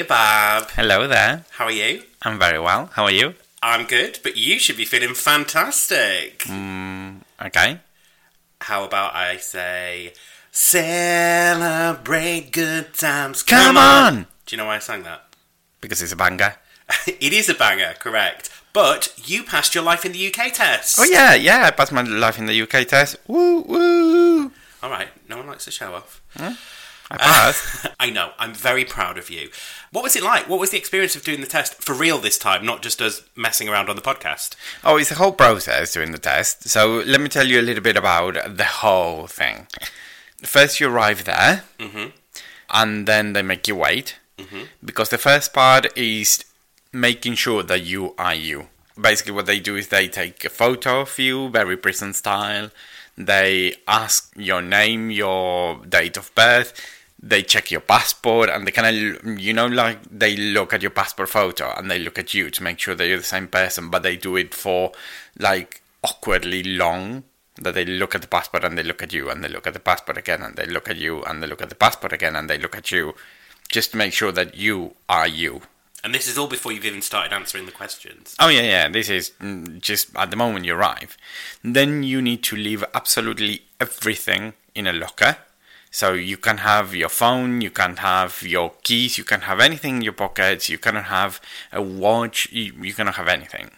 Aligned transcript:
Hiya. 0.00 0.66
Hello 0.76 1.06
there. 1.06 1.44
How 1.50 1.66
are 1.66 1.70
you? 1.70 2.02
I'm 2.22 2.38
very 2.38 2.58
well. 2.58 2.88
How 2.94 3.04
are 3.04 3.10
you? 3.10 3.34
I'm 3.62 3.84
good, 3.84 4.18
but 4.22 4.34
you 4.34 4.58
should 4.58 4.78
be 4.78 4.86
feeling 4.86 5.12
fantastic. 5.12 6.38
Mm, 6.44 7.16
okay. 7.44 7.80
How 8.62 8.84
about 8.84 9.14
I 9.14 9.36
say, 9.36 10.14
celebrate 10.50 12.50
good 12.50 12.94
times? 12.94 13.42
Come 13.42 13.76
on! 13.76 14.26
Do 14.46 14.54
you 14.54 14.56
know 14.56 14.64
why 14.64 14.76
I 14.76 14.78
sang 14.78 15.02
that? 15.02 15.26
Because 15.82 16.00
it's 16.00 16.12
a 16.12 16.16
banger. 16.16 16.54
it 17.06 17.34
is 17.34 17.50
a 17.50 17.54
banger, 17.54 17.92
correct. 17.98 18.48
But 18.72 19.12
you 19.26 19.42
passed 19.42 19.74
your 19.74 19.84
life 19.84 20.06
in 20.06 20.12
the 20.12 20.28
UK 20.28 20.54
test. 20.54 20.98
Oh 20.98 21.04
yeah, 21.04 21.34
yeah. 21.34 21.66
I 21.66 21.72
passed 21.72 21.92
my 21.92 22.00
life 22.00 22.38
in 22.38 22.46
the 22.46 22.62
UK 22.62 22.88
test. 22.88 23.16
Woo 23.26 23.60
woo. 23.60 24.50
All 24.82 24.88
right, 24.88 25.08
no 25.28 25.36
one 25.36 25.46
likes 25.46 25.66
to 25.66 25.70
show 25.70 25.92
off. 25.92 26.22
I 27.10 27.16
passed. 27.16 27.86
I 28.00 28.10
know. 28.10 28.32
I'm 28.38 28.54
very 28.54 28.84
proud 28.84 29.18
of 29.18 29.30
you. 29.30 29.50
What 29.90 30.04
was 30.04 30.14
it 30.14 30.22
like? 30.22 30.48
What 30.48 30.60
was 30.60 30.70
the 30.70 30.78
experience 30.78 31.16
of 31.16 31.24
doing 31.24 31.40
the 31.40 31.46
test 31.46 31.82
for 31.82 31.94
real 31.94 32.18
this 32.18 32.38
time, 32.38 32.64
not 32.64 32.82
just 32.82 33.02
us 33.02 33.22
messing 33.34 33.68
around 33.68 33.88
on 33.88 33.96
the 33.96 34.02
podcast? 34.02 34.54
oh, 34.84 34.96
it's 34.96 35.10
a 35.10 35.16
whole 35.16 35.32
process 35.32 35.92
doing 35.92 36.12
the 36.12 36.18
test. 36.18 36.68
So 36.68 37.02
let 37.06 37.20
me 37.20 37.28
tell 37.28 37.46
you 37.46 37.60
a 37.60 37.62
little 37.62 37.82
bit 37.82 37.96
about 37.96 38.56
the 38.56 38.64
whole 38.64 39.26
thing. 39.26 39.66
First, 40.42 40.80
you 40.80 40.88
arrive 40.88 41.24
there, 41.24 41.64
mm-hmm. 41.78 42.10
and 42.70 43.06
then 43.06 43.32
they 43.32 43.42
make 43.42 43.68
you 43.68 43.76
wait 43.76 44.18
mm-hmm. 44.38 44.62
because 44.82 45.10
the 45.10 45.18
first 45.18 45.52
part 45.52 45.86
is 45.98 46.44
making 46.92 47.34
sure 47.34 47.62
that 47.62 47.82
you 47.82 48.14
are 48.16 48.34
you. 48.34 48.68
Basically, 49.00 49.32
what 49.32 49.46
they 49.46 49.60
do 49.60 49.76
is 49.76 49.88
they 49.88 50.08
take 50.08 50.44
a 50.44 50.50
photo 50.50 51.00
of 51.00 51.18
you, 51.18 51.48
very 51.48 51.76
prison 51.76 52.12
style. 52.12 52.70
They 53.16 53.74
ask 53.86 54.32
your 54.36 54.62
name, 54.62 55.10
your 55.10 55.84
date 55.84 56.16
of 56.16 56.34
birth. 56.34 56.72
They 57.22 57.42
check 57.42 57.70
your 57.70 57.82
passport, 57.82 58.48
and 58.48 58.66
they 58.66 58.70
kind 58.70 59.16
of, 59.16 59.38
you 59.38 59.52
know, 59.52 59.66
like 59.66 59.98
they 60.10 60.36
look 60.36 60.72
at 60.72 60.82
your 60.82 60.90
passport 60.90 61.28
photo 61.28 61.72
and 61.76 61.90
they 61.90 61.98
look 61.98 62.18
at 62.18 62.32
you 62.32 62.48
to 62.50 62.62
make 62.62 62.78
sure 62.78 62.94
that 62.94 63.06
you're 63.06 63.18
the 63.18 63.24
same 63.24 63.46
person. 63.46 63.90
But 63.90 64.02
they 64.02 64.16
do 64.16 64.36
it 64.36 64.54
for 64.54 64.92
like 65.38 65.82
awkwardly 66.02 66.62
long. 66.62 67.24
That 67.56 67.74
they 67.74 67.84
look 67.84 68.14
at 68.14 68.22
the 68.22 68.28
passport 68.28 68.64
and 68.64 68.78
they 68.78 68.82
look 68.82 69.02
at 69.02 69.12
you, 69.12 69.28
and 69.28 69.44
they 69.44 69.48
look 69.48 69.66
at 69.66 69.74
the 69.74 69.80
passport 69.80 70.16
again, 70.16 70.40
and 70.40 70.56
they 70.56 70.64
look 70.64 70.88
at 70.88 70.96
you, 70.96 71.22
and 71.24 71.42
they 71.42 71.46
look 71.46 71.60
at 71.60 71.68
the 71.68 71.74
passport 71.74 72.12
again, 72.12 72.34
and 72.34 72.48
they 72.48 72.56
look 72.56 72.74
at 72.74 72.90
you, 72.90 73.14
just 73.68 73.90
to 73.90 73.98
make 73.98 74.14
sure 74.14 74.32
that 74.32 74.56
you 74.56 74.94
are 75.10 75.28
you. 75.28 75.60
And 76.02 76.14
this 76.14 76.26
is 76.26 76.38
all 76.38 76.46
before 76.46 76.72
you've 76.72 76.86
even 76.86 77.02
started 77.02 77.34
answering 77.34 77.66
the 77.66 77.72
questions. 77.72 78.34
Oh 78.40 78.48
yeah, 78.48 78.62
yeah. 78.62 78.88
This 78.88 79.10
is 79.10 79.32
mm, 79.42 79.78
just 79.80 80.16
at 80.16 80.30
the 80.30 80.36
moment 80.36 80.64
you 80.64 80.74
arrive. 80.74 81.18
Then 81.62 82.02
you 82.02 82.22
need 82.22 82.42
to 82.44 82.56
leave 82.56 82.82
absolutely 82.94 83.64
everything 83.78 84.54
in 84.74 84.86
a 84.86 84.92
locker. 84.94 85.36
So 85.90 86.12
you 86.12 86.36
can 86.36 86.58
have 86.58 86.94
your 86.94 87.08
phone, 87.08 87.60
you 87.60 87.70
can 87.70 87.96
have 87.96 88.42
your 88.42 88.72
keys, 88.82 89.18
you 89.18 89.24
can 89.24 89.42
have 89.42 89.58
anything 89.58 89.96
in 89.96 90.02
your 90.02 90.12
pockets. 90.12 90.68
You 90.68 90.78
cannot 90.78 91.06
have 91.06 91.40
a 91.72 91.82
watch. 91.82 92.48
You, 92.52 92.72
you 92.80 92.94
cannot 92.94 93.16
have 93.16 93.28
anything. 93.28 93.70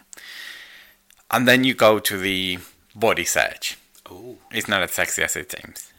And 1.31 1.47
then 1.47 1.63
you 1.63 1.73
go 1.73 1.97
to 1.99 2.17
the 2.17 2.59
body 2.95 3.25
search. 3.25 3.77
Oh, 4.09 4.37
It's 4.51 4.67
not 4.67 4.83
as 4.83 4.91
sexy 4.91 5.23
as 5.23 5.35
it 5.35 5.51
seems. 5.51 5.91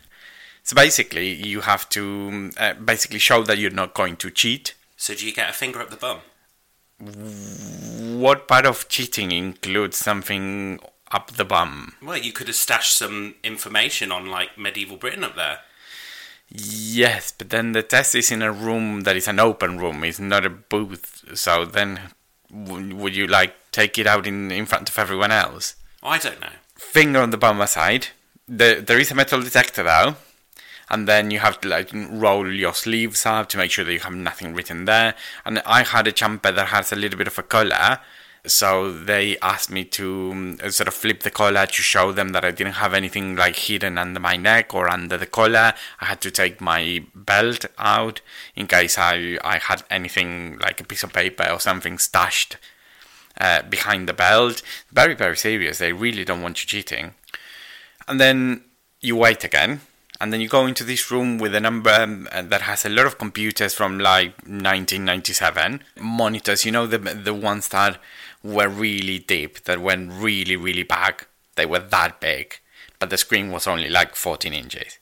So 0.62 0.76
basically, 0.76 1.30
you 1.34 1.62
have 1.62 1.88
to 1.90 2.50
uh, 2.56 2.74
basically 2.74 3.18
show 3.18 3.42
that 3.42 3.58
you're 3.58 3.70
not 3.70 3.92
going 3.94 4.16
to 4.16 4.30
cheat. 4.30 4.74
so 4.96 5.14
do 5.14 5.26
you 5.26 5.34
get 5.34 5.50
a 5.50 5.52
finger 5.52 5.80
up 5.80 5.90
the 5.90 5.96
bum? 5.96 6.20
What 8.20 8.46
part 8.46 8.64
of 8.64 8.88
cheating 8.88 9.32
includes 9.32 9.96
something 9.96 10.78
up 11.10 11.32
the 11.32 11.44
bum? 11.44 11.94
Well, 12.00 12.16
you 12.18 12.32
could 12.32 12.46
have 12.46 12.56
stashed 12.56 12.96
some 12.96 13.34
information 13.42 14.12
on 14.12 14.26
like 14.26 14.56
medieval 14.56 14.96
Britain 14.96 15.24
up 15.24 15.34
there. 15.34 15.58
Yes, 16.48 17.32
but 17.36 17.50
then 17.50 17.72
the 17.72 17.82
test 17.82 18.14
is 18.14 18.30
in 18.30 18.42
a 18.42 18.52
room 18.52 19.02
that 19.02 19.16
is 19.16 19.26
an 19.26 19.40
open 19.40 19.78
room. 19.78 20.04
It's 20.04 20.20
not 20.20 20.46
a 20.46 20.50
booth. 20.50 21.24
So 21.34 21.64
then, 21.64 22.00
w- 22.52 22.94
would 22.94 23.16
you 23.16 23.26
like 23.26 23.54
take 23.72 23.98
it 23.98 24.06
out 24.06 24.26
in 24.26 24.50
in 24.52 24.66
front 24.66 24.88
of 24.88 24.98
everyone 24.98 25.32
else? 25.32 25.74
I 26.02 26.18
don't 26.18 26.40
know. 26.40 26.52
Finger 26.76 27.20
on 27.20 27.30
the 27.30 27.38
bum 27.38 27.60
aside. 27.60 28.08
The, 28.46 28.82
there 28.86 29.00
is 29.00 29.10
a 29.10 29.14
metal 29.14 29.40
detector 29.40 29.82
though, 29.82 30.16
and 30.90 31.08
then 31.08 31.30
you 31.30 31.38
have 31.38 31.60
to 31.62 31.68
like 31.68 31.90
roll 31.92 32.52
your 32.52 32.74
sleeves 32.74 33.24
up 33.24 33.48
to 33.48 33.58
make 33.58 33.70
sure 33.70 33.84
that 33.84 33.92
you 33.92 34.00
have 34.00 34.14
nothing 34.14 34.54
written 34.54 34.84
there. 34.84 35.14
And 35.44 35.60
I 35.64 35.82
had 35.82 36.06
a 36.06 36.12
jumper 36.12 36.52
that 36.52 36.68
has 36.68 36.92
a 36.92 36.96
little 36.96 37.18
bit 37.18 37.26
of 37.26 37.38
a 37.38 37.42
collar. 37.42 38.00
So 38.46 38.92
they 38.92 39.38
asked 39.38 39.70
me 39.70 39.84
to 39.84 40.30
um, 40.32 40.58
sort 40.70 40.86
of 40.86 40.92
flip 40.92 41.22
the 41.22 41.30
collar 41.30 41.64
to 41.64 41.82
show 41.82 42.12
them 42.12 42.30
that 42.30 42.44
I 42.44 42.50
didn't 42.50 42.74
have 42.74 42.92
anything 42.92 43.36
like 43.36 43.56
hidden 43.56 43.96
under 43.96 44.20
my 44.20 44.36
neck 44.36 44.74
or 44.74 44.88
under 44.88 45.16
the 45.16 45.26
collar. 45.26 45.72
I 46.00 46.04
had 46.04 46.20
to 46.22 46.30
take 46.30 46.60
my 46.60 47.04
belt 47.14 47.64
out 47.78 48.20
in 48.54 48.66
case 48.66 48.98
I, 48.98 49.38
I 49.42 49.58
had 49.58 49.84
anything 49.90 50.58
like 50.58 50.78
a 50.78 50.84
piece 50.84 51.02
of 51.02 51.14
paper 51.14 51.48
or 51.50 51.58
something 51.58 51.96
stashed 51.96 52.58
uh, 53.40 53.62
behind 53.62 54.08
the 54.08 54.12
belt. 54.12 54.60
Very, 54.92 55.14
very 55.14 55.38
serious. 55.38 55.78
They 55.78 55.94
really 55.94 56.24
don't 56.24 56.42
want 56.42 56.62
you 56.62 56.68
cheating. 56.68 57.14
And 58.06 58.20
then 58.20 58.64
you 59.00 59.16
wait 59.16 59.42
again. 59.42 59.80
And 60.20 60.32
then 60.32 60.40
you 60.40 60.48
go 60.48 60.66
into 60.66 60.84
this 60.84 61.10
room 61.10 61.38
with 61.38 61.54
a 61.54 61.60
number 61.60 61.90
um, 61.90 62.28
that 62.32 62.62
has 62.62 62.84
a 62.84 62.88
lot 62.88 63.06
of 63.06 63.18
computers 63.18 63.74
from 63.74 63.98
like 63.98 64.36
1997 64.46 65.82
monitors. 65.98 66.64
You 66.64 66.72
know 66.72 66.86
the 66.86 66.98
the 66.98 67.34
ones 67.34 67.68
that 67.68 67.98
were 68.44 68.68
really 68.68 69.18
deep, 69.18 69.64
that 69.64 69.80
went 69.80 70.12
really 70.12 70.54
really 70.54 70.84
back. 70.84 71.26
They 71.56 71.66
were 71.66 71.80
that 71.80 72.20
big, 72.20 72.60
but 73.00 73.10
the 73.10 73.16
screen 73.16 73.50
was 73.50 73.66
only 73.66 73.88
like 73.88 74.14
14 74.14 74.52
inches. 74.52 74.98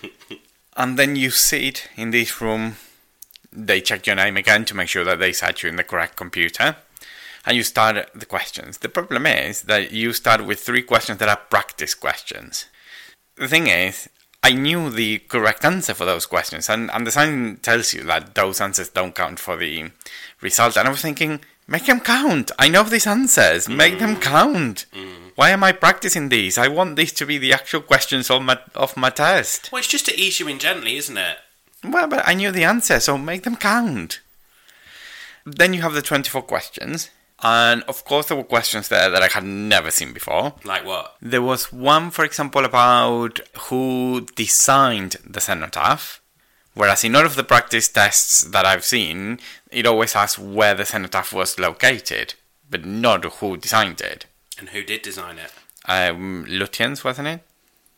and 0.76 0.98
then 0.98 1.14
you 1.14 1.30
sit 1.30 1.88
in 1.96 2.10
this 2.10 2.40
room. 2.40 2.76
They 3.52 3.80
check 3.80 4.06
your 4.06 4.16
name 4.16 4.36
again 4.36 4.64
to 4.64 4.74
make 4.74 4.88
sure 4.88 5.04
that 5.04 5.20
they 5.20 5.32
set 5.32 5.62
you 5.62 5.68
in 5.68 5.76
the 5.76 5.84
correct 5.84 6.16
computer 6.16 6.76
and 7.46 7.56
you 7.56 7.62
start 7.62 8.08
the 8.14 8.26
questions. 8.26 8.78
The 8.78 8.88
problem 8.88 9.26
is 9.26 9.62
that 9.62 9.92
you 9.92 10.12
start 10.12 10.46
with 10.46 10.60
three 10.60 10.82
questions 10.82 11.18
that 11.18 11.28
are 11.28 11.36
practice 11.36 11.94
questions. 11.94 12.66
The 13.36 13.48
thing 13.48 13.66
is, 13.66 14.08
I 14.42 14.52
knew 14.52 14.90
the 14.90 15.18
correct 15.20 15.64
answer 15.64 15.94
for 15.94 16.04
those 16.04 16.26
questions, 16.26 16.68
and, 16.68 16.90
and 16.90 17.06
the 17.06 17.10
sign 17.10 17.58
tells 17.62 17.94
you 17.94 18.02
that 18.04 18.34
those 18.34 18.60
answers 18.60 18.90
don't 18.90 19.14
count 19.14 19.38
for 19.38 19.56
the 19.56 19.90
result. 20.40 20.76
And 20.76 20.86
I 20.86 20.90
was 20.90 21.02
thinking, 21.02 21.40
make 21.66 21.86
them 21.86 22.00
count. 22.00 22.50
I 22.58 22.68
know 22.68 22.82
these 22.84 23.06
answers. 23.06 23.68
Make 23.68 23.98
them 23.98 24.16
count. 24.16 24.86
Mm-hmm. 24.92 25.28
Why 25.34 25.50
am 25.50 25.64
I 25.64 25.72
practicing 25.72 26.28
these? 26.28 26.58
I 26.58 26.68
want 26.68 26.96
these 26.96 27.12
to 27.14 27.26
be 27.26 27.38
the 27.38 27.52
actual 27.52 27.80
questions 27.80 28.30
of 28.30 28.42
my 28.42 28.58
of 28.74 28.96
my 28.96 29.10
test. 29.10 29.70
Well, 29.72 29.80
it's 29.80 29.88
just 29.88 30.06
to 30.06 30.18
ease 30.18 30.38
you 30.40 30.48
in 30.48 30.58
gently, 30.58 30.96
isn't 30.96 31.16
it? 31.16 31.38
Well, 31.82 32.06
but 32.06 32.26
I 32.26 32.34
knew 32.34 32.50
the 32.50 32.64
answer, 32.64 33.00
so 33.00 33.18
make 33.18 33.42
them 33.42 33.56
count. 33.56 34.20
Then 35.44 35.74
you 35.74 35.82
have 35.82 35.92
the 35.92 36.02
24 36.02 36.42
questions. 36.42 37.10
And 37.42 37.82
of 37.82 38.04
course, 38.04 38.26
there 38.26 38.36
were 38.36 38.44
questions 38.44 38.88
there 38.88 39.10
that 39.10 39.22
I 39.22 39.28
had 39.28 39.44
never 39.44 39.90
seen 39.90 40.14
before. 40.14 40.54
Like 40.64 40.86
what? 40.86 41.16
There 41.20 41.42
was 41.42 41.72
one, 41.72 42.10
for 42.10 42.24
example, 42.24 42.64
about 42.64 43.40
who 43.68 44.26
designed 44.34 45.16
the 45.26 45.40
cenotaph. 45.40 46.22
Whereas 46.74 47.04
in 47.04 47.14
all 47.14 47.24
of 47.24 47.36
the 47.36 47.44
practice 47.44 47.88
tests 47.88 48.42
that 48.42 48.66
I've 48.66 48.84
seen, 48.84 49.38
it 49.70 49.86
always 49.86 50.16
asks 50.16 50.38
where 50.38 50.74
the 50.74 50.84
cenotaph 50.84 51.32
was 51.32 51.58
located, 51.58 52.34
but 52.68 52.84
not 52.84 53.24
who 53.24 53.56
designed 53.56 54.00
it. 54.00 54.26
And 54.58 54.70
who 54.70 54.82
did 54.82 55.02
design 55.02 55.38
it? 55.38 55.52
Um, 55.86 56.46
Lutyens, 56.48 57.04
wasn't 57.04 57.28
it? 57.28 57.40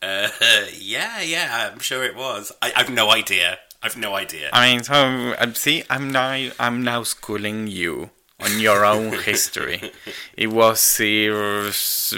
Uh, 0.03 0.29
yeah, 0.79 1.21
yeah, 1.23 1.71
I'm 1.73 1.79
sure 1.79 2.05
it 2.05 2.17
was. 2.17 2.53
I, 2.61 2.73
I've 2.77 2.91
no 2.91 3.11
idea. 3.11 3.59
I've 3.83 3.97
no 3.97 4.15
idea. 4.15 4.51
I 4.53 4.73
mean, 4.73 4.83
so 4.83 5.35
um, 5.39 5.55
see, 5.55 5.85
I'm 5.89 6.11
now 6.11 6.49
I'm 6.59 6.83
now 6.83 7.03
schooling 7.03 7.67
you 7.67 8.11
on 8.41 8.59
your 8.61 8.85
own 8.85 9.13
history. 9.23 9.93
It 10.37 10.49
was 10.49 10.99
the 10.99 11.29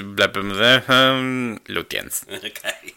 blah, 0.02 0.26
blah, 0.28 0.42
blah, 0.42 0.94
um, 0.94 1.60
Lutyens. 1.66 2.24
okay. 2.44 2.94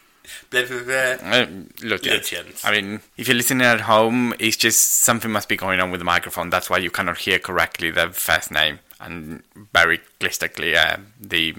Blah, 0.52 0.66
blah, 0.66 0.84
blah. 0.84 1.46
Lutyens. 1.80 2.20
Lutyens. 2.20 2.66
I 2.66 2.72
mean, 2.72 3.00
if 3.16 3.28
you're 3.28 3.38
listening 3.38 3.66
at 3.66 3.82
home, 3.82 4.34
it's 4.38 4.58
just 4.58 5.02
something 5.02 5.32
must 5.32 5.48
be 5.48 5.56
going 5.56 5.80
on 5.80 5.92
with 5.92 6.02
the 6.02 6.06
microphone. 6.06 6.50
That's 6.50 6.70
why 6.70 6.78
you 6.78 6.92
cannot 6.92 7.20
hear 7.20 7.40
correctly 7.40 7.90
the 7.90 8.10
first 8.10 8.52
name 8.52 8.80
and 9.00 9.44
very 9.74 10.02
crystal 10.20 10.50
clear 10.50 10.78
uh, 10.78 10.98
the 11.20 11.56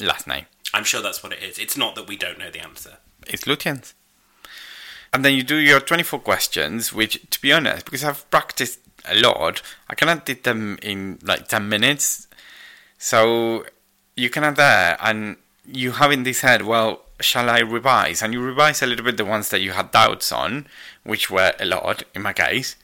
last 0.00 0.28
name. 0.28 0.46
I'm 0.72 0.84
sure 0.84 1.02
that's 1.02 1.24
what 1.24 1.32
it 1.32 1.42
is. 1.42 1.58
It's 1.58 1.76
not 1.76 1.96
that 1.96 2.06
we 2.06 2.16
don't 2.16 2.38
know 2.38 2.50
the 2.50 2.60
answer. 2.60 2.98
It's 3.26 3.44
Lutyens. 3.44 3.94
And 5.12 5.24
then 5.24 5.34
you 5.34 5.42
do 5.42 5.56
your 5.56 5.80
24 5.80 6.20
questions, 6.20 6.92
which, 6.92 7.28
to 7.30 7.40
be 7.40 7.52
honest, 7.52 7.84
because 7.84 8.04
I've 8.04 8.30
practiced 8.30 8.78
a 9.08 9.20
lot, 9.20 9.60
I 9.90 9.96
kind 9.96 10.18
of 10.18 10.24
did 10.24 10.44
them 10.44 10.78
in 10.82 11.18
like 11.22 11.48
10 11.48 11.68
minutes. 11.68 12.28
So 12.98 13.66
you 14.16 14.30
of 14.32 14.56
there 14.56 14.96
and 15.00 15.36
you 15.66 15.92
have 15.92 16.12
in 16.12 16.22
this 16.22 16.42
head, 16.42 16.62
well, 16.62 17.05
shall 17.20 17.48
I 17.48 17.60
revise? 17.60 18.22
And 18.22 18.32
you 18.32 18.40
revise 18.40 18.82
a 18.82 18.86
little 18.86 19.04
bit 19.04 19.16
the 19.16 19.24
ones 19.24 19.50
that 19.50 19.60
you 19.60 19.72
had 19.72 19.90
doubts 19.90 20.32
on, 20.32 20.66
which 21.04 21.30
were 21.30 21.52
a 21.58 21.64
lot 21.64 22.02
in 22.14 22.22
my 22.22 22.32
case. 22.32 22.76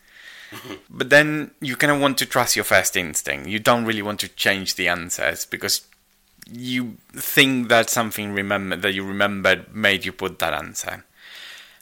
but 0.91 1.11
then 1.11 1.51
you 1.61 1.77
kind 1.77 1.93
of 1.93 2.01
want 2.01 2.19
to 2.19 2.27
trust 2.27 2.57
your 2.57 2.65
first 2.65 2.97
instinct. 2.97 3.49
You 3.49 3.59
don't 3.59 3.85
really 3.85 4.03
want 4.03 4.21
to 4.21 4.29
change 4.29 4.75
the 4.75 4.89
answers 4.89 5.45
because 5.45 5.83
you 6.51 6.97
think 7.13 7.69
that 7.69 7.89
something 7.89 8.33
remember 8.33 8.77
that 8.77 8.95
you 8.95 9.05
remembered 9.05 9.75
made 9.75 10.05
you 10.05 10.13
put 10.13 10.39
that 10.41 10.53
answer. 10.53 11.05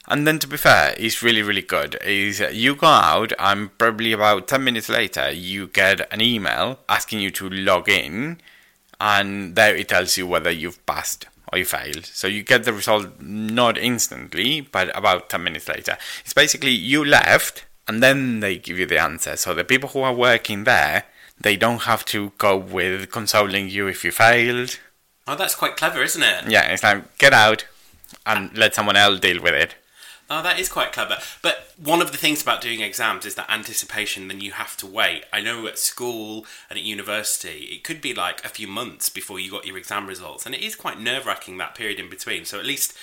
And 0.07 0.27
then 0.27 0.39
to 0.39 0.47
be 0.47 0.57
fair, 0.57 0.95
it's 0.97 1.21
really 1.21 1.41
really 1.41 1.61
good. 1.61 1.97
Is 2.03 2.39
you 2.39 2.75
go 2.75 2.87
out 2.87 3.33
and 3.39 3.75
probably 3.77 4.13
about 4.13 4.47
ten 4.47 4.63
minutes 4.63 4.89
later 4.89 5.31
you 5.31 5.67
get 5.67 6.11
an 6.11 6.21
email 6.21 6.79
asking 6.89 7.19
you 7.19 7.31
to 7.31 7.49
log 7.49 7.87
in, 7.87 8.41
and 8.99 9.55
there 9.55 9.75
it 9.75 9.89
tells 9.89 10.17
you 10.17 10.27
whether 10.27 10.51
you've 10.51 10.85
passed 10.85 11.27
or 11.51 11.59
you 11.59 11.65
failed. 11.65 12.05
So 12.05 12.27
you 12.27 12.43
get 12.43 12.63
the 12.63 12.73
result 12.73 13.19
not 13.21 13.77
instantly, 13.77 14.61
but 14.61 14.95
about 14.97 15.29
ten 15.29 15.43
minutes 15.43 15.67
later. 15.67 15.97
It's 16.23 16.33
basically 16.33 16.71
you 16.71 17.03
left, 17.03 17.65
and 17.87 18.01
then 18.01 18.39
they 18.39 18.57
give 18.57 18.79
you 18.79 18.85
the 18.85 18.99
answer. 18.99 19.35
So 19.35 19.53
the 19.53 19.63
people 19.63 19.89
who 19.89 20.01
are 20.01 20.13
working 20.13 20.63
there 20.63 21.05
they 21.41 21.55
don't 21.55 21.83
have 21.83 22.05
to 22.05 22.31
go 22.37 22.55
with 22.55 23.11
consoling 23.11 23.69
you 23.69 23.87
if 23.87 24.03
you 24.03 24.11
failed. 24.11 24.79
Oh, 25.27 25.35
that's 25.35 25.55
quite 25.55 25.75
clever, 25.75 26.01
isn't 26.01 26.21
it? 26.21 26.49
Yeah, 26.49 26.71
it's 26.71 26.83
like 26.83 27.17
get 27.17 27.33
out 27.33 27.65
and 28.25 28.55
let 28.57 28.75
someone 28.75 28.95
else 28.95 29.19
deal 29.19 29.41
with 29.41 29.53
it. 29.53 29.75
Oh, 30.33 30.41
that 30.41 30.57
is 30.57 30.69
quite 30.69 30.93
clever. 30.93 31.17
But 31.41 31.73
one 31.75 32.01
of 32.01 32.13
the 32.13 32.17
things 32.17 32.41
about 32.41 32.61
doing 32.61 32.79
exams 32.79 33.25
is 33.25 33.35
that 33.35 33.51
anticipation, 33.51 34.29
then 34.29 34.39
you 34.39 34.53
have 34.53 34.77
to 34.77 34.87
wait. 34.87 35.25
I 35.33 35.41
know 35.41 35.67
at 35.67 35.77
school 35.77 36.45
and 36.69 36.79
at 36.79 36.85
university, 36.85 37.65
it 37.69 37.83
could 37.83 37.99
be 37.99 38.13
like 38.13 38.45
a 38.45 38.49
few 38.49 38.65
months 38.65 39.09
before 39.09 39.41
you 39.41 39.51
got 39.51 39.67
your 39.67 39.77
exam 39.77 40.07
results. 40.07 40.45
And 40.45 40.55
it 40.55 40.61
is 40.61 40.73
quite 40.77 41.01
nerve 41.01 41.25
wracking 41.25 41.57
that 41.57 41.75
period 41.75 41.99
in 41.99 42.09
between. 42.09 42.45
So 42.45 42.59
at 42.59 42.65
least 42.65 42.97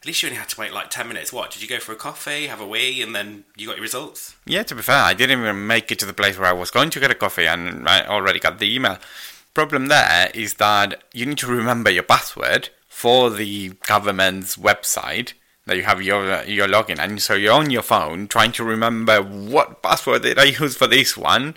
at 0.00 0.06
least 0.06 0.22
you 0.22 0.30
only 0.30 0.38
had 0.38 0.48
to 0.48 0.58
wait 0.58 0.72
like 0.72 0.88
10 0.88 1.06
minutes. 1.06 1.30
What? 1.30 1.50
Did 1.50 1.60
you 1.60 1.68
go 1.68 1.78
for 1.78 1.92
a 1.92 1.96
coffee, 1.96 2.46
have 2.46 2.62
a 2.62 2.66
wee, 2.66 3.02
and 3.02 3.14
then 3.14 3.44
you 3.54 3.66
got 3.66 3.76
your 3.76 3.82
results? 3.82 4.34
Yeah, 4.46 4.62
to 4.62 4.74
be 4.74 4.80
fair, 4.80 4.96
I 4.96 5.12
didn't 5.12 5.40
even 5.40 5.66
make 5.66 5.92
it 5.92 5.98
to 5.98 6.06
the 6.06 6.14
place 6.14 6.38
where 6.38 6.48
I 6.48 6.54
was 6.54 6.70
going 6.70 6.88
to 6.88 7.00
get 7.00 7.10
a 7.10 7.14
coffee 7.14 7.46
and 7.46 7.86
I 7.86 8.06
already 8.06 8.40
got 8.40 8.58
the 8.58 8.74
email. 8.74 8.96
Problem 9.52 9.88
there 9.88 10.30
is 10.34 10.54
that 10.54 11.04
you 11.12 11.26
need 11.26 11.38
to 11.38 11.46
remember 11.48 11.90
your 11.90 12.02
password 12.02 12.70
for 12.88 13.28
the 13.28 13.74
government's 13.86 14.56
website 14.56 15.34
that 15.66 15.76
you 15.76 15.84
have 15.84 16.02
your 16.02 16.42
your 16.44 16.66
login. 16.66 16.98
And 16.98 17.20
so 17.20 17.34
you're 17.34 17.52
on 17.52 17.70
your 17.70 17.82
phone 17.82 18.28
trying 18.28 18.52
to 18.52 18.64
remember 18.64 19.22
what 19.22 19.82
password 19.82 20.22
did 20.22 20.38
I 20.38 20.44
use 20.44 20.76
for 20.76 20.86
this 20.86 21.16
one 21.16 21.56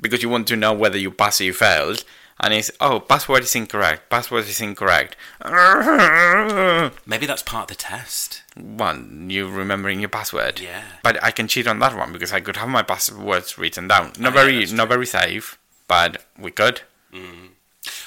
because 0.00 0.22
you 0.22 0.28
want 0.28 0.46
to 0.48 0.56
know 0.56 0.72
whether 0.72 0.98
you 0.98 1.10
pass 1.10 1.40
or 1.40 1.44
you 1.44 1.52
failed. 1.52 2.04
And 2.38 2.52
it's 2.52 2.70
oh 2.80 3.00
password 3.00 3.44
is 3.44 3.54
incorrect 3.54 4.10
password 4.10 4.44
is 4.44 4.60
incorrect. 4.60 5.16
Maybe 7.06 7.26
that's 7.26 7.42
part 7.42 7.70
of 7.70 7.76
the 7.76 7.82
test. 7.82 8.42
One 8.54 9.30
you 9.30 9.48
remembering 9.48 10.00
your 10.00 10.10
password. 10.10 10.60
Yeah. 10.60 10.82
But 11.02 11.22
i 11.24 11.30
can 11.30 11.48
cheat 11.48 11.66
on 11.66 11.78
that 11.78 11.96
one 11.96 12.12
because 12.12 12.32
i 12.32 12.40
could 12.40 12.56
have 12.58 12.68
my 12.68 12.82
passwords 12.82 13.56
written 13.56 13.88
down. 13.88 14.12
Not 14.18 14.32
oh, 14.32 14.36
very 14.36 14.64
yeah, 14.64 14.74
not 14.74 14.88
very 14.88 15.06
safe 15.06 15.58
but 15.88 16.24
we 16.38 16.50
could. 16.50 16.82
Mm. 17.14 17.50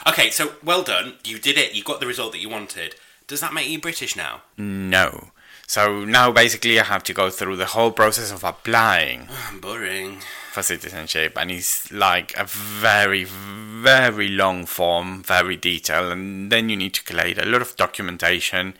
okay 0.08 0.30
so 0.30 0.54
well 0.64 0.84
done. 0.84 1.16
You 1.26 1.40
did 1.40 1.58
it. 1.58 1.74
You 1.74 1.84
got 1.84 2.00
the 2.00 2.08
result 2.08 2.32
that 2.34 2.40
you 2.40 2.50
wanted 2.50 2.96
does 3.30 3.40
that 3.40 3.54
make 3.54 3.70
you 3.70 3.80
british 3.80 4.18
now 4.18 4.42
no 4.58 5.32
so 5.70 6.04
now 6.04 6.32
basically 6.32 6.80
I 6.80 6.84
have 6.84 7.04
to 7.04 7.14
go 7.14 7.30
through 7.30 7.58
the 7.58 7.68
whole 7.68 7.92
process 7.92 8.32
of 8.32 8.44
applying. 8.44 9.30
Boring. 9.62 10.18
For 10.52 10.64
citizenship, 10.64 11.38
and 11.38 11.52
it's 11.52 11.92
like 11.92 12.36
a 12.36 12.44
very, 12.44 13.24
very 13.24 14.30
long 14.30 14.66
form, 14.66 15.22
very 15.22 15.56
detailed, 15.56 16.12
and 16.12 16.52
then 16.52 16.70
you 16.70 16.76
need 16.76 16.96
to 16.96 17.04
collate 17.04 17.38
a 17.38 17.46
lot 17.46 17.62
of 17.62 17.76
documentation 17.76 18.78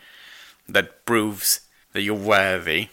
that 0.68 1.06
proves 1.06 1.60
that 1.92 2.02
you're 2.02 2.16
worthy. 2.16 2.88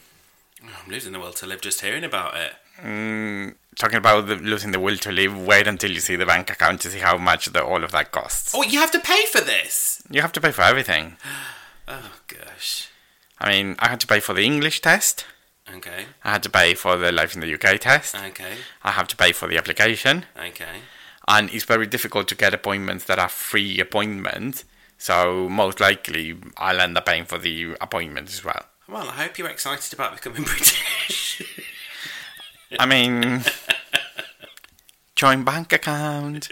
I'm 0.62 0.92
losing 0.92 1.12
the 1.12 1.18
will 1.18 1.32
to 1.32 1.46
live 1.46 1.60
just 1.60 1.80
hearing 1.80 2.04
about 2.04 2.36
it. 2.36 2.52
Mm, 2.80 3.56
talking 3.78 3.96
about 3.96 4.26
the, 4.26 4.34
losing 4.36 4.72
the 4.72 4.80
will 4.80 4.96
to 4.98 5.12
live, 5.12 5.40
wait 5.40 5.66
until 5.66 5.90
you 5.90 6.00
see 6.00 6.16
the 6.16 6.26
bank 6.26 6.50
account 6.50 6.80
to 6.82 6.90
see 6.90 6.98
how 6.98 7.16
much 7.16 7.46
the, 7.46 7.64
all 7.64 7.84
of 7.84 7.92
that 7.92 8.10
costs. 8.12 8.52
Oh, 8.54 8.62
you 8.62 8.80
have 8.80 8.90
to 8.90 9.00
pay 9.00 9.24
for 9.26 9.40
this? 9.40 10.02
You 10.10 10.20
have 10.20 10.32
to 10.32 10.40
pay 10.40 10.50
for 10.50 10.62
everything. 10.62 11.16
oh, 11.88 12.12
gosh. 12.26 12.88
I 13.38 13.50
mean, 13.50 13.76
I 13.78 13.88
had 13.88 14.00
to 14.00 14.06
pay 14.06 14.20
for 14.20 14.34
the 14.34 14.44
English 14.44 14.80
test. 14.80 15.24
Okay. 15.72 16.06
I 16.24 16.32
had 16.32 16.42
to 16.42 16.50
pay 16.50 16.74
for 16.74 16.96
the 16.96 17.12
Life 17.12 17.34
in 17.34 17.40
the 17.40 17.54
UK 17.54 17.78
test. 17.80 18.14
Okay. 18.14 18.54
I 18.82 18.90
have 18.92 19.06
to 19.08 19.16
pay 19.16 19.32
for 19.32 19.46
the 19.46 19.56
application. 19.56 20.24
Okay. 20.36 20.82
And 21.28 21.50
it's 21.50 21.64
very 21.64 21.86
difficult 21.86 22.26
to 22.28 22.34
get 22.34 22.54
appointments 22.54 23.04
that 23.04 23.18
are 23.18 23.28
free 23.28 23.78
appointments. 23.78 24.64
So 24.96 25.48
most 25.48 25.78
likely 25.78 26.36
I'll 26.56 26.80
end 26.80 26.96
up 26.96 27.06
paying 27.06 27.26
for 27.26 27.38
the 27.38 27.76
appointment 27.80 28.28
as 28.30 28.44
well. 28.44 28.64
Well, 28.88 29.08
I 29.10 29.12
hope 29.12 29.38
you're 29.38 29.48
excited 29.48 29.92
about 29.92 30.16
becoming 30.16 30.42
British. 30.44 31.42
I 32.78 32.86
mean, 32.86 33.42
joint 35.14 35.44
bank 35.44 35.72
account. 35.72 36.48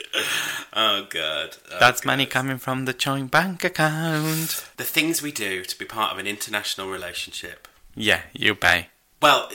Oh 0.73 1.07
god. 1.09 1.57
Oh, 1.73 1.79
That's 1.81 2.01
god. 2.01 2.07
money 2.07 2.27
coming 2.27 2.59
from 2.59 2.85
the 2.85 2.93
joint 2.93 3.31
bank 3.31 3.65
account. 3.65 4.69
The 4.77 4.85
things 4.85 5.23
we 5.23 5.33
do 5.33 5.65
to 5.65 5.79
be 5.79 5.85
part 5.85 6.13
of 6.13 6.19
an 6.19 6.27
international 6.27 6.91
relationship. 6.91 7.69
Yeah, 7.95 8.23
you 8.33 8.55
pay. 8.55 8.89
Well, 9.23 9.51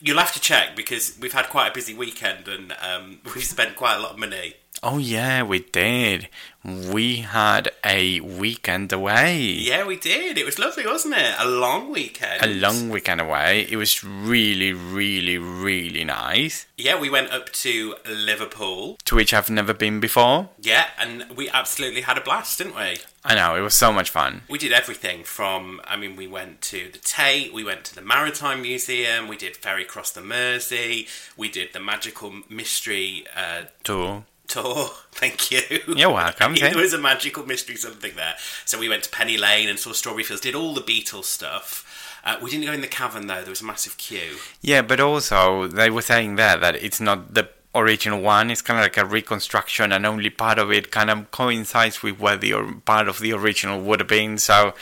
you'll 0.00 0.18
have 0.18 0.32
to 0.34 0.40
check 0.40 0.76
because 0.76 1.16
we've 1.20 1.32
had 1.32 1.48
quite 1.48 1.68
a 1.70 1.74
busy 1.74 1.94
weekend 1.94 2.46
and 2.48 2.74
um, 2.80 3.20
we've 3.34 3.44
spent 3.44 3.76
quite 3.76 3.96
a 3.96 4.00
lot 4.00 4.12
of 4.12 4.18
money. 4.18 4.54
Oh 4.86 4.98
yeah, 4.98 5.42
we 5.42 5.60
did. 5.60 6.28
We 6.62 7.16
had 7.16 7.70
a 7.82 8.20
weekend 8.20 8.92
away. 8.92 9.40
Yeah, 9.40 9.86
we 9.86 9.96
did. 9.96 10.36
It 10.36 10.44
was 10.44 10.58
lovely, 10.58 10.84
wasn't 10.84 11.14
it? 11.16 11.34
A 11.38 11.48
long 11.48 11.90
weekend. 11.90 12.44
A 12.44 12.48
long 12.48 12.90
weekend 12.90 13.22
away. 13.22 13.66
It 13.70 13.76
was 13.76 14.04
really, 14.04 14.74
really, 14.74 15.38
really 15.38 16.04
nice. 16.04 16.66
Yeah, 16.76 17.00
we 17.00 17.08
went 17.08 17.30
up 17.30 17.50
to 17.52 17.94
Liverpool. 18.06 18.98
To 19.06 19.14
which 19.14 19.32
I've 19.32 19.48
never 19.48 19.72
been 19.72 20.00
before. 20.00 20.50
Yeah, 20.60 20.88
and 20.98 21.34
we 21.34 21.48
absolutely 21.48 22.02
had 22.02 22.18
a 22.18 22.22
blast, 22.22 22.58
didn't 22.58 22.76
we? 22.76 22.98
I 23.24 23.34
know, 23.34 23.56
it 23.56 23.62
was 23.62 23.74
so 23.74 23.90
much 23.90 24.10
fun. 24.10 24.42
We 24.50 24.58
did 24.58 24.72
everything 24.72 25.24
from, 25.24 25.80
I 25.86 25.96
mean, 25.96 26.14
we 26.14 26.26
went 26.26 26.60
to 26.62 26.90
the 26.92 26.98
Tate, 26.98 27.54
we 27.54 27.64
went 27.64 27.84
to 27.84 27.94
the 27.94 28.02
Maritime 28.02 28.60
Museum, 28.60 29.28
we 29.28 29.38
did 29.38 29.56
Ferry 29.56 29.86
Cross 29.86 30.10
the 30.10 30.20
Mersey, 30.20 31.08
we 31.38 31.48
did 31.48 31.72
the 31.72 31.80
Magical 31.80 32.42
Mystery 32.50 33.24
uh, 33.34 33.62
Tour 33.82 34.24
tour. 34.46 34.90
Thank 35.12 35.50
you. 35.50 35.80
You're 35.96 36.10
welcome. 36.12 36.54
there 36.60 36.76
was 36.76 36.92
a 36.92 36.98
magical 36.98 37.46
mystery 37.46 37.76
something 37.76 38.14
there. 38.16 38.34
So 38.64 38.78
we 38.78 38.88
went 38.88 39.04
to 39.04 39.10
Penny 39.10 39.36
Lane 39.36 39.68
and 39.68 39.78
saw 39.78 39.92
Strawberry 39.92 40.24
Fields, 40.24 40.42
did 40.42 40.54
all 40.54 40.74
the 40.74 40.80
Beatles 40.80 41.24
stuff. 41.24 42.20
Uh, 42.24 42.36
we 42.42 42.50
didn't 42.50 42.66
go 42.66 42.72
in 42.72 42.80
the 42.80 42.86
cavern 42.86 43.26
though. 43.26 43.42
There 43.42 43.50
was 43.50 43.60
a 43.60 43.66
massive 43.66 43.96
queue. 43.98 44.36
Yeah, 44.62 44.82
but 44.82 45.00
also 45.00 45.66
they 45.66 45.90
were 45.90 46.02
saying 46.02 46.36
there 46.36 46.56
that 46.56 46.74
it's 46.76 47.00
not 47.00 47.34
the 47.34 47.48
original 47.74 48.20
one. 48.20 48.50
It's 48.50 48.62
kind 48.62 48.78
of 48.78 48.84
like 48.84 48.96
a 48.96 49.04
reconstruction, 49.04 49.92
and 49.92 50.06
only 50.06 50.30
part 50.30 50.58
of 50.58 50.72
it 50.72 50.90
kind 50.90 51.10
of 51.10 51.30
coincides 51.30 52.02
with 52.02 52.18
where 52.18 52.36
the 52.36 52.54
or- 52.54 52.74
part 52.84 53.08
of 53.08 53.18
the 53.18 53.32
original 53.32 53.80
would 53.80 54.00
have 54.00 54.08
been. 54.08 54.38
So 54.38 54.74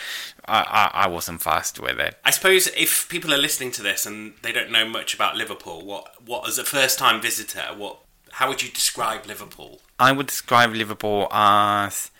I, 0.46 0.90
I, 0.94 1.04
I 1.04 1.06
wasn't 1.08 1.42
fast 1.42 1.80
with 1.80 1.98
it. 1.98 2.16
I 2.24 2.30
suppose 2.30 2.68
if 2.76 3.08
people 3.08 3.32
are 3.32 3.38
listening 3.38 3.72
to 3.72 3.82
this 3.82 4.06
and 4.06 4.34
they 4.42 4.52
don't 4.52 4.70
know 4.70 4.86
much 4.86 5.14
about 5.14 5.36
Liverpool, 5.36 5.84
what 5.84 6.22
what 6.24 6.46
as 6.46 6.58
a 6.58 6.64
first 6.64 6.98
time 6.98 7.20
visitor, 7.20 7.64
what 7.76 7.98
how 8.32 8.48
would 8.48 8.62
you 8.62 8.70
describe 8.70 9.26
Liverpool? 9.26 9.80
I 9.98 10.12
would 10.12 10.26
describe 10.26 10.72
Liverpool 10.72 11.28
as 11.30 12.10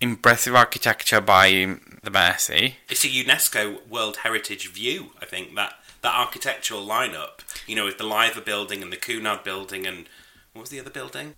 impressive 0.00 0.54
architecture 0.54 1.20
by 1.20 1.76
the 2.02 2.10
Mersey. 2.10 2.76
It's 2.88 3.04
a 3.04 3.08
UNESCO 3.08 3.86
World 3.88 4.18
Heritage 4.18 4.70
view, 4.70 5.10
I 5.20 5.24
think, 5.24 5.54
that, 5.54 5.74
that 6.02 6.14
architectural 6.14 6.86
lineup, 6.86 7.40
you 7.66 7.74
know, 7.74 7.86
with 7.86 7.98
the 7.98 8.04
Liver 8.04 8.42
building 8.42 8.82
and 8.82 8.92
the 8.92 8.96
Cunard 8.96 9.42
building 9.42 9.86
and 9.86 10.06
what 10.52 10.62
was 10.62 10.70
the 10.70 10.80
other 10.80 10.90
building? 10.90 11.34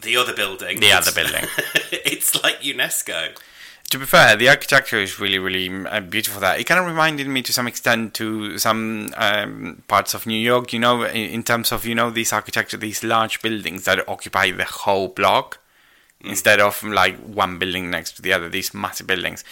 The 0.00 0.16
other 0.16 0.34
building. 0.34 0.78
The 0.78 0.92
other 0.92 1.10
building. 1.10 1.44
it's 1.90 2.40
like 2.42 2.60
UNESCO 2.60 3.36
to 3.90 3.98
be 3.98 4.04
fair, 4.04 4.36
the 4.36 4.48
architecture 4.48 4.98
is 4.98 5.18
really, 5.18 5.38
really 5.38 5.86
uh, 5.86 6.00
beautiful. 6.00 6.40
That 6.40 6.60
it 6.60 6.64
kind 6.64 6.78
of 6.78 6.86
reminded 6.86 7.26
me 7.26 7.40
to 7.42 7.52
some 7.52 7.66
extent 7.66 8.14
to 8.14 8.58
some 8.58 9.14
um, 9.16 9.82
parts 9.88 10.12
of 10.12 10.26
New 10.26 10.38
York. 10.38 10.72
You 10.72 10.80
know, 10.80 11.04
in, 11.04 11.30
in, 11.30 11.42
terms 11.42 11.72
of 11.72 11.86
you 11.86 11.94
know 11.94 12.10
these 12.10 12.32
architecture, 12.32 12.76
these 12.76 13.02
large 13.02 13.40
buildings 13.40 13.84
that 13.84 14.06
occupy 14.06 14.50
the 14.50 14.64
whole 14.64 15.08
block 15.08 15.58
mm. 16.22 16.28
instead 16.28 16.60
of 16.60 16.82
like 16.82 17.16
one 17.18 17.58
building 17.58 17.90
next 17.90 18.12
to 18.16 18.22
the 18.22 18.32
other. 18.32 18.48
These 18.48 18.74
massive 18.74 19.06
buildings. 19.06 19.42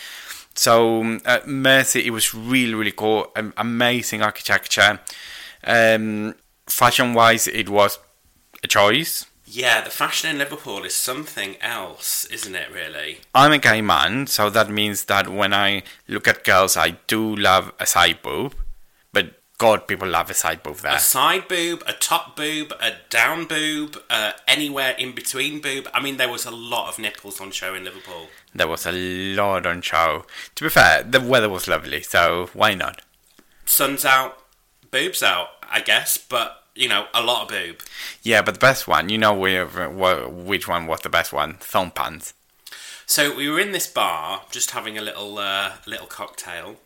So 0.54 1.18
at 1.24 1.46
Mersey, 1.46 2.06
it 2.06 2.10
was 2.10 2.34
really, 2.34 2.74
really 2.74 2.92
cool. 2.92 3.30
Um, 3.36 3.54
amazing 3.56 4.22
architecture. 4.22 5.00
Um, 5.64 6.34
fashion-wise, 6.66 7.46
it 7.46 7.68
was 7.68 7.98
a 8.62 8.68
choice 8.68 9.26
yeah, 9.46 9.80
the 9.80 9.90
fashion 9.90 10.28
in 10.28 10.38
Liverpool 10.38 10.84
is 10.84 10.94
something 10.94 11.56
else, 11.60 12.24
isn't 12.26 12.54
it, 12.54 12.68
really? 12.72 13.20
I'm 13.32 13.52
a 13.52 13.58
gay 13.58 13.80
man, 13.80 14.26
so 14.26 14.50
that 14.50 14.68
means 14.68 15.04
that 15.04 15.28
when 15.28 15.54
I 15.54 15.84
look 16.08 16.26
at 16.26 16.42
girls, 16.42 16.76
I 16.76 16.96
do 17.06 17.34
love 17.34 17.72
a 17.78 17.86
side 17.86 18.22
boob, 18.22 18.56
but 19.12 19.40
God, 19.56 19.86
people 19.86 20.08
love 20.08 20.30
a 20.30 20.34
side 20.34 20.64
boob 20.64 20.78
there. 20.78 20.96
A 20.96 20.98
side 20.98 21.46
boob, 21.46 21.84
a 21.86 21.92
top 21.92 22.34
boob, 22.34 22.74
a 22.80 22.94
down 23.08 23.46
boob, 23.46 23.96
uh, 24.10 24.32
anywhere 24.48 24.96
in 24.98 25.14
between 25.14 25.60
boob. 25.60 25.88
I 25.94 26.02
mean, 26.02 26.16
there 26.16 26.30
was 26.30 26.44
a 26.44 26.50
lot 26.50 26.88
of 26.88 26.98
nipples 26.98 27.40
on 27.40 27.52
show 27.52 27.72
in 27.72 27.84
Liverpool. 27.84 28.26
There 28.52 28.68
was 28.68 28.84
a 28.84 28.92
lot 28.92 29.64
on 29.64 29.80
show. 29.80 30.26
To 30.56 30.64
be 30.64 30.70
fair, 30.70 31.04
the 31.04 31.20
weather 31.20 31.48
was 31.48 31.68
lovely, 31.68 32.02
so 32.02 32.50
why 32.52 32.74
not? 32.74 33.02
Sun's 33.64 34.04
out, 34.04 34.42
boobs 34.90 35.22
out, 35.22 35.48
I 35.70 35.80
guess, 35.80 36.18
but 36.18 36.64
you 36.76 36.88
know, 36.88 37.06
a 37.14 37.22
lot 37.22 37.42
of 37.42 37.48
boob. 37.48 37.80
Yeah, 38.22 38.42
but 38.42 38.54
the 38.54 38.60
best 38.60 38.86
one, 38.86 39.08
you 39.08 39.18
know 39.18 39.34
where, 39.34 39.66
where, 39.66 40.28
which 40.28 40.68
one 40.68 40.86
was 40.86 41.00
the 41.00 41.08
best 41.08 41.32
one? 41.32 41.54
Thong 41.54 41.90
pants. 41.90 42.34
So 43.06 43.34
we 43.34 43.48
were 43.48 43.60
in 43.60 43.72
this 43.72 43.86
bar, 43.86 44.42
just 44.50 44.72
having 44.72 44.98
a 44.98 45.02
little 45.02 45.38
uh, 45.38 45.74
little 45.86 46.08
cocktail, 46.08 46.76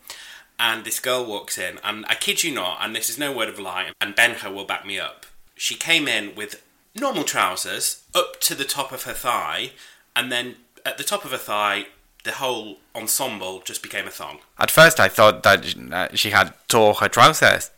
and 0.59 0.85
this 0.85 0.99
girl 0.99 1.25
walks 1.25 1.57
in, 1.57 1.79
and 1.83 2.05
I 2.07 2.15
kid 2.15 2.43
you 2.43 2.53
not, 2.53 2.77
and 2.81 2.95
this 2.95 3.09
is 3.09 3.17
no 3.17 3.35
word 3.35 3.49
of 3.49 3.57
a 3.57 3.61
lie, 3.61 3.89
and 3.99 4.15
Benha 4.15 4.53
will 4.53 4.65
back 4.65 4.85
me 4.85 4.99
up. 4.99 5.25
She 5.55 5.75
came 5.75 6.07
in 6.07 6.35
with 6.35 6.61
normal 6.95 7.23
trousers 7.23 8.03
up 8.13 8.39
to 8.41 8.53
the 8.53 8.65
top 8.65 8.91
of 8.91 9.03
her 9.03 9.13
thigh, 9.13 9.71
and 10.15 10.31
then 10.31 10.57
at 10.85 10.97
the 10.97 11.03
top 11.03 11.25
of 11.25 11.31
her 11.31 11.37
thigh, 11.37 11.87
the 12.23 12.33
whole 12.33 12.77
ensemble 12.95 13.61
just 13.61 13.81
became 13.81 14.07
a 14.07 14.11
thong. 14.11 14.39
At 14.59 14.69
first, 14.69 14.99
I 14.99 15.07
thought 15.07 15.41
that 15.41 15.75
uh, 15.91 16.15
she 16.15 16.29
had 16.29 16.53
tore 16.67 16.93
her 16.95 17.09
trousers. 17.09 17.71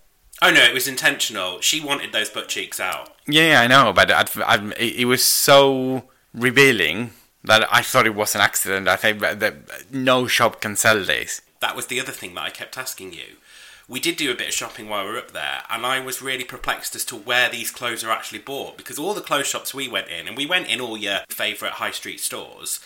Oh 0.46 0.52
no, 0.52 0.62
it 0.62 0.74
was 0.74 0.90
intentional. 0.90 1.62
She 1.62 1.80
wanted 1.80 2.12
those 2.12 2.30
butt 2.30 2.50
cheeks 2.50 2.78
out. 2.78 3.16
Yeah, 3.26 3.62
I 3.62 3.68
know, 3.68 3.94
but 3.94 4.12
I'd, 4.12 4.30
I'd, 4.42 4.74
it 4.78 5.06
was 5.06 5.24
so 5.24 6.04
revealing 6.34 7.12
that 7.46 7.66
I 7.74 7.82
thought 7.82 8.06
it 8.06 8.14
was 8.14 8.36
an 8.36 8.42
accident. 8.42 8.90
I 8.90 8.98
think 8.98 9.22
that 9.22 9.90
no 9.90 10.28
shop 10.28 10.60
can 10.60 10.76
sell 10.76 11.02
this. 11.02 11.42
That 11.62 11.78
was 11.78 11.88
the 11.88 12.02
other 12.02 12.12
thing 12.12 12.34
that 12.36 12.44
I 12.44 12.50
kept 12.50 12.78
asking 12.78 13.14
you. 13.14 13.38
We 13.88 14.02
did 14.02 14.18
do 14.18 14.32
a 14.32 14.36
bit 14.36 14.50
of 14.50 14.54
shopping 14.54 14.90
while 14.90 15.06
we 15.06 15.12
were 15.12 15.18
up 15.18 15.32
there, 15.32 15.62
and 15.70 15.86
I 15.86 16.02
was 16.02 16.22
really 16.22 16.44
perplexed 16.44 16.94
as 16.94 17.06
to 17.06 17.16
where 17.16 17.50
these 17.50 17.72
clothes 17.72 18.04
are 18.04 18.12
actually 18.12 18.40
bought 18.40 18.78
because 18.78 19.00
all 19.00 19.14
the 19.14 19.22
clothes 19.22 19.48
shops 19.48 19.74
we 19.74 19.88
went 19.88 20.10
in, 20.10 20.28
and 20.28 20.36
we 20.36 20.46
went 20.46 20.68
in 20.68 20.82
all 20.82 20.98
your 20.98 21.20
favourite 21.30 21.76
high 21.76 21.92
street 21.92 22.20
stores, 22.20 22.82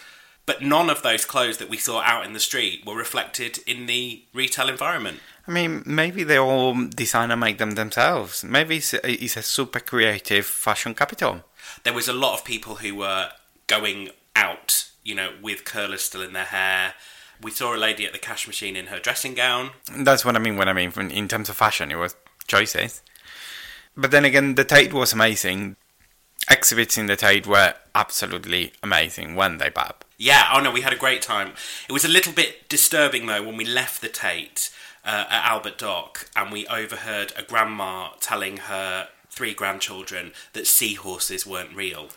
but 0.46 0.62
none 0.62 0.92
of 0.92 1.02
those 1.02 1.26
clothes 1.26 1.58
that 1.58 1.70
we 1.70 1.78
saw 1.78 2.02
out 2.02 2.24
in 2.24 2.34
the 2.34 2.40
street 2.40 2.86
were 2.86 2.96
reflected 2.96 3.60
in 3.66 3.88
the 3.88 4.24
retail 4.32 4.70
environment. 4.70 5.22
I 5.48 5.52
mean, 5.52 5.84
maybe 5.86 6.24
they 6.24 6.38
all 6.38 6.76
design 6.90 7.32
and 7.32 7.40
make 7.40 7.58
them 7.58 7.72
themselves. 7.72 8.44
Maybe 8.44 8.78
it's 8.78 8.94
a, 8.94 9.10
it's 9.10 9.38
a 9.38 9.42
super 9.42 9.80
creative 9.80 10.46
fashion 10.46 10.94
capital. 10.94 11.44
There 11.84 11.94
was 11.94 12.10
a 12.10 12.14
lot 12.14 12.34
of 12.34 12.44
people 12.44 12.76
who 12.76 12.96
were 12.96 13.30
going 13.68 14.10
out, 14.36 14.90
you 15.04 15.16
know, 15.16 15.32
with 15.42 15.64
curlers 15.64 16.02
still 16.02 16.22
in 16.22 16.34
their 16.34 16.46
hair. 16.46 16.96
We 17.42 17.52
saw 17.52 17.74
a 17.74 17.78
lady 17.78 18.06
at 18.06 18.14
the 18.14 18.20
cash 18.20 18.46
machine 18.46 18.76
in 18.76 18.88
her 18.88 19.00
dressing 19.00 19.36
gown. 19.36 19.72
That's 19.96 20.26
what 20.26 20.36
I 20.36 20.40
mean 20.40 20.58
when 20.58 20.68
I 20.68 20.74
mean 20.74 20.92
in 21.12 21.28
terms 21.28 21.50
of 21.50 21.56
fashion, 21.56 21.92
it 21.92 21.96
was 21.96 22.16
choices. 22.48 23.02
But 23.96 24.12
then 24.12 24.26
again, 24.26 24.56
the 24.56 24.64
Tate 24.64 24.94
was 24.94 25.14
amazing. 25.14 25.76
Exhibits 26.50 26.98
in 26.98 27.06
the 27.06 27.16
Tate 27.16 27.48
were 27.48 27.74
absolutely 27.96 28.74
amazing, 28.84 29.36
weren't 29.36 29.60
they, 29.60 29.70
Bab? 29.70 30.04
Yeah, 30.18 30.50
oh 30.54 30.60
no, 30.60 30.72
we 30.72 30.82
had 30.82 30.94
a 30.94 30.98
great 30.98 31.22
time. 31.22 31.54
It 31.88 31.92
was 31.92 32.06
a 32.06 32.10
little 32.10 32.34
bit 32.34 32.70
disturbing 32.70 33.28
though 33.28 33.44
when 33.44 33.58
we 33.58 33.66
left 33.66 34.02
the 34.02 34.10
Tate 34.10 34.72
uh, 35.08 35.26
at 35.30 35.46
Albert 35.46 35.78
Dock 35.78 36.30
and 36.36 36.52
we 36.52 36.68
overheard 36.68 37.32
a 37.38 37.42
grandma 37.42 38.10
telling 38.20 38.58
her 38.58 39.08
three 39.30 39.54
grandchildren 39.54 40.34
that 40.54 40.68
seahorses 40.68 41.48
weren't 41.48 41.76
real. 41.76 42.10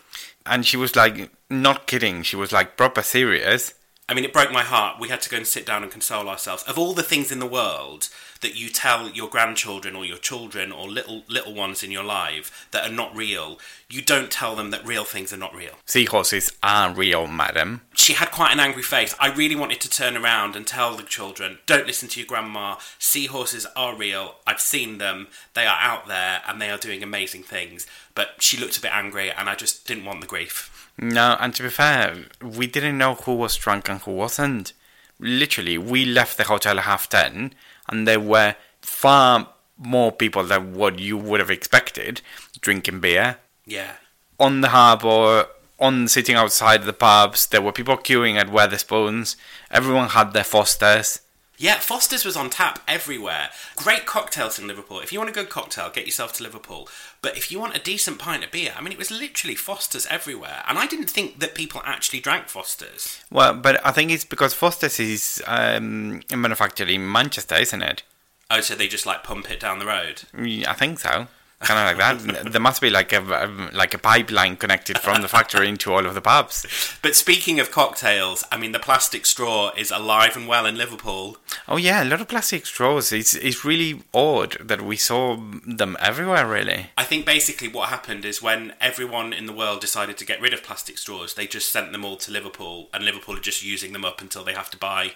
And 0.45 0.65
she 0.65 0.75
was 0.75 0.95
like, 0.95 1.31
not 1.49 1.87
kidding, 1.87 2.21
she 2.23 2.35
was 2.35 2.51
like 2.51 2.75
proper 2.75 3.01
serious. 3.01 3.73
I 4.09 4.13
mean, 4.13 4.25
it 4.25 4.33
broke 4.33 4.51
my 4.51 4.63
heart. 4.63 4.99
We 4.99 5.07
had 5.07 5.21
to 5.21 5.29
go 5.29 5.37
and 5.37 5.47
sit 5.47 5.65
down 5.65 5.83
and 5.83 5.91
console 5.91 6.27
ourselves. 6.27 6.63
Of 6.63 6.77
all 6.77 6.93
the 6.93 7.03
things 7.03 7.31
in 7.31 7.39
the 7.39 7.45
world 7.45 8.09
that 8.41 8.55
you 8.55 8.69
tell 8.69 9.09
your 9.09 9.29
grandchildren 9.29 9.95
or 9.95 10.05
your 10.05 10.17
children 10.17 10.71
or 10.71 10.89
little 10.89 11.23
little 11.27 11.53
ones 11.53 11.83
in 11.83 11.91
your 11.91 12.03
life 12.03 12.67
that 12.71 12.87
are 12.87 12.93
not 12.93 13.15
real, 13.15 13.59
you 13.89 14.01
don't 14.01 14.31
tell 14.31 14.55
them 14.55 14.71
that 14.71 14.85
real 14.85 15.03
things 15.03 15.31
are 15.31 15.37
not 15.37 15.55
real. 15.55 15.73
Seahorses 15.85 16.51
are 16.61 16.93
real, 16.93 17.27
madam. 17.27 17.81
She 17.95 18.13
had 18.13 18.31
quite 18.31 18.51
an 18.51 18.59
angry 18.59 18.83
face. 18.83 19.15
I 19.19 19.31
really 19.31 19.55
wanted 19.55 19.79
to 19.81 19.89
turn 19.89 20.17
around 20.17 20.55
and 20.55 20.65
tell 20.65 20.95
the 20.95 21.03
children, 21.03 21.59
don't 21.65 21.87
listen 21.87 22.09
to 22.09 22.19
your 22.19 22.27
grandma. 22.27 22.77
Seahorses 22.97 23.67
are 23.75 23.95
real. 23.95 24.35
I've 24.47 24.61
seen 24.61 24.97
them. 24.97 25.27
They 25.53 25.65
are 25.65 25.77
out 25.79 26.07
there 26.07 26.41
and 26.47 26.61
they 26.61 26.69
are 26.69 26.77
doing 26.77 27.03
amazing 27.03 27.43
things. 27.43 27.85
But 28.15 28.35
she 28.39 28.57
looked 28.57 28.77
a 28.77 28.81
bit 28.81 28.93
angry 28.93 29.31
and 29.31 29.49
I 29.49 29.55
just 29.55 29.87
didn't 29.87 30.05
want 30.05 30.21
the 30.21 30.27
grief. 30.27 30.89
No, 30.97 31.37
and 31.39 31.53
to 31.55 31.63
be 31.63 31.69
fair, 31.69 32.25
we 32.41 32.67
didn't 32.67 32.97
know 32.97 33.15
who 33.15 33.35
was 33.35 33.55
drunk 33.55 33.89
and 33.89 34.01
who 34.01 34.11
wasn't. 34.11 34.73
Literally, 35.19 35.77
we 35.77 36.05
left 36.05 36.37
the 36.37 36.45
hotel 36.45 36.79
at 36.79 36.85
half 36.85 37.07
ten, 37.07 37.53
and 37.91 38.07
there 38.07 38.19
were 38.19 38.55
far 38.81 39.49
more 39.77 40.11
people 40.11 40.43
than 40.43 40.73
what 40.73 40.99
you 40.99 41.17
would 41.17 41.39
have 41.39 41.51
expected 41.51 42.21
drinking 42.61 42.99
beer. 42.99 43.37
Yeah. 43.65 43.93
On 44.39 44.61
the 44.61 44.69
harbour, 44.69 45.47
on 45.79 46.07
sitting 46.07 46.35
outside 46.35 46.83
the 46.83 46.93
pubs, 46.93 47.47
there 47.47 47.61
were 47.61 47.71
people 47.71 47.97
queuing 47.97 48.35
at 48.35 48.47
Wetherspoons. 48.47 49.35
Everyone 49.69 50.09
had 50.09 50.33
their 50.33 50.43
Fosters. 50.43 51.21
Yeah, 51.57 51.77
Foster's 51.79 52.25
was 52.25 52.35
on 52.35 52.49
tap 52.49 52.79
everywhere. 52.87 53.49
Great 53.75 54.05
cocktails 54.05 54.57
in 54.57 54.67
Liverpool. 54.67 54.99
If 54.99 55.13
you 55.13 55.19
want 55.19 55.29
a 55.29 55.33
good 55.33 55.49
cocktail, 55.49 55.91
get 55.91 56.05
yourself 56.05 56.33
to 56.33 56.43
Liverpool. 56.43 56.89
But 57.21 57.37
if 57.37 57.51
you 57.51 57.59
want 57.59 57.75
a 57.75 57.79
decent 57.79 58.17
pint 58.17 58.43
of 58.43 58.51
beer, 58.51 58.73
I 58.75 58.81
mean, 58.81 58.91
it 58.91 58.97
was 58.97 59.11
literally 59.11 59.55
Foster's 59.55 60.07
everywhere. 60.07 60.63
And 60.67 60.79
I 60.79 60.87
didn't 60.87 61.09
think 61.09 61.39
that 61.39 61.53
people 61.53 61.81
actually 61.85 62.19
drank 62.19 62.47
Foster's. 62.47 63.21
Well, 63.29 63.53
but 63.53 63.85
I 63.85 63.91
think 63.91 64.09
it's 64.09 64.25
because 64.25 64.55
Foster's 64.55 64.99
is 64.99 65.43
um, 65.45 66.23
manufactured 66.35 66.89
in 66.89 67.11
Manchester, 67.11 67.55
isn't 67.55 67.81
it? 67.83 68.03
Oh, 68.49 68.61
so 68.61 68.73
they 68.73 68.87
just 68.87 69.05
like 69.05 69.23
pump 69.23 69.51
it 69.51 69.59
down 69.59 69.79
the 69.79 69.85
road? 69.85 70.23
I 70.67 70.73
think 70.73 70.99
so 70.99 71.27
kind 71.61 71.79
of 71.79 71.97
like 71.97 72.43
that. 72.43 72.51
there 72.51 72.61
must 72.61 72.81
be 72.81 72.89
like 72.89 73.13
a, 73.13 73.43
um, 73.43 73.69
like 73.73 73.93
a 73.93 73.97
pipeline 73.97 74.57
connected 74.57 74.97
from 74.97 75.21
the 75.21 75.27
factory 75.27 75.67
into 75.67 75.93
all 75.93 76.05
of 76.05 76.13
the 76.13 76.21
pubs. 76.21 76.65
But 77.01 77.15
speaking 77.15 77.59
of 77.59 77.71
cocktails, 77.71 78.43
I 78.51 78.57
mean 78.57 78.71
the 78.71 78.79
plastic 78.79 79.25
straw 79.25 79.71
is 79.77 79.91
alive 79.91 80.35
and 80.35 80.47
well 80.47 80.65
in 80.65 80.77
Liverpool. 80.77 81.37
Oh 81.67 81.77
yeah, 81.77 82.03
a 82.03 82.05
lot 82.05 82.21
of 82.21 82.27
plastic 82.27 82.65
straws. 82.65 83.11
It's 83.11 83.33
it's 83.33 83.63
really 83.63 84.03
odd 84.13 84.57
that 84.59 84.81
we 84.81 84.97
saw 84.97 85.37
them 85.65 85.97
everywhere. 85.99 86.47
Really, 86.47 86.87
I 86.97 87.03
think 87.03 87.25
basically 87.25 87.67
what 87.67 87.89
happened 87.89 88.25
is 88.25 88.41
when 88.41 88.73
everyone 88.81 89.33
in 89.33 89.45
the 89.45 89.53
world 89.53 89.81
decided 89.81 90.17
to 90.17 90.25
get 90.25 90.41
rid 90.41 90.53
of 90.53 90.63
plastic 90.63 90.97
straws, 90.97 91.33
they 91.33 91.47
just 91.47 91.71
sent 91.71 91.91
them 91.91 92.03
all 92.05 92.17
to 92.17 92.31
Liverpool, 92.31 92.89
and 92.93 93.05
Liverpool 93.05 93.37
are 93.37 93.41
just 93.41 93.63
using 93.63 93.93
them 93.93 94.05
up 94.05 94.21
until 94.21 94.43
they 94.43 94.53
have 94.53 94.69
to 94.71 94.77
buy 94.77 95.13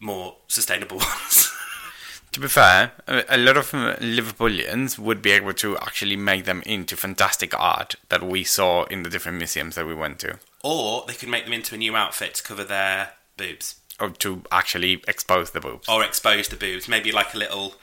more 0.00 0.36
sustainable 0.48 0.98
ones. 1.22 1.52
To 2.34 2.40
be 2.40 2.48
fair, 2.48 2.90
a 3.06 3.38
lot 3.38 3.56
of 3.56 3.70
Liverpoolians 3.70 4.98
would 4.98 5.22
be 5.22 5.30
able 5.30 5.52
to 5.52 5.78
actually 5.78 6.16
make 6.16 6.46
them 6.46 6.64
into 6.66 6.96
fantastic 6.96 7.56
art 7.56 7.94
that 8.08 8.24
we 8.24 8.42
saw 8.42 8.86
in 8.86 9.04
the 9.04 9.08
different 9.08 9.38
museums 9.38 9.76
that 9.76 9.86
we 9.86 9.94
went 9.94 10.18
to. 10.18 10.40
Or 10.64 11.04
they 11.06 11.14
could 11.14 11.28
make 11.28 11.44
them 11.44 11.52
into 11.52 11.76
a 11.76 11.78
new 11.78 11.94
outfit 11.94 12.34
to 12.34 12.42
cover 12.42 12.64
their 12.64 13.10
boobs. 13.36 13.76
Or 14.00 14.10
to 14.10 14.42
actually 14.50 15.04
expose 15.06 15.52
the 15.52 15.60
boobs. 15.60 15.88
Or 15.88 16.02
expose 16.02 16.48
the 16.48 16.56
boobs. 16.56 16.88
Maybe 16.88 17.12
like 17.12 17.34
a 17.34 17.38
little 17.38 17.74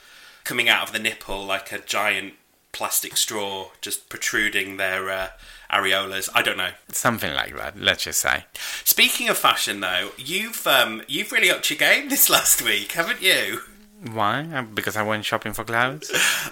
coming 0.44 0.68
out 0.68 0.82
of 0.82 0.92
the 0.92 0.98
nipple, 0.98 1.46
like 1.46 1.72
a 1.72 1.78
giant 1.78 2.34
plastic 2.72 3.16
straw 3.16 3.70
just 3.80 4.10
protruding 4.10 4.76
their 4.76 5.08
uh, 5.08 5.28
areolas. 5.72 6.28
I 6.34 6.42
don't 6.42 6.58
know. 6.58 6.72
Something 6.90 7.32
like 7.32 7.56
that, 7.56 7.80
let's 7.80 8.04
just 8.04 8.20
say. 8.20 8.44
Speaking 8.84 9.30
of 9.30 9.38
fashion, 9.38 9.80
though, 9.80 10.10
you've 10.18 10.66
um, 10.66 11.04
you've 11.08 11.32
really 11.32 11.50
upped 11.50 11.70
your 11.70 11.78
game 11.78 12.10
this 12.10 12.28
last 12.30 12.60
week, 12.60 12.92
haven't 12.92 13.22
you? 13.22 13.62
Why? 14.10 14.48
Uh, 14.52 14.62
because 14.62 14.96
I 14.96 15.02
went 15.02 15.24
shopping 15.24 15.52
for 15.52 15.62
clothes. 15.62 16.10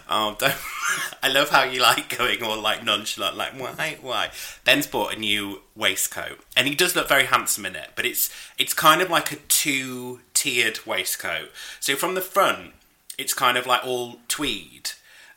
oh, 0.09 0.37
don't! 0.39 0.55
I 1.23 1.29
love 1.29 1.51
how 1.51 1.65
you 1.65 1.83
like 1.83 2.17
going 2.17 2.43
all 2.43 2.61
like 2.61 2.85
nonchalant, 2.85 3.37
like 3.37 3.59
why, 3.59 3.99
why? 4.01 4.31
Ben's 4.65 4.87
bought 4.87 5.15
a 5.15 5.19
new 5.19 5.63
waistcoat, 5.75 6.41
and 6.57 6.69
he 6.69 6.75
does 6.77 6.95
look 6.95 7.09
very 7.09 7.25
handsome 7.25 7.67
in 7.67 7.75
it. 7.75 7.91
But 7.97 8.07
it's 8.07 8.31
it's 8.57 8.73
kind 8.73 9.03
of 9.03 9.11
like 9.11 9.33
a 9.33 9.37
two 9.49 10.21
tiered 10.33 10.87
waistcoat. 10.87 11.51
So 11.81 11.97
from 11.97 12.15
the 12.15 12.21
front, 12.21 12.73
it's 13.19 13.35
kind 13.35 13.59
of 13.59 13.67
like 13.67 13.85
all 13.85 14.21
tweed, 14.29 14.93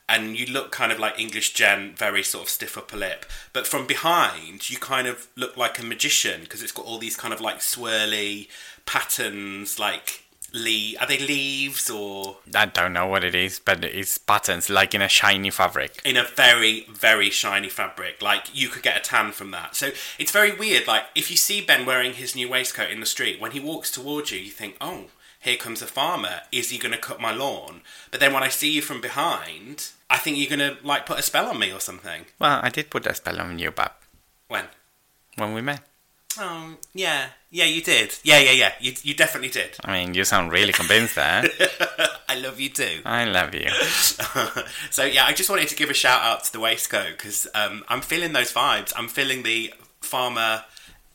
and 0.07 0.37
you 0.37 0.45
look 0.45 0.71
kind 0.71 0.91
of 0.91 0.99
like 0.99 1.19
English 1.19 1.53
gent, 1.53 1.97
very 1.97 2.21
sort 2.21 2.43
of 2.43 2.49
stiff 2.49 2.77
upper 2.77 2.97
lip. 2.97 3.25
But 3.53 3.65
from 3.65 3.87
behind, 3.87 4.69
you 4.69 4.77
kind 4.77 5.07
of 5.07 5.29
look 5.35 5.57
like 5.57 5.79
a 5.79 5.83
magician 5.83 6.41
because 6.41 6.61
it's 6.61 6.71
got 6.71 6.85
all 6.85 6.99
these 6.99 7.17
kind 7.17 7.33
of 7.33 7.41
like 7.41 7.57
swirly 7.57 8.49
patterns, 8.85 9.79
like 9.79 10.22
leaf. 10.53 10.97
Are 11.01 11.07
they 11.07 11.17
leaves 11.17 11.89
or? 11.89 12.37
I 12.55 12.65
don't 12.65 12.93
know 12.93 13.07
what 13.07 13.23
it 13.23 13.35
is, 13.35 13.59
but 13.59 13.83
it's 13.83 14.17
patterns 14.17 14.69
like 14.69 14.93
in 14.93 15.01
a 15.01 15.09
shiny 15.09 15.49
fabric. 15.49 16.01
In 16.05 16.17
a 16.17 16.23
very, 16.23 16.85
very 16.89 17.29
shiny 17.29 17.69
fabric. 17.69 18.21
Like 18.21 18.55
you 18.55 18.69
could 18.69 18.83
get 18.83 18.97
a 18.97 19.01
tan 19.01 19.31
from 19.31 19.51
that. 19.51 19.75
So 19.75 19.91
it's 20.17 20.31
very 20.31 20.55
weird. 20.55 20.87
Like 20.87 21.03
if 21.15 21.29
you 21.29 21.37
see 21.37 21.61
Ben 21.61 21.85
wearing 21.85 22.13
his 22.13 22.35
new 22.35 22.49
waistcoat 22.49 22.91
in 22.91 22.99
the 22.99 23.05
street, 23.05 23.41
when 23.41 23.51
he 23.51 23.59
walks 23.59 23.91
towards 23.91 24.31
you, 24.31 24.39
you 24.39 24.51
think, 24.51 24.75
oh, 24.79 25.05
here 25.39 25.57
comes 25.57 25.81
a 25.81 25.87
farmer. 25.87 26.41
Is 26.51 26.69
he 26.69 26.77
going 26.77 26.93
to 26.93 26.97
cut 26.97 27.19
my 27.19 27.33
lawn? 27.33 27.81
But 28.11 28.21
then 28.21 28.33
when 28.33 28.43
I 28.43 28.49
see 28.49 28.71
you 28.71 28.81
from 28.81 29.01
behind, 29.01 29.89
I 30.09 30.17
think 30.17 30.37
you're 30.37 30.55
going 30.55 30.75
to 30.75 30.77
like 30.85 31.05
put 31.05 31.19
a 31.19 31.23
spell 31.23 31.47
on 31.47 31.59
me 31.59 31.71
or 31.71 31.81
something. 31.81 32.25
Well, 32.39 32.61
I 32.63 32.69
did 32.69 32.89
put 32.89 33.05
a 33.05 33.13
spell 33.13 33.41
on 33.41 33.59
you, 33.59 33.71
Bab. 33.71 33.91
When? 34.47 34.65
When 35.35 35.53
we 35.53 35.61
met. 35.61 35.81
Oh, 36.39 36.75
yeah. 36.93 37.27
Yeah, 37.51 37.65
you 37.65 37.81
did. 37.81 38.15
Yeah, 38.23 38.39
yeah, 38.39 38.51
yeah. 38.51 38.71
You, 38.79 38.93
you 39.03 39.13
definitely 39.13 39.49
did. 39.49 39.77
I 39.83 39.91
mean, 39.93 40.13
you 40.13 40.23
sound 40.23 40.51
really 40.51 40.73
convinced 40.73 41.15
there. 41.15 41.43
I 42.29 42.35
love 42.35 42.59
you 42.59 42.69
too. 42.69 43.01
I 43.05 43.25
love 43.25 43.53
you. 43.53 43.69
so, 44.89 45.03
yeah, 45.03 45.25
I 45.25 45.33
just 45.33 45.49
wanted 45.49 45.67
to 45.67 45.75
give 45.75 45.89
a 45.89 45.93
shout 45.93 46.21
out 46.21 46.43
to 46.45 46.51
the 46.51 46.59
waistcoat 46.59 47.11
because 47.17 47.47
um, 47.53 47.83
I'm 47.89 48.01
feeling 48.01 48.33
those 48.33 48.51
vibes. 48.51 48.93
I'm 48.95 49.07
feeling 49.07 49.43
the 49.43 49.73
farmer 50.01 50.63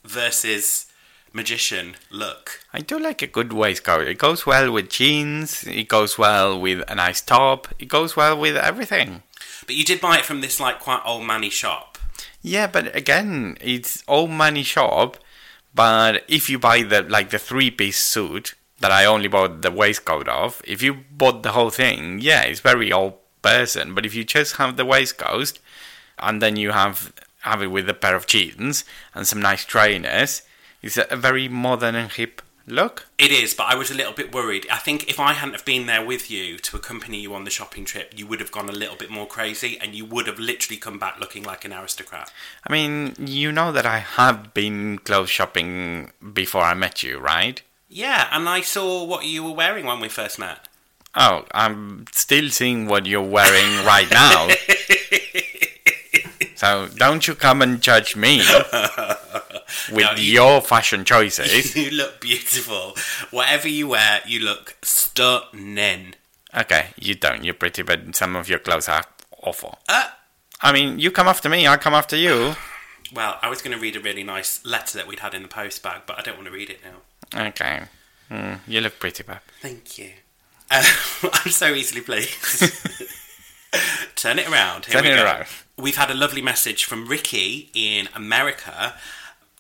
versus 0.05 0.87
magician 1.33 1.97
look. 2.11 2.61
I 2.73 2.81
do 2.81 2.99
like 2.99 3.23
a 3.23 3.27
good 3.27 3.53
waistcoat. 3.53 4.07
It 4.07 4.19
goes 4.19 4.47
well 4.47 4.73
with 4.73 4.91
jeans, 4.91 5.65
it 5.65 5.89
goes 5.89 6.19
well 6.19 6.61
with 6.61 6.83
a 6.89 6.95
nice 6.95 7.21
top, 7.21 7.69
it 7.79 7.87
goes 7.87 8.17
well 8.17 8.39
with 8.39 8.57
everything. 8.57 9.23
But 9.67 9.77
you 9.77 9.85
did 9.85 10.01
buy 10.01 10.19
it 10.19 10.25
from 10.25 10.41
this, 10.41 10.59
like, 10.59 10.81
quite 10.81 11.03
old 11.05 11.25
manny 11.25 11.51
shop. 11.51 11.88
Yeah, 12.43 12.67
but 12.67 12.95
again, 12.95 13.57
it's 13.61 14.05
old 14.07 14.31
money 14.31 14.63
shop. 14.63 15.19
But 15.75 16.25
if 16.29 16.49
you 16.49 16.59
buy 16.59 16.83
the 16.83 17.03
like 17.03 17.31
the 17.31 17.39
three 17.39 17.71
piece 17.71 17.99
suit 17.99 18.55
that 18.81 18.91
I 18.91 19.05
only 19.05 19.29
bought 19.29 19.63
the 19.63 19.71
waistcoat 19.71 20.29
of, 20.29 20.63
if 20.65 20.83
you 20.83 20.95
bought 21.11 21.43
the 21.43 21.53
whole 21.53 21.71
thing, 21.71 22.19
yeah, 22.21 22.43
it's 22.43 22.61
very 22.61 22.93
old 22.93 23.15
person. 23.43 23.95
But 23.95 24.07
if 24.07 24.15
you 24.15 24.25
just 24.25 24.57
have 24.57 24.77
the 24.77 24.85
waistcoat 24.85 25.59
and 26.19 26.41
then 26.43 26.57
you 26.57 26.73
have 26.73 27.13
have 27.41 27.63
it 27.63 27.69
with 27.69 27.89
a 27.89 27.95
pair 27.95 28.17
of 28.17 28.27
jeans 28.27 28.85
and 29.15 29.27
some 29.27 29.41
nice 29.41 29.65
trainers, 29.65 30.43
it's 30.83 30.99
a 30.99 31.17
very 31.17 31.49
modern 31.49 31.95
and 31.95 32.11
hip 32.13 32.43
look. 32.71 33.07
It 33.19 33.31
is, 33.31 33.55
but 33.55 33.67
I 33.67 33.75
was 33.75 33.91
a 33.91 33.95
little 33.95 34.13
bit 34.13 34.35
worried. 34.35 34.67
I 34.71 34.79
think 34.79 35.09
if 35.09 35.19
I 35.19 35.33
hadn't 35.33 35.55
have 35.55 35.65
been 35.65 35.87
there 35.87 36.05
with 36.05 36.31
you 36.31 36.59
to 36.59 36.77
accompany 36.77 37.21
you 37.21 37.35
on 37.35 37.45
the 37.45 37.51
shopping 37.51 37.85
trip, 37.85 38.13
you 38.17 38.27
would 38.27 38.41
have 38.41 38.53
gone 38.53 38.69
a 38.69 38.73
little 38.73 38.97
bit 38.97 39.11
more 39.11 39.27
crazy, 39.27 39.79
and 39.81 39.95
you 39.95 40.05
would 40.05 40.27
have 40.27 40.39
literally 40.39 40.79
come 40.79 40.99
back 40.99 41.19
looking 41.19 41.43
like 41.43 41.65
an 41.65 41.73
aristocrat. 41.73 42.33
I 42.67 42.73
mean, 42.73 43.15
you 43.19 43.53
know 43.53 43.73
that 43.73 43.87
I 43.87 43.99
have 43.99 44.55
been 44.55 44.99
clothes 44.99 45.31
shopping 45.31 46.13
before 46.33 46.63
I 46.63 46.75
met 46.75 47.03
you, 47.03 47.19
right? 47.19 47.61
Yeah, 47.89 48.29
and 48.31 48.49
I 48.49 48.61
saw 48.61 49.05
what 49.05 49.25
you 49.25 49.45
were 49.45 49.53
wearing 49.53 49.87
when 49.87 50.01
we 50.01 50.09
first 50.09 50.39
met. 50.39 50.69
Oh, 51.15 51.47
I'm 51.53 52.05
still 52.13 52.51
seeing 52.51 52.87
what 52.87 53.07
you're 53.07 53.23
wearing 53.23 53.85
right 53.85 54.11
now. 54.11 54.49
so 56.55 56.89
don't 56.97 57.27
you 57.27 57.35
come 57.35 57.63
and 57.63 57.81
judge 57.81 58.15
me 58.15 58.43
with 59.91 60.05
No, 60.05 60.13
you- 60.17 60.33
your 60.33 60.61
fashion 60.61 61.05
choices. 61.05 61.75
you 61.77 61.91
look 61.91 62.21
beautiful. 62.21 62.97
Whatever 63.31 63.69
you 63.69 63.89
wear, 63.89 64.21
you 64.27 64.41
look 64.41 64.77
stunning. 64.83 66.15
okay, 66.57 66.89
you 66.99 67.15
don't. 67.15 67.45
You're 67.45 67.55
pretty, 67.55 67.83
but 67.83 68.15
some 68.17 68.37
of 68.37 68.49
your 68.49 68.59
clothes 68.59 68.89
are 68.89 69.05
awful. 69.43 69.79
Uh, 69.89 70.05
I 70.63 70.73
mean, 70.73 70.99
you 70.99 71.11
come 71.11 71.29
after 71.29 71.49
me, 71.49 71.67
I 71.69 71.77
come 71.77 71.95
after 71.95 72.17
you. 72.17 72.55
well, 73.15 73.39
I 73.43 73.49
was 73.49 73.63
going 73.63 73.77
to 73.77 73.81
read 73.81 73.97
a 73.97 74.01
really 74.01 74.25
nice 74.25 74.65
letter 74.65 74.99
that 74.99 75.07
we'd 75.07 75.21
had 75.21 75.35
in 75.35 75.43
the 75.43 75.49
post 75.49 75.83
bag, 75.83 76.03
but 76.07 76.19
I 76.19 76.23
don't 76.23 76.37
want 76.37 76.47
to 76.49 76.53
read 76.53 76.71
it 76.71 76.81
now. 76.85 77.47
Okay. 77.49 77.83
Hmm, 78.29 78.55
you 78.67 78.81
look 78.81 78.99
pretty, 78.99 79.23
Bob. 79.23 79.39
Thank 79.63 79.99
you. 79.99 80.11
Uh, 80.71 80.83
I'm 81.33 81.51
so 81.51 81.73
easily 81.75 82.01
pleased. 82.03 82.63
Turn 84.17 84.39
it 84.39 84.49
around. 84.49 84.87
Here 84.87 84.95
Turn 84.95 85.05
we 85.05 85.11
it 85.11 85.17
go. 85.17 85.25
around. 85.25 85.47
We've 85.77 85.97
had 85.97 86.11
a 86.11 86.15
lovely 86.15 86.43
message 86.43 86.85
from 86.85 87.07
Ricky 87.07 87.71
in 87.75 88.09
America, 88.15 88.95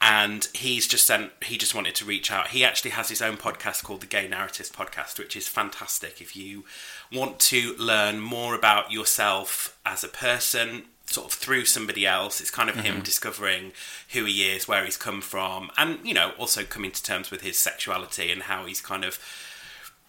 and 0.01 0.49
he's 0.55 0.87
just 0.87 1.07
sent. 1.07 1.33
He 1.43 1.59
just 1.59 1.75
wanted 1.75 1.95
to 1.97 2.05
reach 2.05 2.31
out. 2.31 2.49
He 2.49 2.65
actually 2.65 2.93
has 2.93 3.09
his 3.09 3.21
own 3.21 3.37
podcast 3.37 3.83
called 3.83 4.01
the 4.01 4.07
Gay 4.07 4.29
Narratives 4.29 4.71
Podcast, 4.71 5.19
which 5.19 5.35
is 5.35 5.49
fantastic. 5.49 6.21
If 6.21 6.37
you 6.37 6.65
want 7.13 7.41
to 7.41 7.75
learn 7.79 8.21
more 8.21 8.55
about 8.55 8.93
yourself 8.93 9.77
as 9.85 10.05
a 10.05 10.09
person, 10.09 10.85
sort 11.07 11.27
of 11.27 11.33
through 11.33 11.65
somebody 11.65 12.07
else, 12.07 12.41
it's 12.41 12.51
kind 12.51 12.71
of 12.71 12.77
him 12.77 13.01
discovering 13.03 13.73
who 14.13 14.25
he 14.25 14.49
is, 14.49 14.69
where 14.69 14.85
he's 14.85 14.97
come 14.97 15.21
from, 15.21 15.71
and 15.77 15.99
you 16.05 16.15
know, 16.15 16.33
also 16.39 16.63
coming 16.63 16.93
to 16.93 17.03
terms 17.03 17.31
with 17.31 17.41
his 17.41 17.59
sexuality 17.59 18.31
and 18.31 18.45
how 18.45 18.67
he's 18.67 18.81
kind 18.81 19.05
of 19.05 19.19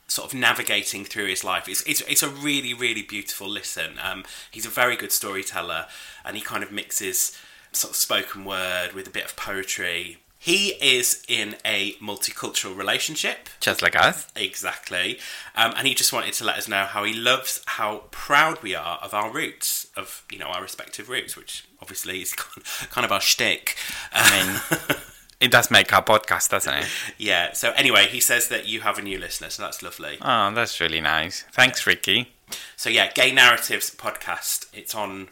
sort 0.07 0.31
of 0.33 0.39
navigating 0.39 1.05
through 1.05 1.27
his 1.27 1.43
life. 1.43 1.67
It's 1.67 1.81
it's, 1.83 2.01
it's 2.01 2.23
a 2.23 2.29
really 2.29 2.75
really 2.75 3.01
beautiful 3.01 3.47
listen. 3.47 3.97
Um, 4.03 4.23
he's 4.51 4.65
a 4.67 4.69
very 4.69 4.95
good 4.95 5.11
storyteller, 5.11 5.87
and 6.23 6.37
he 6.37 6.43
kind 6.43 6.63
of 6.63 6.71
mixes 6.71 7.35
sort 7.71 7.91
of 7.91 7.95
spoken 7.95 8.45
word 8.45 8.93
with 8.93 9.07
a 9.07 9.11
bit 9.11 9.25
of 9.25 9.35
poetry. 9.35 10.17
He 10.41 10.69
is 10.81 11.21
in 11.27 11.57
a 11.65 11.93
multicultural 11.95 12.75
relationship. 12.77 13.49
Just 13.59 13.81
like 13.81 13.95
us. 13.97 14.27
Exactly. 14.37 15.19
Um, 15.53 15.73
and 15.75 15.85
he 15.85 15.93
just 15.93 16.13
wanted 16.13 16.33
to 16.35 16.45
let 16.45 16.57
us 16.57 16.67
know 16.67 16.85
how 16.85 17.03
he 17.03 17.13
loves 17.13 17.61
how 17.65 18.03
proud 18.11 18.63
we 18.63 18.73
are 18.73 18.99
of 19.03 19.13
our 19.13 19.29
roots, 19.31 19.87
of, 19.97 20.23
you 20.31 20.39
know, 20.39 20.45
our 20.45 20.61
respective 20.61 21.09
roots, 21.09 21.35
which 21.35 21.65
obviously 21.81 22.21
is 22.21 22.33
kind 22.89 23.03
of 23.03 23.11
our 23.11 23.19
shtick. 23.19 23.75
I 24.13 24.61
mean, 24.79 24.97
it 25.41 25.51
does 25.51 25.69
make 25.69 25.91
our 25.91 26.03
podcast, 26.03 26.49
doesn't 26.51 26.73
it? 26.73 26.85
yeah. 27.17 27.51
So 27.51 27.71
anyway, 27.71 28.07
he 28.07 28.21
says 28.21 28.47
that 28.47 28.65
you 28.65 28.79
have 28.79 28.97
a 28.97 29.01
new 29.01 29.19
listener, 29.19 29.49
so 29.49 29.63
that's 29.63 29.83
lovely. 29.83 30.19
Oh, 30.21 30.51
that's 30.53 30.79
really 30.79 31.01
nice. 31.01 31.43
Thanks, 31.51 31.85
Ricky. 31.85 32.31
So 32.77 32.89
yeah, 32.89 33.11
Gay 33.11 33.33
Narratives 33.33 33.93
podcast. 33.93 34.67
It's 34.73 34.95
on, 34.95 35.27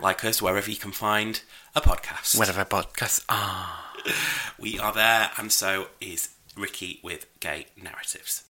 like 0.00 0.24
us, 0.24 0.42
wherever 0.42 0.70
you 0.70 0.76
can 0.76 0.92
find 0.92 1.42
a 1.74 1.80
podcast. 1.80 2.38
Whatever 2.38 2.64
podcasts 2.64 3.24
are. 3.28 3.68
We 4.58 4.78
are 4.78 4.92
there, 4.92 5.30
and 5.38 5.50
so 5.50 5.88
is 6.00 6.28
Ricky 6.56 7.00
with 7.02 7.26
Gay 7.40 7.66
Narratives. 7.82 8.44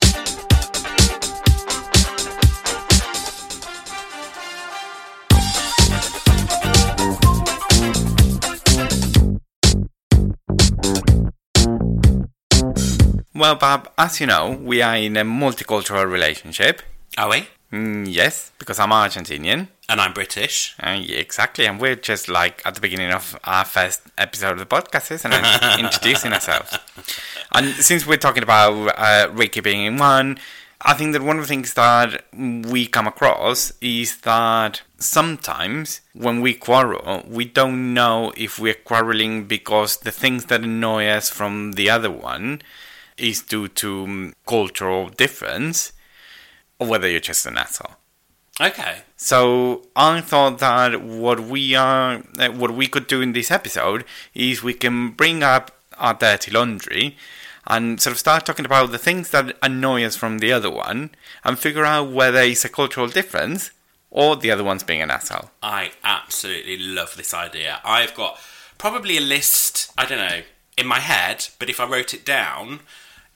Well, 13.34 13.56
Bob, 13.56 13.90
as 13.98 14.20
you 14.20 14.26
know, 14.26 14.58
we 14.62 14.82
are 14.82 14.96
in 14.96 15.16
a 15.16 15.24
multicultural 15.24 16.10
relationship. 16.10 16.82
Are 17.18 17.30
we? 17.30 17.46
Mm, 17.72 18.06
yes, 18.08 18.52
because 18.58 18.78
I'm 18.78 18.90
Argentinian. 18.90 19.68
And 19.86 20.00
I'm 20.00 20.14
British. 20.14 20.74
Uh, 20.82 20.98
yeah, 20.98 21.18
exactly, 21.18 21.66
and 21.66 21.78
we're 21.78 21.94
just 21.94 22.28
like 22.28 22.62
at 22.64 22.74
the 22.74 22.80
beginning 22.80 23.12
of 23.12 23.38
our 23.44 23.66
first 23.66 24.00
episode 24.16 24.52
of 24.52 24.58
the 24.58 24.66
podcast, 24.66 25.10
isn't 25.10 25.30
it? 25.32 25.78
Introducing 25.78 26.32
ourselves. 26.32 26.78
And 27.52 27.74
since 27.74 28.06
we're 28.06 28.16
talking 28.16 28.42
about 28.42 28.72
uh, 28.96 29.30
Ricky 29.30 29.60
being 29.60 29.84
in 29.84 29.98
one, 29.98 30.38
I 30.80 30.94
think 30.94 31.12
that 31.12 31.22
one 31.22 31.36
of 31.36 31.42
the 31.42 31.48
things 31.48 31.74
that 31.74 32.24
we 32.32 32.86
come 32.86 33.06
across 33.06 33.74
is 33.82 34.20
that 34.22 34.80
sometimes 34.96 36.00
when 36.14 36.40
we 36.40 36.54
quarrel, 36.54 37.22
we 37.28 37.44
don't 37.44 37.92
know 37.92 38.32
if 38.38 38.58
we're 38.58 38.74
quarreling 38.74 39.44
because 39.44 39.98
the 39.98 40.10
things 40.10 40.46
that 40.46 40.62
annoy 40.62 41.08
us 41.08 41.28
from 41.28 41.72
the 41.72 41.90
other 41.90 42.10
one 42.10 42.62
is 43.18 43.42
due 43.42 43.68
to 43.68 44.04
um, 44.04 44.34
cultural 44.46 45.10
difference 45.10 45.92
or 46.78 46.86
whether 46.86 47.08
you're 47.08 47.20
just 47.20 47.46
an 47.46 47.58
asshole. 47.58 47.96
Okay. 48.60 48.98
So 49.16 49.86
I 49.96 50.20
thought 50.20 50.58
that 50.60 51.02
what 51.02 51.40
we 51.40 51.74
are, 51.74 52.22
uh, 52.38 52.48
what 52.50 52.72
we 52.72 52.86
could 52.86 53.06
do 53.06 53.20
in 53.20 53.32
this 53.32 53.50
episode 53.50 54.04
is 54.34 54.62
we 54.62 54.74
can 54.74 55.10
bring 55.10 55.42
up 55.42 55.72
our 55.98 56.14
dirty 56.14 56.50
laundry 56.50 57.16
and 57.66 58.00
sort 58.00 58.12
of 58.12 58.18
start 58.18 58.46
talking 58.46 58.64
about 58.64 58.92
the 58.92 58.98
things 58.98 59.30
that 59.30 59.56
annoy 59.62 60.04
us 60.04 60.16
from 60.16 60.38
the 60.38 60.52
other 60.52 60.70
one 60.70 61.10
and 61.42 61.58
figure 61.58 61.84
out 61.84 62.10
whether 62.10 62.40
it's 62.40 62.64
a 62.64 62.68
cultural 62.68 63.08
difference 63.08 63.70
or 64.10 64.36
the 64.36 64.50
other 64.50 64.62
one's 64.62 64.84
being 64.84 65.02
an 65.02 65.10
asshole. 65.10 65.50
I 65.62 65.92
absolutely 66.04 66.78
love 66.78 67.16
this 67.16 67.34
idea. 67.34 67.80
I've 67.84 68.14
got 68.14 68.38
probably 68.78 69.16
a 69.16 69.20
list, 69.20 69.90
I 69.98 70.06
don't 70.06 70.18
know, 70.18 70.42
in 70.76 70.86
my 70.86 71.00
head, 71.00 71.48
but 71.58 71.68
if 71.68 71.80
I 71.80 71.88
wrote 71.88 72.14
it 72.14 72.24
down, 72.24 72.80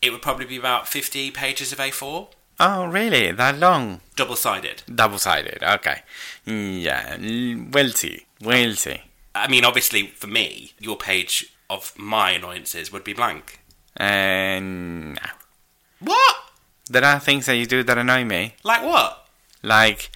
it 0.01 0.13
would 0.13 0.23
probably 0.23 0.47
be 0.47 0.57
about 0.57 0.87
50 0.87 1.33
pages 1.33 1.73
of 1.73 1.79
A4, 1.79 2.29
Oh, 2.61 2.87
really? 2.87 3.31
That 3.33 3.59
long? 3.59 4.01
double 4.16 4.35
sided. 4.37 4.83
Double 4.92 5.18
sided. 5.18 5.62
Okay. 5.62 6.03
Yeah. 6.44 7.16
We'll 7.71 7.90
see. 7.90 8.27
We'll 8.42 8.75
see. 8.75 9.01
I 9.35 9.47
mean, 9.47 9.64
obviously, 9.64 10.09
for 10.09 10.27
me, 10.27 10.73
your 10.81 10.97
page 10.97 11.55
of 11.71 11.92
my 11.97 12.31
annoyances 12.33 12.90
would 12.92 13.05
be 13.05 13.12
blank. 13.12 13.61
And 13.97 15.14
no. 15.14 15.21
What? 16.01 16.37
there 16.90 17.05
are 17.05 17.21
things 17.21 17.47
that 17.47 17.57
you 17.57 17.66
do 17.66 17.83
that 17.83 17.99
annoy 17.99 18.25
me, 18.25 18.55
Like 18.64 18.83
what? 18.83 19.27
like 19.62 20.11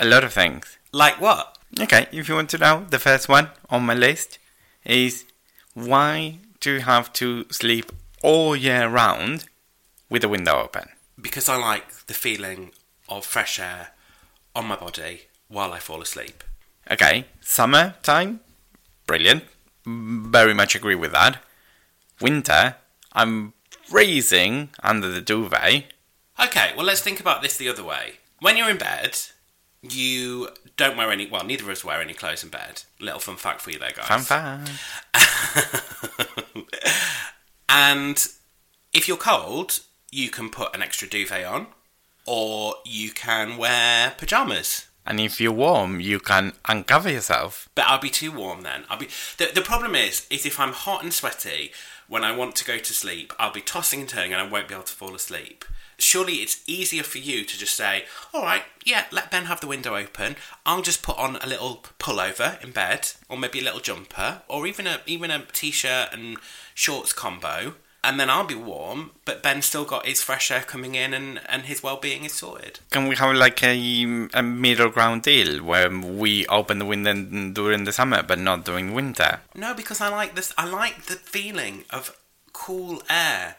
a 0.00 0.04
lot 0.06 0.24
of 0.24 0.32
things. 0.32 0.78
Like 0.92 1.20
what? 1.20 1.58
Okay, 1.78 2.06
if 2.10 2.28
you 2.28 2.34
want 2.36 2.48
to 2.50 2.58
know, 2.58 2.86
the 2.88 2.98
first 2.98 3.28
one 3.28 3.50
on 3.68 3.84
my 3.84 3.92
list 3.94 4.38
is 4.84 5.24
why 5.74 6.38
do 6.60 6.72
you 6.74 6.80
have 6.80 7.12
to 7.14 7.44
sleep 7.50 7.92
all 8.22 8.56
year 8.56 8.88
round 8.88 9.44
with 10.08 10.22
the 10.22 10.28
window 10.28 10.58
open? 10.62 10.88
Because 11.20 11.48
I 11.48 11.56
like 11.56 12.06
the 12.06 12.14
feeling 12.14 12.72
of 13.08 13.24
fresh 13.24 13.58
air 13.58 13.88
on 14.54 14.66
my 14.66 14.76
body 14.76 15.22
while 15.48 15.72
I 15.72 15.78
fall 15.78 16.02
asleep. 16.02 16.44
Okay, 16.90 17.26
summertime, 17.40 18.40
brilliant. 19.06 19.44
Very 19.86 20.54
much 20.54 20.74
agree 20.74 20.94
with 20.94 21.12
that. 21.12 21.42
Winter, 22.20 22.76
I'm 23.12 23.52
freezing 23.84 24.70
under 24.82 25.08
the 25.08 25.20
duvet. 25.20 25.84
Okay, 26.42 26.72
well, 26.76 26.86
let's 26.86 27.00
think 27.00 27.20
about 27.20 27.42
this 27.42 27.56
the 27.56 27.68
other 27.68 27.84
way. 27.84 28.14
When 28.40 28.56
you're 28.56 28.70
in 28.70 28.78
bed, 28.78 29.18
you 29.82 30.50
don't 30.76 30.96
wear 30.96 31.10
any, 31.10 31.28
well, 31.28 31.44
neither 31.44 31.64
of 31.64 31.70
us 31.70 31.84
wear 31.84 32.00
any 32.00 32.14
clothes 32.14 32.44
in 32.44 32.50
bed. 32.50 32.82
Little 33.00 33.20
fun 33.20 33.36
fact 33.36 33.60
for 33.62 33.70
you 33.70 33.78
there, 33.78 33.92
guys. 33.94 34.06
Fun 34.06 34.20
fact. 34.22 34.70
And 37.68 38.26
if 38.92 39.06
you're 39.06 39.16
cold, 39.16 39.80
you 40.10 40.30
can 40.30 40.50
put 40.50 40.74
an 40.74 40.82
extra 40.82 41.08
duvet 41.08 41.44
on, 41.44 41.66
or 42.26 42.74
you 42.84 43.10
can 43.10 43.56
wear 43.56 44.14
pajamas. 44.16 44.86
And 45.06 45.20
if 45.20 45.40
you're 45.40 45.52
warm, 45.52 46.00
you 46.00 46.18
can 46.18 46.54
uncover 46.64 47.10
yourself. 47.10 47.68
But 47.76 47.86
I'll 47.86 48.00
be 48.00 48.10
too 48.10 48.32
warm 48.32 48.62
then. 48.62 48.84
I'll 48.90 48.98
be 48.98 49.08
the, 49.38 49.50
the 49.54 49.60
problem 49.60 49.94
is 49.94 50.26
is 50.30 50.44
if 50.44 50.58
I'm 50.58 50.72
hot 50.72 51.04
and 51.04 51.12
sweaty 51.12 51.70
when 52.08 52.24
I 52.24 52.36
want 52.36 52.56
to 52.56 52.64
go 52.64 52.78
to 52.78 52.92
sleep, 52.92 53.32
I'll 53.38 53.52
be 53.52 53.60
tossing 53.60 54.00
and 54.00 54.08
turning 54.08 54.32
and 54.32 54.42
I 54.42 54.48
won't 54.48 54.68
be 54.68 54.74
able 54.74 54.84
to 54.84 54.92
fall 54.92 55.14
asleep. 55.14 55.64
Surely 55.98 56.34
it's 56.34 56.62
easier 56.66 57.02
for 57.02 57.18
you 57.18 57.44
to 57.44 57.58
just 57.58 57.74
say, 57.74 58.04
"All 58.34 58.42
right, 58.42 58.64
yeah, 58.84 59.04
let 59.12 59.30
Ben 59.30 59.46
have 59.46 59.60
the 59.60 59.66
window 59.66 59.96
open. 59.96 60.36
I'll 60.66 60.82
just 60.82 61.02
put 61.02 61.16
on 61.16 61.36
a 61.36 61.46
little 61.46 61.84
pullover 61.98 62.62
in 62.62 62.72
bed, 62.72 63.12
or 63.28 63.38
maybe 63.38 63.60
a 63.60 63.64
little 63.64 63.80
jumper, 63.80 64.42
or 64.48 64.66
even 64.66 64.86
a 64.86 65.00
even 65.06 65.30
a 65.30 65.44
t-shirt 65.52 66.12
and 66.12 66.36
shorts 66.74 67.12
combo, 67.12 67.76
and 68.02 68.18
then 68.20 68.30
I'll 68.30 68.44
be 68.44 68.54
warm. 68.54 69.12
But 69.24 69.42
Ben's 69.42 69.66
still 69.66 69.84
got 69.84 70.06
his 70.06 70.22
fresh 70.22 70.50
air 70.50 70.62
coming 70.62 70.94
in, 70.94 71.12
and 71.14 71.40
and 71.48 71.62
his 71.62 71.82
well-being 71.82 72.24
is 72.24 72.32
sorted." 72.32 72.80
Can 72.90 73.08
we 73.08 73.16
have 73.16 73.34
like 73.34 73.62
a, 73.62 74.28
a 74.34 74.42
middle 74.42 74.90
ground 74.90 75.22
deal 75.22 75.62
where 75.62 75.90
we 75.90 76.46
open 76.46 76.78
the 76.78 76.84
window 76.84 77.14
during 77.52 77.84
the 77.84 77.92
summer 77.92 78.22
but 78.22 78.38
not 78.38 78.64
during 78.64 78.94
winter? 78.94 79.40
No, 79.54 79.74
because 79.74 80.00
I 80.00 80.08
like 80.08 80.34
this. 80.34 80.52
I 80.56 80.66
like 80.66 81.06
the 81.06 81.14
feeling 81.14 81.84
of 81.90 82.16
cool 82.52 83.02
air 83.10 83.56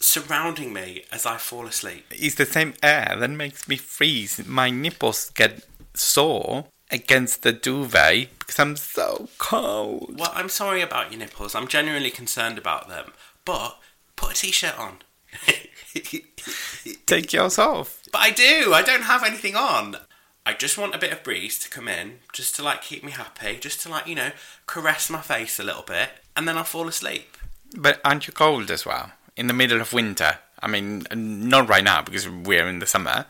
surrounding 0.00 0.72
me 0.72 1.04
as 1.12 1.24
I 1.26 1.36
fall 1.36 1.66
asleep. 1.66 2.06
It's 2.10 2.34
the 2.34 2.46
same 2.46 2.74
air 2.82 3.16
that 3.18 3.30
makes 3.30 3.68
me 3.68 3.76
freeze. 3.76 4.44
My 4.46 4.70
nipples 4.70 5.30
get 5.30 5.64
sore 5.94 6.66
against 6.90 7.42
the 7.42 7.52
duvet 7.52 8.38
because 8.38 8.58
I'm 8.58 8.76
so 8.76 9.28
cold. 9.38 10.16
Well, 10.18 10.32
I'm 10.34 10.48
sorry 10.48 10.82
about 10.82 11.10
your 11.10 11.20
nipples. 11.20 11.54
I'm 11.54 11.68
genuinely 11.68 12.10
concerned 12.10 12.58
about 12.58 12.88
them. 12.88 13.12
But 13.44 13.78
put 14.16 14.32
a 14.32 14.34
t-shirt 14.34 14.78
on. 14.78 14.98
Take 17.06 17.32
yours 17.32 17.58
off. 17.58 18.02
But 18.12 18.20
I 18.20 18.30
do. 18.30 18.72
I 18.72 18.82
don't 18.82 19.02
have 19.02 19.24
anything 19.24 19.56
on. 19.56 19.96
I 20.44 20.54
just 20.54 20.76
want 20.76 20.94
a 20.94 20.98
bit 20.98 21.12
of 21.12 21.22
breeze 21.22 21.58
to 21.60 21.70
come 21.70 21.86
in, 21.86 22.18
just 22.32 22.56
to 22.56 22.64
like 22.64 22.82
keep 22.82 23.04
me 23.04 23.12
happy, 23.12 23.56
just 23.58 23.80
to 23.82 23.88
like, 23.88 24.06
you 24.08 24.14
know, 24.14 24.32
caress 24.66 25.08
my 25.08 25.20
face 25.20 25.60
a 25.60 25.64
little 25.64 25.82
bit, 25.82 26.10
and 26.36 26.48
then 26.48 26.56
I'll 26.58 26.64
fall 26.64 26.88
asleep. 26.88 27.36
But 27.76 28.00
aren't 28.04 28.26
you 28.26 28.32
cold 28.32 28.70
as 28.70 28.84
well? 28.84 29.12
In 29.36 29.46
the 29.46 29.54
middle 29.54 29.80
of 29.80 29.92
winter. 29.92 30.38
I 30.60 30.68
mean, 30.68 31.04
not 31.12 31.68
right 31.68 31.82
now 31.82 32.02
because 32.02 32.28
we're 32.28 32.68
in 32.68 32.78
the 32.78 32.86
summer, 32.86 33.26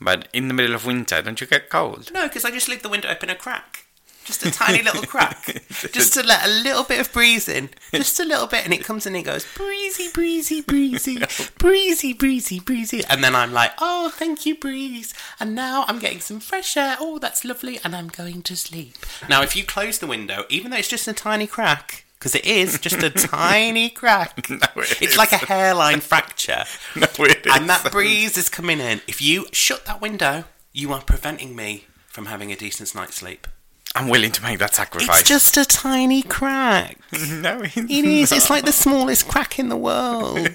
but 0.00 0.28
in 0.32 0.48
the 0.48 0.54
middle 0.54 0.74
of 0.74 0.84
winter, 0.84 1.22
don't 1.22 1.40
you 1.40 1.46
get 1.46 1.70
cold? 1.70 2.10
No, 2.12 2.26
because 2.28 2.44
I 2.44 2.50
just 2.50 2.68
leave 2.68 2.82
the 2.82 2.88
window 2.88 3.08
open 3.08 3.30
a 3.30 3.34
crack. 3.34 3.83
Just 4.24 4.44
a 4.46 4.50
tiny 4.50 4.82
little 4.82 5.02
crack. 5.02 5.62
Just 5.92 6.14
to 6.14 6.22
let 6.22 6.46
a 6.46 6.48
little 6.48 6.84
bit 6.84 7.00
of 7.00 7.12
breeze 7.12 7.48
in. 7.48 7.68
Just 7.92 8.18
a 8.20 8.24
little 8.24 8.46
bit, 8.46 8.64
and 8.64 8.72
it 8.72 8.84
comes 8.84 9.06
in 9.06 9.14
and 9.14 9.24
it 9.24 9.30
goes, 9.30 9.46
breezy, 9.54 10.08
breezy, 10.12 10.62
breezy, 10.62 11.18
breezy, 11.58 12.12
breezy, 12.12 12.60
breezy. 12.60 13.04
And 13.08 13.22
then 13.22 13.34
I'm 13.34 13.52
like, 13.52 13.72
oh, 13.78 14.08
thank 14.08 14.46
you, 14.46 14.54
breeze. 14.56 15.12
And 15.38 15.54
now 15.54 15.84
I'm 15.88 15.98
getting 15.98 16.20
some 16.20 16.40
fresh 16.40 16.76
air. 16.76 16.96
Oh, 16.98 17.18
that's 17.18 17.44
lovely. 17.44 17.78
And 17.84 17.94
I'm 17.94 18.08
going 18.08 18.42
to 18.42 18.56
sleep. 18.56 18.96
Now, 19.28 19.42
if 19.42 19.54
you 19.54 19.64
close 19.64 19.98
the 19.98 20.06
window, 20.06 20.44
even 20.48 20.70
though 20.70 20.78
it's 20.78 20.88
just 20.88 21.06
a 21.06 21.12
tiny 21.12 21.46
crack, 21.46 22.04
because 22.18 22.34
it 22.34 22.46
is 22.46 22.78
just 22.78 23.02
a 23.02 23.10
tiny 23.28 23.90
crack. 23.90 24.48
No, 24.48 24.56
it 24.76 25.02
it's 25.02 25.18
like 25.18 25.32
a 25.32 25.36
hairline 25.36 26.00
fracture. 26.00 26.64
No, 26.96 27.06
it 27.18 27.46
and 27.46 27.68
that 27.68 27.92
breeze 27.92 28.38
is 28.38 28.48
coming 28.48 28.80
in. 28.80 29.02
If 29.06 29.20
you 29.20 29.46
shut 29.52 29.84
that 29.84 30.00
window, 30.00 30.44
you 30.72 30.92
are 30.94 31.02
preventing 31.02 31.54
me 31.54 31.84
from 32.06 32.26
having 32.26 32.50
a 32.50 32.56
decent 32.56 32.94
night's 32.94 33.16
sleep. 33.16 33.46
I'm 33.96 34.08
willing 34.08 34.32
to 34.32 34.42
make 34.42 34.58
that 34.58 34.74
sacrifice. 34.74 35.20
It's 35.20 35.28
just 35.28 35.56
a 35.56 35.64
tiny 35.64 36.22
crack. 36.22 36.98
no, 37.30 37.60
it's 37.62 37.76
It 37.76 38.04
is. 38.04 38.32
It's 38.32 38.50
like 38.50 38.64
the 38.64 38.72
smallest 38.72 39.28
crack 39.28 39.58
in 39.58 39.68
the 39.68 39.76
world. 39.76 40.38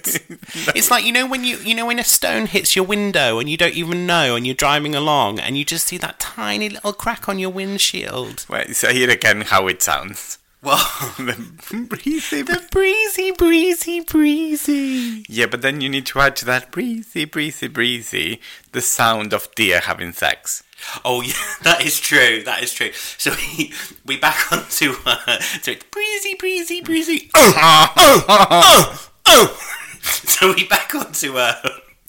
It's 0.76 0.92
like 0.92 1.06
you 1.06 1.14
know 1.14 1.28
when 1.28 1.44
you 1.44 1.58
you 1.58 1.76
know 1.76 1.86
when 1.86 2.00
a 2.00 2.04
stone 2.04 2.48
hits 2.48 2.76
your 2.76 2.86
window 2.86 3.40
and 3.40 3.48
you 3.48 3.56
don't 3.56 3.76
even 3.76 4.06
know 4.06 4.36
and 4.36 4.46
you're 4.46 4.56
driving 4.56 4.96
along 4.96 5.40
and 5.40 5.58
you 5.58 5.64
just 5.64 5.88
see 5.88 5.98
that 5.98 6.20
tiny 6.20 6.70
little 6.70 6.94
crack 6.94 7.30
on 7.30 7.40
your 7.40 7.50
windshield. 7.50 8.46
Wait, 8.50 8.76
say 8.76 8.98
it 8.98 9.10
again 9.10 9.42
how 9.42 9.68
it 9.68 9.82
sounds. 9.82 10.40
Well, 10.62 10.78
The 11.18 11.88
breezy, 11.90 12.42
the 12.42 12.68
breezy, 12.72 13.32
breezy, 13.32 14.02
breezy. 14.02 15.26
Yeah, 15.30 15.46
but 15.46 15.62
then 15.62 15.80
you 15.80 15.88
need 15.90 16.06
to 16.08 16.20
add 16.20 16.36
to 16.38 16.46
that 16.46 16.72
breezy, 16.72 17.26
breezy, 17.26 17.68
breezy 17.68 18.42
the 18.72 18.82
sound 18.82 19.34
of 19.34 19.54
deer 19.56 19.80
having 19.80 20.12
sex. 20.12 20.64
Oh 21.06 21.22
yeah, 21.22 21.34
that 21.64 21.86
is 21.86 22.00
true. 22.00 22.44
That 22.44 22.64
is 22.64 22.74
true. 22.74 22.92
So 23.18 23.32
we 23.32 23.74
we 24.06 24.18
back 24.18 24.52
onto 24.52 24.94
uh, 25.06 25.40
so 25.40 25.72
it's 25.72 25.84
breezy, 25.92 26.36
breezy, 26.36 26.82
breezy. 26.82 27.30
Oh 27.36 29.10
So 30.02 30.54
we 30.54 30.66
back 30.68 30.96
onto. 30.96 31.38
Uh, 31.38 31.54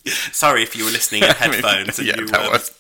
sorry 0.07 0.63
if 0.63 0.75
you 0.77 0.85
were 0.85 0.91
listening 0.91 1.23
in 1.25 1.31
headphones. 1.37 1.99
and 1.99 2.09
Yeah, 2.09 2.17
you, 2.19 2.27
that 2.29 2.45
um, 2.47 2.53
was- 2.53 2.71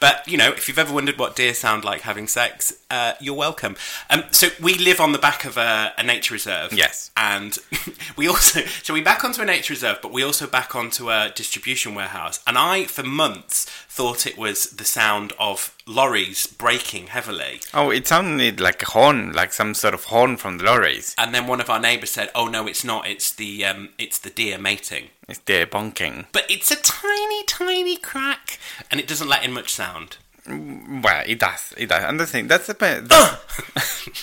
But 0.00 0.26
you 0.28 0.36
know, 0.36 0.50
if 0.50 0.68
you've 0.68 0.78
ever 0.78 0.92
wondered 0.94 1.18
what 1.18 1.34
deer 1.36 1.52
sound 1.54 1.84
like 1.84 2.02
having 2.02 2.28
sex, 2.28 2.74
uh, 2.90 3.14
you're 3.20 3.34
welcome. 3.34 3.76
Um, 4.10 4.24
so 4.30 4.48
we 4.62 4.74
live 4.78 5.00
on 5.00 5.12
the 5.12 5.18
back 5.18 5.44
of 5.44 5.56
a, 5.56 5.92
a 5.98 6.02
nature 6.04 6.34
reserve. 6.34 6.72
Yes. 6.72 7.10
and 7.16 7.58
we 8.16 8.28
also 8.28 8.60
so 8.82 8.94
we 8.94 9.00
back 9.00 9.24
onto 9.24 9.42
a 9.42 9.44
nature 9.44 9.72
reserve, 9.72 9.98
but 10.02 10.12
we 10.12 10.22
also 10.22 10.46
back 10.46 10.76
onto 10.76 11.10
a 11.10 11.32
distribution 11.34 11.94
warehouse. 11.94 12.40
And 12.46 12.56
I, 12.56 12.84
for 12.84 13.02
months, 13.02 13.64
thought 13.88 14.26
it 14.26 14.38
was 14.38 14.64
the 14.70 14.84
sound 14.84 15.32
of 15.38 15.75
lorries 15.86 16.46
braking 16.46 17.06
heavily. 17.08 17.60
Oh, 17.72 17.90
it 17.90 18.06
sounded 18.06 18.60
like 18.60 18.82
a 18.82 18.90
horn, 18.90 19.32
like 19.32 19.52
some 19.52 19.74
sort 19.74 19.94
of 19.94 20.04
horn 20.04 20.36
from 20.36 20.58
the 20.58 20.64
lorries. 20.64 21.14
And 21.16 21.34
then 21.34 21.46
one 21.46 21.60
of 21.60 21.70
our 21.70 21.80
neighbours 21.80 22.10
said, 22.10 22.30
"Oh 22.34 22.46
no, 22.48 22.66
it's 22.66 22.84
not. 22.84 23.06
It's 23.06 23.30
the 23.30 23.64
um, 23.64 23.90
it's 23.98 24.18
the 24.18 24.30
deer 24.30 24.58
mating." 24.58 25.10
It's 25.28 25.40
deer 25.40 25.66
bonking. 25.66 26.26
But 26.32 26.48
it's 26.50 26.70
a 26.70 26.76
tiny, 26.76 27.44
tiny 27.44 27.96
crack, 27.96 28.58
and 28.90 29.00
it 29.00 29.08
doesn't 29.08 29.28
let 29.28 29.44
in 29.44 29.52
much 29.52 29.72
sound. 29.72 30.18
Well, 30.48 31.24
it 31.26 31.40
does, 31.40 31.74
it 31.76 31.88
does. 31.88 32.04
And 32.04 32.20
the 32.20 32.26
thing, 32.26 32.46
that's 32.46 32.66
the 32.66 32.74
bit. 32.74 33.08
but 33.08 33.40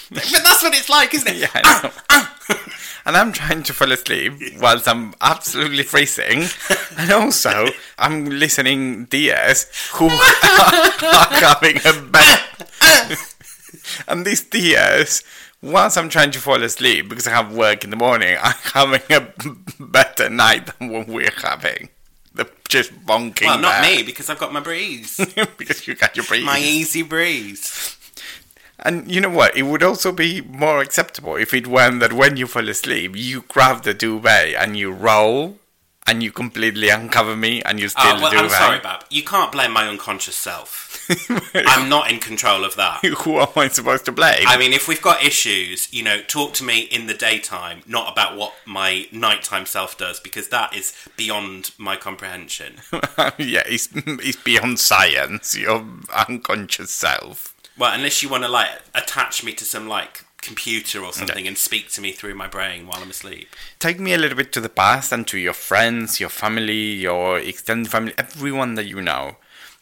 that's 0.10 0.64
what 0.64 0.74
it's 0.76 0.90
like, 0.90 1.14
isn't 1.14 1.28
it? 1.28 1.38
Yeah, 1.44 1.48
I 1.54 1.62
know. 1.62 1.92
Ah, 2.10 2.38
ah. 2.50 2.70
and 3.06 3.18
I'm 3.18 3.34
trying 3.34 3.64
to 3.64 3.74
fall 3.74 3.92
asleep 3.92 4.34
whilst 4.60 4.88
I'm 4.88 5.14
absolutely 5.20 5.84
freezing. 5.84 6.46
And 6.98 7.12
also, 7.12 7.68
I'm 8.00 8.26
listening 8.26 9.06
deers 9.06 9.66
who 9.94 10.06
are 10.06 10.12
having 10.12 11.78
a 11.78 12.02
bad. 12.10 13.18
and 14.08 14.26
these 14.26 14.42
deers, 14.44 15.24
whilst 15.62 15.98
I'm 15.98 16.10
trying 16.10 16.32
to 16.32 16.40
fall 16.40 16.64
asleep 16.64 17.10
because 17.10 17.28
I 17.28 17.32
have 17.32 17.54
work 17.54 17.84
in 17.84 17.90
the 17.90 17.98
morning, 17.98 18.38
are 18.38 18.56
having 18.74 19.02
a 19.10 19.28
better 19.80 20.30
night 20.30 20.70
than 20.78 20.90
what 20.90 21.08
we're 21.08 21.32
having. 21.42 21.90
They're 22.34 22.48
just 22.68 22.92
bonking. 23.06 23.46
Well, 23.46 23.60
not 23.60 23.82
there. 23.82 23.98
me 23.98 24.04
because 24.04 24.30
I've 24.30 24.40
got 24.40 24.52
my 24.54 24.60
breeze, 24.60 25.18
because 25.58 25.88
you 25.88 25.96
got 25.96 26.16
your 26.16 26.26
breeze. 26.26 26.44
my 26.46 26.60
easy 26.60 27.04
breeze. 27.04 27.98
And 28.80 29.10
you 29.10 29.22
know 29.22 29.30
what? 29.30 29.56
It 29.56 29.64
would 29.64 29.84
also 29.84 30.12
be 30.12 30.42
more 30.42 30.82
acceptable 30.82 31.36
if 31.36 31.54
it 31.54 31.68
weren't 31.68 32.00
that 32.02 32.12
when 32.14 32.36
you 32.38 32.48
fall 32.48 32.68
asleep, 32.68 33.16
you 33.16 33.44
grab 33.48 33.84
the 33.84 33.94
duvet 33.94 34.56
and 34.56 34.76
you 34.76 34.92
roll 34.92 35.58
and 36.06 36.22
you 36.22 36.32
completely 36.32 36.90
uncover 36.90 37.36
me 37.36 37.62
and 37.64 37.80
you 37.80 37.90
still 37.90 38.04
Oh, 38.06 38.22
well, 38.22 38.32
the 38.32 38.38
I'm 38.38 38.50
sorry, 38.50 38.80
Bab. 38.80 39.06
You 39.10 39.24
can't 39.24 39.52
blame 39.52 39.72
my 39.72 39.88
unconscious 39.88 40.36
self. 40.36 40.90
I'm 41.56 41.90
not 41.90 42.12
in 42.12 42.20
control 42.20 42.66
of 42.66 42.76
that. 42.76 43.04
Who 43.20 43.40
am 43.40 43.48
I 43.56 43.68
supposed 43.70 44.06
to 44.06 44.12
blame? 44.12 44.46
I 44.48 44.58
mean, 44.58 44.74
if 44.74 44.88
we've 44.88 45.02
got 45.02 45.24
issues, 45.24 45.92
you 45.94 46.04
know, 46.04 46.22
talk 46.22 46.54
to 46.56 46.64
me 46.64 46.82
in 46.82 47.08
the 47.08 47.14
daytime, 47.14 47.84
not 47.88 48.12
about 48.12 48.38
what 48.38 48.54
my 48.66 49.08
nighttime 49.12 49.66
self 49.66 49.98
does, 49.98 50.20
because 50.20 50.50
that 50.50 50.76
is 50.76 50.94
beyond 51.18 51.72
my 51.78 51.96
comprehension. 51.96 52.76
yeah, 53.38 53.64
it's, 53.66 53.90
it's 53.94 54.42
beyond 54.44 54.80
science, 54.80 55.58
your 55.58 55.86
unconscious 56.28 56.92
self. 56.92 57.56
Well, 57.78 57.94
unless 57.94 58.22
you 58.22 58.30
want 58.30 58.44
to 58.44 58.50
like 58.50 58.70
attach 58.94 59.44
me 59.44 59.54
to 59.54 59.66
some 59.66 59.88
like 59.88 60.26
computer 60.44 61.04
or 61.04 61.14
something 61.14 61.48
and 61.48 61.58
speak 61.58 61.90
to 61.92 62.02
me 62.02 62.12
through 62.12 62.36
my 62.36 62.48
brain 62.48 62.86
while 62.88 63.02
I'm 63.02 63.10
asleep. 63.10 63.48
Take 63.80 64.00
me 64.00 64.14
a 64.14 64.18
little 64.18 64.38
bit 64.38 64.52
to 64.54 64.62
the 64.62 64.70
past 64.70 65.12
and 65.12 65.26
to 65.28 65.38
your 65.38 65.54
friends, 65.54 66.20
your 66.20 66.30
family, 66.30 66.92
your 66.94 67.40
extended 67.40 67.92
family, 67.92 68.14
everyone 68.18 68.76
that 68.76 68.86
you 68.88 69.02
know. 69.02 69.38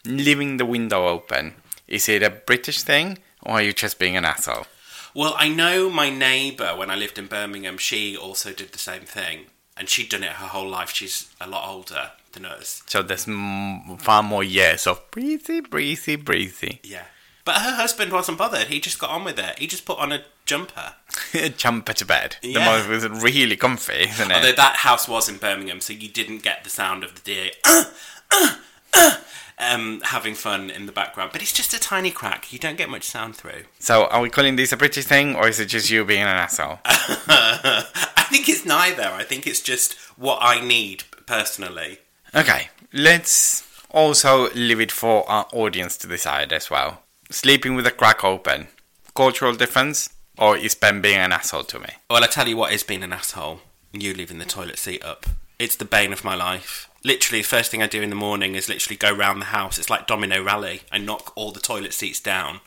Leaving 0.06 0.58
the 0.58 0.65
window 0.65 1.08
open. 1.08 1.56
Is 1.88 2.08
it 2.10 2.24
a 2.24 2.30
British 2.30 2.82
thing 2.84 3.19
or 3.43 3.54
are 3.56 3.62
you 3.62 3.74
just 3.74 4.00
being 4.00 4.17
an 4.17 4.26
asshole? 4.26 4.65
Well, 5.13 5.36
I 5.38 5.50
know 5.50 5.89
my 5.89 6.10
neighbour 6.10 6.76
when 6.78 6.89
I 6.89 6.95
lived 6.95 7.17
in 7.19 7.28
Birmingham, 7.28 7.78
she 7.78 8.15
also 8.15 8.54
did 8.54 8.71
the 8.71 8.80
same 8.80 9.04
thing. 9.04 9.47
And 9.78 9.89
she'd 9.89 10.10
done 10.10 10.24
it 10.24 10.34
her 10.34 10.47
whole 10.47 10.69
life. 10.69 10.91
She's 10.91 11.30
a 11.39 11.47
lot 11.47 11.67
older 11.67 12.12
than 12.34 12.45
us. 12.45 12.84
So 12.86 13.02
there's 13.02 13.28
m- 13.28 13.97
far 13.97 14.24
more 14.24 14.43
years 14.43 14.88
of 14.88 15.10
breezy, 15.12 15.60
breezy, 15.62 16.15
breezy. 16.15 16.80
Yeah. 16.84 17.06
But 17.43 17.56
her 17.56 17.71
husband 17.75 18.12
wasn't 18.12 18.38
bothered. 18.38 18.67
He 18.67 18.80
just 18.80 18.99
got 18.99 19.10
on 19.10 19.23
with 19.23 19.39
it. 19.39 19.58
He 19.60 19.67
just 19.67 19.86
put 19.86 19.97
on 19.97 20.12
a 20.12 20.23
jumper. 20.45 20.93
A 21.34 21.49
jumper 21.49 21.93
to 21.93 22.06
bed. 22.06 22.38
The 22.41 22.49
Yeah. 22.49 22.65
most 22.65 22.88
was 22.88 23.23
really 23.23 23.56
comfy, 23.56 24.04
isn't 24.10 24.32
it? 24.32 24.36
Although 24.36 24.51
that 24.54 24.77
house 24.77 25.08
was 25.08 25.27
in 25.30 25.38
Birmingham, 25.38 25.80
so 25.82 25.93
you 25.93 26.08
didn't 26.10 26.39
get 26.43 26.63
the 26.63 26.69
sound 26.69 27.04
of 27.04 27.15
the 27.15 27.21
deer 27.21 27.51
uh, 27.65 27.84
uh, 28.32 28.56
uh, 28.93 29.15
um, 29.58 30.01
having 30.06 30.36
fun 30.36 30.69
in 30.69 30.86
the 30.88 30.91
background. 30.91 31.32
But 31.32 31.41
it's 31.41 31.54
just 31.54 31.73
a 31.73 31.80
tiny 31.80 32.12
crack. 32.12 32.51
You 32.51 32.60
don't 32.60 32.77
get 32.77 32.89
much 32.89 33.04
sound 33.06 33.36
through. 33.36 33.63
So 33.80 34.06
are 34.08 34.21
we 34.21 34.30
calling 34.30 34.56
this 34.58 34.71
a 34.71 34.77
British 34.77 35.06
thing 35.06 35.36
or 35.36 35.47
is 35.47 35.60
it 35.60 35.65
just 35.67 35.89
you 35.89 36.04
being 36.06 36.21
an 36.23 36.27
asshole? 36.27 36.80
I 36.86 38.25
think 38.30 38.49
it's 38.49 38.65
neither. 38.65 39.04
I 39.04 39.23
think 39.23 39.47
it's 39.47 39.62
just 39.62 39.93
what 40.17 40.39
I 40.41 40.60
need 40.62 41.04
personally. 41.25 41.99
Okay, 42.36 42.69
let's 42.93 43.63
also 43.89 44.49
leave 44.54 44.80
it 44.80 44.91
for 44.91 45.30
our 45.30 45.47
audience 45.54 45.97
to 45.97 46.08
decide 46.08 46.51
as 46.54 46.69
well. 46.69 47.01
Sleeping 47.32 47.76
with 47.76 47.86
the 47.86 47.91
crack 47.91 48.26
open, 48.26 48.67
cultural 49.15 49.56
difference, 49.56 50.10
or 50.38 50.58
is 50.58 50.76
Ben 50.76 51.00
being 51.00 51.17
an 51.17 51.32
asshole 51.32 51.63
to 51.63 51.80
me? 51.80 51.88
Well, 52.10 52.26
I 52.26 52.28
tell 52.28 52.50
you 52.50 52.58
what 52.58 52.74
is 52.74 52.84
being 52.84 53.04
an 53.04 53.13
asshole. 53.13 53.62
You 53.94 54.13
leaving 54.13 54.38
the 54.38 54.44
toilet 54.44 54.78
seat 54.78 55.02
up. 55.02 55.26
It's 55.58 55.78
the 55.78 55.86
bane 55.86 56.12
of 56.12 56.26
my 56.26 56.36
life. 56.36 56.89
Literally, 57.06 57.39
the 57.39 57.48
first 57.48 57.72
thing 57.72 57.82
I 57.82 57.88
do 57.88 58.02
in 58.02 58.10
the 58.10 58.17
morning 58.17 58.56
is 58.56 58.67
literally 58.67 58.98
go 58.98 59.15
round 59.15 59.39
the 59.39 59.46
house. 59.46 59.78
It's 59.78 59.89
like 59.89 60.08
domino 60.08 60.44
rally. 60.44 60.82
I 60.91 60.98
knock 60.98 61.32
all 61.36 61.54
the 61.54 61.62
toilet 61.62 61.94
seats 61.94 62.20
down. 62.20 62.60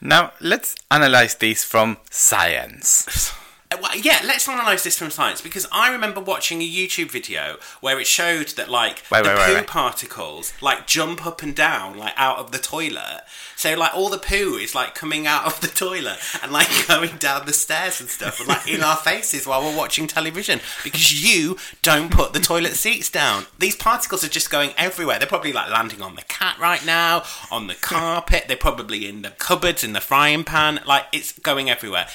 Now, 0.00 0.32
let's 0.40 0.74
analyze 0.90 1.34
these 1.34 1.62
from 1.62 1.98
science. 2.10 3.34
Uh, 3.76 3.80
well, 3.82 3.96
yeah, 3.96 4.20
let's 4.24 4.48
analyse 4.48 4.84
this 4.84 4.98
from 4.98 5.10
science 5.10 5.40
because 5.40 5.66
I 5.72 5.92
remember 5.92 6.20
watching 6.20 6.60
a 6.62 6.68
YouTube 6.68 7.10
video 7.10 7.56
where 7.80 7.98
it 8.00 8.06
showed 8.06 8.48
that 8.50 8.68
like 8.68 9.02
Wait, 9.10 9.24
the 9.24 9.30
wait, 9.30 9.46
poo 9.46 9.54
wait. 9.54 9.66
particles 9.66 10.52
like 10.60 10.86
jump 10.86 11.26
up 11.26 11.42
and 11.42 11.54
down 11.54 11.98
like 11.98 12.14
out 12.16 12.38
of 12.38 12.52
the 12.52 12.58
toilet. 12.58 13.22
So 13.56 13.74
like 13.74 13.94
all 13.94 14.08
the 14.08 14.18
poo 14.18 14.56
is 14.56 14.74
like 14.74 14.94
coming 14.94 15.26
out 15.26 15.46
of 15.46 15.60
the 15.60 15.66
toilet 15.68 16.18
and 16.42 16.52
like 16.52 16.68
going 16.88 17.16
down 17.16 17.46
the 17.46 17.52
stairs 17.52 18.00
and 18.00 18.08
stuff, 18.08 18.38
and, 18.38 18.48
like 18.48 18.68
in 18.68 18.82
our 18.82 18.96
faces 18.96 19.46
while 19.46 19.62
we're 19.62 19.76
watching 19.76 20.06
television 20.06 20.60
because 20.84 21.24
you 21.24 21.56
don't 21.82 22.10
put 22.10 22.32
the 22.32 22.40
toilet 22.40 22.74
seats 22.74 23.10
down. 23.10 23.46
These 23.58 23.76
particles 23.76 24.24
are 24.24 24.28
just 24.28 24.50
going 24.50 24.70
everywhere. 24.76 25.18
They're 25.18 25.28
probably 25.28 25.52
like 25.52 25.70
landing 25.70 26.02
on 26.02 26.16
the 26.16 26.22
cat 26.22 26.58
right 26.58 26.84
now, 26.84 27.24
on 27.50 27.66
the 27.66 27.74
carpet. 27.74 28.44
They're 28.46 28.56
probably 28.56 29.08
in 29.08 29.22
the 29.22 29.30
cupboards, 29.30 29.82
in 29.82 29.92
the 29.92 30.00
frying 30.00 30.44
pan. 30.44 30.80
Like 30.86 31.04
it's 31.12 31.32
going 31.38 31.70
everywhere. 31.70 32.06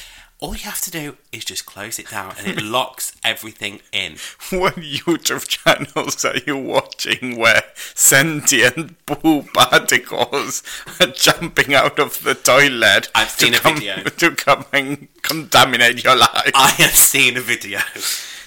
All 0.41 0.56
you 0.56 0.63
have 0.63 0.82
to 0.82 0.89
do 0.91 1.17
is 1.32 1.45
just 1.45 1.67
close 1.67 1.99
it 1.99 2.10
down 2.10 2.34
and 2.39 2.47
it 2.47 2.62
locks 2.63 3.15
everything 3.23 3.80
in. 3.91 4.13
What 4.49 4.75
YouTube 4.77 5.47
channels 5.47 6.25
are 6.25 6.38
you 6.47 6.58
watching 6.58 7.38
where 7.38 7.62
sentient 7.75 9.06
poo 9.06 9.43
particles 9.54 10.63
are 10.99 11.06
jumping 11.08 11.75
out 11.75 11.99
of 11.99 12.23
the 12.23 12.34
toilet? 12.34 13.10
I've 13.13 13.30
seen 13.30 13.51
to 13.54 13.60
a 13.60 13.62
come, 13.62 13.75
video. 13.75 13.95
To 14.17 14.32
come 14.32 14.65
and 14.73 15.08
contaminate 15.21 16.04
your 16.04 16.15
life. 16.15 16.51
I 16.56 16.71
have 16.71 16.95
seen 16.95 17.38
a 17.38 17.41
video. 17.41 17.80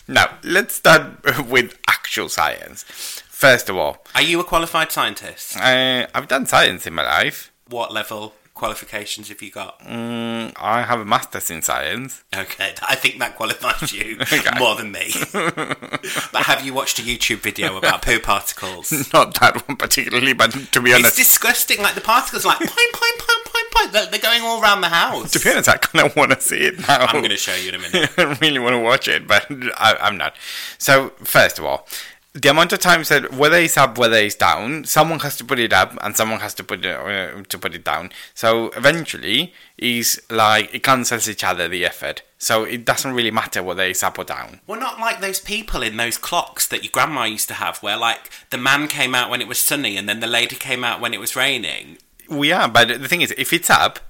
Now, 0.08 0.38
let's 0.42 0.74
start 0.74 1.24
with 1.48 1.78
actual 1.88 2.28
science. 2.28 2.82
First 3.28 3.68
of 3.68 3.76
all, 3.76 3.98
Are 4.16 4.22
you 4.22 4.40
a 4.40 4.44
qualified 4.44 4.90
scientist? 4.90 5.56
uh, 5.56 6.08
I've 6.12 6.26
done 6.26 6.46
science 6.46 6.88
in 6.88 6.94
my 6.94 7.04
life. 7.04 7.52
What 7.68 7.92
level 7.92 8.34
qualifications 8.54 9.28
have 9.28 9.42
you 9.42 9.50
got? 9.50 9.80
Mm, 9.80 10.52
I 10.56 10.82
have 10.82 11.00
a 11.00 11.04
master's 11.04 11.50
in 11.50 11.60
science. 11.62 12.22
Okay, 12.34 12.74
I 12.88 12.94
think 12.94 13.18
that 13.18 13.36
qualifies 13.36 13.92
you 13.92 14.18
Okay. 14.32 14.58
more 14.58 14.74
than 14.76 14.92
me. 14.92 15.12
but 15.32 16.42
have 16.44 16.64
you 16.64 16.72
watched 16.72 16.98
a 16.98 17.02
YouTube 17.02 17.38
video 17.38 17.76
about 17.76 18.02
poo 18.02 18.18
particles? 18.20 19.12
Not 19.12 19.38
that 19.40 19.66
one 19.68 19.76
particularly, 19.76 20.32
but 20.32 20.52
to 20.72 20.80
be 20.80 20.90
It's 20.90 20.98
honest, 21.00 21.18
it's 21.18 21.28
disgusting. 21.28 21.82
Like 21.82 21.94
the 21.94 22.00
particles, 22.00 22.44
like 22.44 22.58
point, 22.58 22.70
point, 22.70 23.18
point, 23.18 23.44
point, 23.44 23.70
point. 23.72 23.92
They're, 23.92 24.06
they're 24.06 24.20
going 24.20 24.42
all 24.42 24.62
around 24.62 24.80
the 24.80 24.88
house. 24.88 25.32
to 25.32 25.40
be 25.40 25.50
honest, 25.50 25.68
I 25.68 25.76
kind 25.76 26.06
of 26.06 26.16
want 26.16 26.30
to 26.30 26.40
see 26.40 26.58
it 26.58 26.78
now. 26.86 27.00
I'm 27.00 27.16
going 27.20 27.30
to 27.30 27.36
show 27.36 27.54
you 27.54 27.70
in 27.70 27.74
a 27.74 27.78
minute. 27.78 28.10
I 28.16 28.22
really 28.40 28.60
want 28.60 28.74
to 28.74 28.80
watch 28.80 29.08
it, 29.08 29.26
but 29.26 29.46
I, 29.50 29.96
I'm 30.00 30.16
not. 30.16 30.36
So, 30.78 31.10
first 31.22 31.58
of 31.58 31.64
all, 31.64 31.86
the 32.34 32.50
amount 32.50 32.72
of 32.72 32.80
times 32.80 33.10
that 33.10 33.32
whether 33.32 33.56
it's 33.56 33.76
up, 33.76 33.96
whether 33.96 34.16
it's 34.16 34.34
down, 34.34 34.84
someone 34.84 35.20
has 35.20 35.36
to 35.36 35.44
put 35.44 35.60
it 35.60 35.72
up 35.72 35.96
and 36.02 36.16
someone 36.16 36.40
has 36.40 36.52
to 36.54 36.64
put 36.64 36.84
it 36.84 36.96
uh, 36.96 37.42
to 37.48 37.58
put 37.58 37.74
it 37.74 37.84
down. 37.84 38.10
So 38.34 38.70
eventually, 38.76 39.54
is 39.78 40.20
like 40.28 40.74
it 40.74 40.82
cancels 40.82 41.28
each 41.28 41.44
other 41.44 41.68
the 41.68 41.86
effort. 41.86 42.22
So 42.38 42.64
it 42.64 42.84
doesn't 42.84 43.14
really 43.14 43.30
matter 43.30 43.62
whether 43.62 43.84
it's 43.84 44.02
up 44.02 44.18
or 44.18 44.24
down. 44.24 44.60
We're 44.66 44.80
not 44.80 44.98
like 44.98 45.20
those 45.20 45.40
people 45.40 45.82
in 45.82 45.96
those 45.96 46.18
clocks 46.18 46.66
that 46.68 46.82
your 46.82 46.90
grandma 46.90 47.24
used 47.24 47.48
to 47.48 47.54
have, 47.54 47.78
where 47.78 47.96
like 47.96 48.30
the 48.50 48.58
man 48.58 48.88
came 48.88 49.14
out 49.14 49.30
when 49.30 49.40
it 49.40 49.48
was 49.48 49.58
sunny 49.58 49.96
and 49.96 50.08
then 50.08 50.18
the 50.18 50.26
lady 50.26 50.56
came 50.56 50.82
out 50.82 51.00
when 51.00 51.14
it 51.14 51.20
was 51.20 51.36
raining. 51.36 51.98
We 52.28 52.50
are, 52.50 52.68
but 52.68 52.88
the 52.88 53.08
thing 53.08 53.20
is, 53.20 53.32
if 53.38 53.52
it's 53.52 53.70
up, 53.70 54.00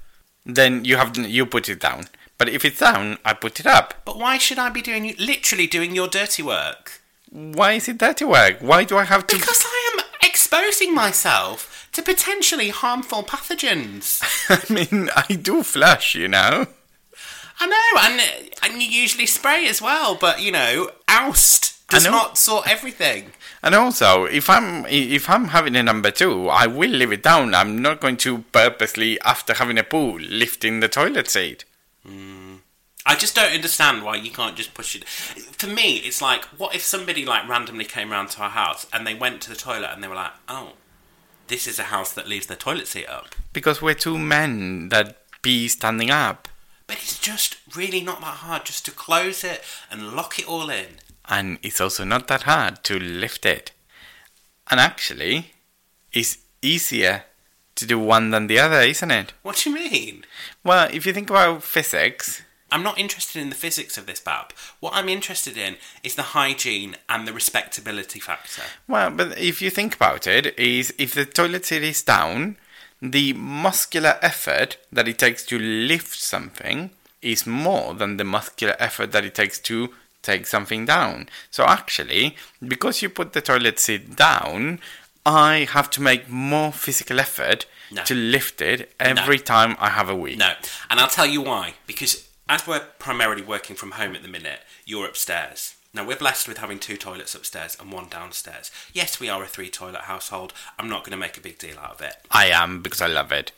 then 0.47 0.85
you 0.87 0.97
have 0.97 1.17
you 1.19 1.45
put 1.45 1.69
it 1.69 1.81
down. 1.81 2.09
But 2.39 2.49
if 2.49 2.65
it's 2.65 2.81
down, 2.81 3.19
I 3.25 3.35
put 3.35 3.61
it 3.61 3.67
up. 3.67 3.95
But 4.05 4.19
why 4.19 4.39
should 4.39 4.59
I 4.59 4.71
be 4.71 4.83
doing 4.83 5.05
you 5.05 5.15
literally 5.19 5.67
doing 5.67 5.95
your 5.95 6.09
dirty 6.09 6.43
work? 6.43 7.03
Why 7.35 7.73
is 7.73 7.89
it 7.89 7.99
dirty 7.99 8.25
work? 8.25 8.59
Why 8.61 8.85
do 8.85 8.97
I 8.97 9.03
have 9.03 9.27
to? 9.27 9.37
Because 9.37 9.65
I 9.67 9.91
am 9.93 10.05
exposing 10.23 10.95
myself 10.95 11.89
to 11.91 12.01
potentially 12.01 12.69
harmful 12.69 13.25
pathogens. 13.25 14.23
I 14.49 14.73
mean, 14.73 15.11
I 15.17 15.35
do 15.35 15.65
flush, 15.65 16.15
you 16.15 16.29
know. 16.29 16.69
I 17.59 17.67
know, 17.67 18.01
and 18.03 18.21
and 18.63 18.81
you 18.81 18.89
usually 18.89 19.27
spray 19.27 19.67
as 19.67 19.83
well, 19.83 20.15
but 20.15 20.43
you 20.43 20.53
know, 20.53 20.91
oust 21.09 21.89
does 21.89 22.05
not 22.05 22.39
sort 22.39 22.69
everything. 22.69 23.33
And 23.65 23.75
also, 23.75 24.27
if 24.27 24.49
I'm 24.49 24.87
if 24.87 25.29
I'm 25.29 25.49
having 25.49 25.75
a 25.75 25.83
number 25.83 26.13
two, 26.13 26.49
I 26.49 26.69
will 26.69 26.91
leave 26.91 27.11
it 27.11 27.25
down. 27.25 27.53
I'm 27.53 27.83
not 27.83 28.01
going 28.01 28.17
to 28.19 28.45
purposely, 28.53 29.21
after 29.23 29.55
having 29.55 29.79
a 29.79 29.83
poo, 29.83 30.19
lift 30.19 30.65
in 30.65 30.79
the 30.79 30.89
toilet 30.89 31.29
seat. 31.29 31.65
Hmm. 32.07 32.44
I 33.07 33.15
just 33.17 33.35
don't 33.35 33.53
understand 33.53 34.03
why 34.03 34.17
you 34.17 34.31
can't 34.31 34.57
just 34.57 34.73
push 34.75 34.97
it. 34.97 35.07
For 35.07 35.67
me, 35.67 35.97
it's 35.99 36.23
like, 36.23 36.45
what 36.59 36.75
if 36.75 36.83
somebody 36.83 37.25
like 37.27 37.47
randomly 37.49 37.85
came 37.85 38.11
round 38.11 38.31
to 38.31 38.43
our 38.43 38.51
house 38.51 38.87
and 38.93 39.07
they 39.07 39.15
went 39.15 39.43
to 39.43 39.51
the 39.51 39.57
toilet 39.57 39.91
and 39.93 40.03
they 40.03 40.09
were 40.09 40.15
like, 40.15 40.33
oh, 40.49 40.73
this 41.49 41.67
is 41.67 41.79
a 41.79 41.85
house 41.85 42.13
that 42.15 42.27
leaves 42.29 42.47
their 42.47 42.57
toilet 42.57 42.89
seat 42.89 43.07
up. 43.07 43.35
Because 43.53 43.83
we're 43.83 43.95
two 43.95 44.19
men 44.19 44.89
that 44.89 45.19
be 45.43 45.69
standing 45.69 46.11
up, 46.11 46.49
But 46.87 46.97
it's 46.97 47.19
just 47.19 47.59
really 47.77 48.01
not 48.01 48.21
that 48.21 48.39
hard 48.39 48.65
just 48.65 48.87
to 48.87 48.91
close 48.91 49.45
it 49.45 49.63
and 49.91 50.13
lock 50.17 50.39
it 50.39 50.49
all 50.49 50.71
in. 50.71 50.87
and 51.29 51.59
it's 51.63 51.81
also 51.83 52.05
not 52.05 52.27
that 52.29 52.43
hard 52.45 52.83
to 52.85 52.99
lift 52.99 53.45
it. 53.45 53.73
And 54.71 54.81
actually, 54.81 55.53
it's 56.15 56.39
easier 56.63 57.25
to 57.75 57.85
do 57.87 57.99
one 57.99 58.31
than 58.31 58.47
the 58.47 58.59
other, 58.59 58.81
isn't 58.81 59.11
it? 59.11 59.35
What 59.43 59.57
do 59.57 59.69
you 59.71 59.77
mean? 59.77 60.25
Well, 60.63 60.89
if 60.91 61.05
you 61.05 61.13
think 61.13 61.29
about 61.29 61.63
physics, 61.63 62.43
I'm 62.75 62.83
not 62.83 62.99
interested 62.99 63.41
in 63.41 63.51
the 63.51 63.55
physics 63.55 63.97
of 63.97 64.07
this, 64.07 64.19
Bab. 64.19 64.53
What 64.81 64.95
I'm 64.95 65.09
interested 65.09 65.57
in 65.57 65.77
is 66.03 66.17
the 66.17 66.35
hygiene 66.35 66.97
and 67.09 67.25
the 67.27 67.33
respectability 67.33 68.19
factor. 68.19 68.63
Well, 68.89 69.11
but 69.13 69.39
if 69.39 69.63
you 69.63 69.71
think 69.71 69.95
about 69.95 70.27
it, 70.27 70.59
is 70.59 70.93
if 70.99 71.15
the 71.15 71.25
toilet 71.25 71.65
seat 71.67 71.85
is 71.85 72.03
down, 72.03 72.57
the 73.01 73.33
muscular 73.35 74.19
effort 74.21 74.77
that 74.91 75.07
it 75.07 75.19
takes 75.19 75.45
to 75.47 75.59
lift 75.59 76.19
something 76.19 76.91
is 77.23 77.47
more 77.47 77.95
than 77.95 78.17
the 78.17 78.25
muscular 78.25 78.75
effort 78.81 79.13
that 79.13 79.25
it 79.25 79.37
takes 79.37 79.61
to 79.61 79.91
take 80.23 80.45
something 80.45 80.85
down. 80.85 81.29
So 81.53 81.63
actually, 81.67 82.35
because 82.61 83.03
you 83.03 83.09
put 83.09 83.35
the 83.35 83.41
toilet 83.41 83.79
seat 83.79 84.17
down, 84.17 84.81
I 85.25 85.69
have 85.71 85.91
to 85.91 86.03
make 86.03 86.29
more 86.29 86.73
physical 86.73 87.21
effort 87.21 87.67
No. 87.93 88.03
to 88.03 88.15
lift 88.17 88.61
it 88.61 88.93
every 88.99 89.39
time 89.39 89.77
I 89.79 89.91
have 89.91 90.09
a 90.09 90.17
wee. 90.17 90.35
No, 90.35 90.55
and 90.91 90.99
I'll 90.99 91.07
tell 91.09 91.27
you 91.27 91.41
why. 91.43 91.75
Because 91.87 92.29
as 92.49 92.67
we're 92.67 92.87
primarily 92.99 93.43
working 93.43 93.77
from 93.77 93.93
home 93.93 94.15
at 94.15 94.23
the 94.23 94.29
minute, 94.29 94.61
you're 94.85 95.07
upstairs. 95.07 95.77
Now, 95.95 96.05
we're 96.05 96.17
blessed 96.17 96.49
with 96.49 96.59
having 96.59 96.81
two 96.81 96.97
toilets 96.97 97.37
upstairs 97.37 97.77
and 97.81 97.93
one 97.93 98.09
downstairs. 98.09 98.73
Yes, 98.93 99.21
we 99.21 99.29
are 99.29 99.43
a 99.45 99.47
three 99.47 99.71
toilet 99.71 100.03
household. 100.03 100.53
I'm 100.77 100.89
not 100.89 101.05
going 101.05 101.13
to 101.13 101.17
make 101.17 101.37
a 101.37 101.41
big 101.41 101.59
deal 101.59 101.79
out 101.79 101.93
of 101.93 102.01
it. 102.01 102.17
I 102.33 102.47
am 102.47 102.83
because 102.83 103.01
I 103.01 103.07
love 103.07 103.31
it. 103.31 103.53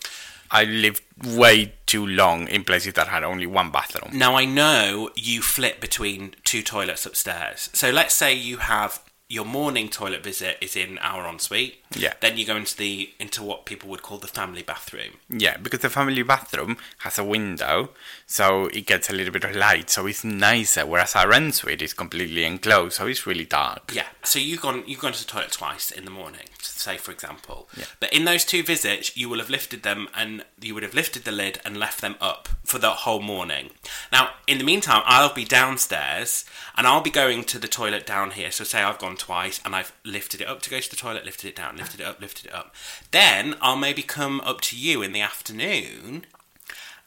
I 0.51 0.65
lived 0.65 1.03
way 1.25 1.73
too 1.87 2.07
long 2.07 2.47
in 2.49 2.63
places 2.63 2.93
that 2.95 3.09
had 3.09 3.25
only 3.25 3.47
one 3.47 3.71
bathroom. 3.71 4.17
Now, 4.17 4.37
I 4.37 4.45
know 4.45 5.11
you 5.17 5.41
flip 5.41 5.81
between 5.81 6.35
two 6.45 6.63
toilets 6.63 7.07
upstairs. 7.07 7.71
So 7.73 7.91
let's 7.91 8.15
say 8.15 8.35
you 8.35 8.59
have 8.59 9.03
your 9.29 9.45
morning 9.45 9.89
toilet 9.89 10.23
visit 10.23 10.57
is 10.61 10.77
in 10.77 10.99
our 10.99 11.27
ensuite. 11.27 11.83
Yeah. 11.97 12.13
Then 12.21 12.37
you 12.37 12.47
go 12.47 12.57
into 12.57 12.77
the 12.77 13.11
into 13.19 13.43
what 13.43 13.65
people 13.65 13.89
would 13.91 14.03
call 14.03 14.19
the 14.19 14.29
family 14.29 14.63
bathroom. 14.63 15.15
Yeah, 15.29 15.57
because 15.57 15.81
the 15.81 15.91
family 15.91 16.23
bathroom 16.23 16.77
has 16.99 17.19
a 17.19 17.25
window, 17.25 17.91
so 18.27 18.67
it 18.67 18.87
gets 18.87 19.11
a 19.11 19.13
little 19.13 19.33
bit 19.33 19.45
of 19.45 19.57
light, 19.57 19.91
so 19.91 20.07
it's 20.07 20.23
nicer. 20.23 20.87
Whereas 20.87 21.17
our 21.17 21.33
ensuite 21.33 21.83
is 21.83 21.93
completely 21.93 22.45
enclosed, 22.45 22.97
so 22.97 23.07
it's 23.07 23.27
really 23.27 23.45
dark. 23.45 23.93
Yeah. 23.95 24.07
So 24.23 24.39
you've 24.39 24.63
gone 24.63 24.85
you've 24.87 25.01
gone 25.01 25.13
to 25.13 25.25
the 25.25 25.31
toilet 25.31 25.53
twice 25.53 25.91
in 25.91 26.05
the 26.05 26.11
morning, 26.11 26.49
say 26.61 26.97
for 26.97 27.11
example. 27.11 27.69
Yeah. 27.77 27.85
But 27.99 28.13
in 28.13 28.27
those 28.27 28.45
two 28.45 28.63
visits, 28.63 29.17
you 29.17 29.29
will 29.29 29.39
have 29.39 29.51
lifted 29.51 29.83
them 29.83 30.09
and 30.15 30.45
you 30.61 30.75
would 30.75 30.83
have 30.85 30.95
lifted 30.95 31.25
the 31.25 31.33
lid 31.33 31.61
and 31.65 31.77
left 31.77 32.01
them 32.01 32.15
up 32.21 32.49
for 32.65 32.79
the 32.79 32.91
whole 32.91 33.21
morning. 33.21 33.71
Now, 34.13 34.31
in 34.47 34.59
the 34.59 34.65
meantime, 34.65 35.03
I'll 35.05 35.35
be 35.35 35.45
downstairs 35.45 36.45
and 36.77 36.87
I'll 36.87 37.01
be 37.01 37.11
going 37.11 37.45
to 37.45 37.59
the 37.59 37.69
toilet 37.69 38.07
down 38.07 38.33
here. 38.33 38.51
So 38.51 38.65
say 38.65 38.83
I've 38.83 38.99
gone 38.99 39.16
twice 39.17 39.61
and 39.65 39.75
I've 39.75 39.93
lifted 40.05 40.41
it 40.41 40.49
up 40.49 40.63
to 40.63 40.71
go 40.71 40.81
to 40.81 40.91
the 40.91 40.97
toilet, 40.97 41.25
lifted 41.25 41.49
it 41.49 41.57
down, 41.57 41.77
lifted 41.77 42.01
it 42.01 42.07
up, 42.07 42.21
lifted 42.21 42.47
it 42.47 42.55
up. 42.55 42.75
Then 43.11 43.57
I'll 43.61 43.77
maybe 43.77 44.03
come 44.03 44.41
up 44.41 44.61
to 44.63 44.77
you 44.77 45.03
in 45.03 45.13
the 45.13 45.21
afternoon 45.21 46.27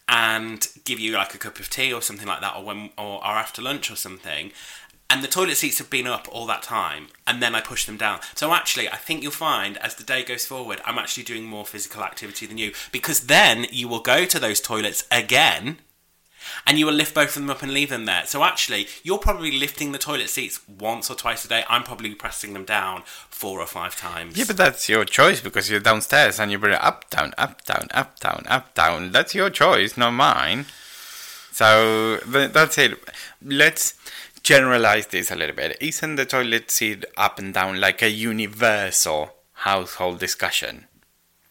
and 0.08 0.68
give 0.86 1.00
you 1.00 1.14
like 1.14 1.36
a 1.36 1.38
cup 1.38 1.60
of 1.60 1.70
tea 1.70 1.94
or 1.94 2.02
something 2.02 2.28
like 2.28 2.42
that, 2.42 2.56
or 2.56 2.64
when 2.64 2.90
or, 2.98 3.24
or 3.24 3.26
after 3.26 3.62
lunch 3.62 3.92
or 3.92 3.96
something. 3.96 4.52
And 5.12 5.24
the 5.24 5.28
toilet 5.28 5.58
seats 5.58 5.80
have 5.80 5.90
been 5.90 6.06
up 6.06 6.28
all 6.32 6.46
that 6.48 6.62
time, 6.62 7.08
and 7.26 7.42
then 7.42 7.56
I 7.56 7.62
push 7.62 7.86
them 7.86 7.98
down. 7.98 8.20
So 8.36 8.54
actually, 8.54 8.88
I 8.90 8.96
think 8.96 9.24
you'll 9.24 9.32
find 9.32 9.78
as 9.78 9.96
the 9.96 10.04
day 10.04 10.24
goes 10.24 10.46
forward, 10.46 10.82
I'm 10.86 11.00
actually 11.00 11.24
doing 11.24 11.46
more 11.46 11.66
physical 11.66 12.04
activity 12.04 12.46
than 12.46 12.60
you 12.60 12.74
because 12.92 13.22
then 13.22 13.66
you 13.72 13.88
will 13.88 14.02
go 14.02 14.26
to 14.26 14.40
those 14.40 14.62
toilets 14.62 15.08
again, 15.12 15.78
And 16.66 16.80
you 16.80 16.86
will 16.86 16.94
lift 16.94 17.14
both 17.16 17.30
of 17.30 17.42
them 17.42 17.50
up 17.50 17.62
and 17.64 17.74
leave 17.74 17.90
them 17.90 18.06
there. 18.06 18.26
So 18.26 18.44
actually, 18.44 18.88
you're 19.04 19.18
probably 19.18 19.52
lifting 19.52 19.92
the 19.92 19.98
toilet 19.98 20.30
seats 20.30 20.60
once 20.68 21.10
or 21.10 21.16
twice 21.16 21.46
a 21.46 21.48
day. 21.48 21.64
I'm 21.70 21.84
probably 21.84 22.14
pressing 22.16 22.54
them 22.54 22.66
down 22.66 23.04
four 23.30 23.60
or 23.60 23.66
five 23.68 23.96
times. 23.96 24.38
Yeah, 24.38 24.46
but 24.48 24.58
that's 24.58 24.90
your 24.90 25.06
choice 25.06 25.42
because 25.42 25.70
you're 25.70 25.80
downstairs 25.80 26.40
and 26.40 26.52
you 26.52 26.58
bring 26.58 26.74
it 26.74 26.84
up, 26.84 27.10
down, 27.10 27.34
up, 27.38 27.64
down, 27.66 27.88
up, 27.92 28.20
down, 28.20 28.44
up, 28.48 28.74
down. 28.74 29.12
That's 29.12 29.36
your 29.36 29.50
choice, 29.50 29.98
not 29.98 30.12
mine. 30.12 30.66
So 31.52 32.20
th- 32.32 32.52
that's 32.52 32.78
it. 32.78 32.98
Let's 33.42 33.96
generalize 34.44 35.08
this 35.08 35.32
a 35.32 35.36
little 35.36 35.56
bit. 35.56 35.78
Isn't 35.82 36.16
the 36.16 36.26
toilet 36.26 36.72
seat 36.72 37.06
up 37.18 37.40
and 37.40 37.54
down 37.54 37.82
like 37.82 38.02
a 38.02 38.10
universal 38.10 39.34
household 39.54 40.20
discussion? 40.20 40.86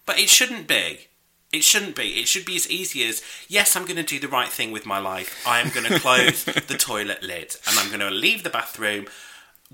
But 0.06 0.18
it 0.18 0.30
shouldn't 0.30 0.66
be. 0.66 1.07
It 1.52 1.64
shouldn't 1.64 1.96
be. 1.96 2.20
It 2.20 2.28
should 2.28 2.44
be 2.44 2.56
as 2.56 2.68
easy 2.68 3.04
as 3.08 3.22
yes, 3.48 3.74
I'm 3.74 3.84
going 3.84 3.96
to 3.96 4.02
do 4.02 4.20
the 4.20 4.28
right 4.28 4.50
thing 4.50 4.70
with 4.70 4.84
my 4.84 4.98
life. 4.98 5.42
I 5.46 5.60
am 5.60 5.70
going 5.70 5.86
to 5.86 5.98
close 5.98 6.44
the 6.44 6.76
toilet 6.78 7.22
lid 7.22 7.56
and 7.66 7.78
I'm 7.78 7.88
going 7.88 8.00
to 8.00 8.10
leave 8.10 8.42
the 8.42 8.50
bathroom, 8.50 9.06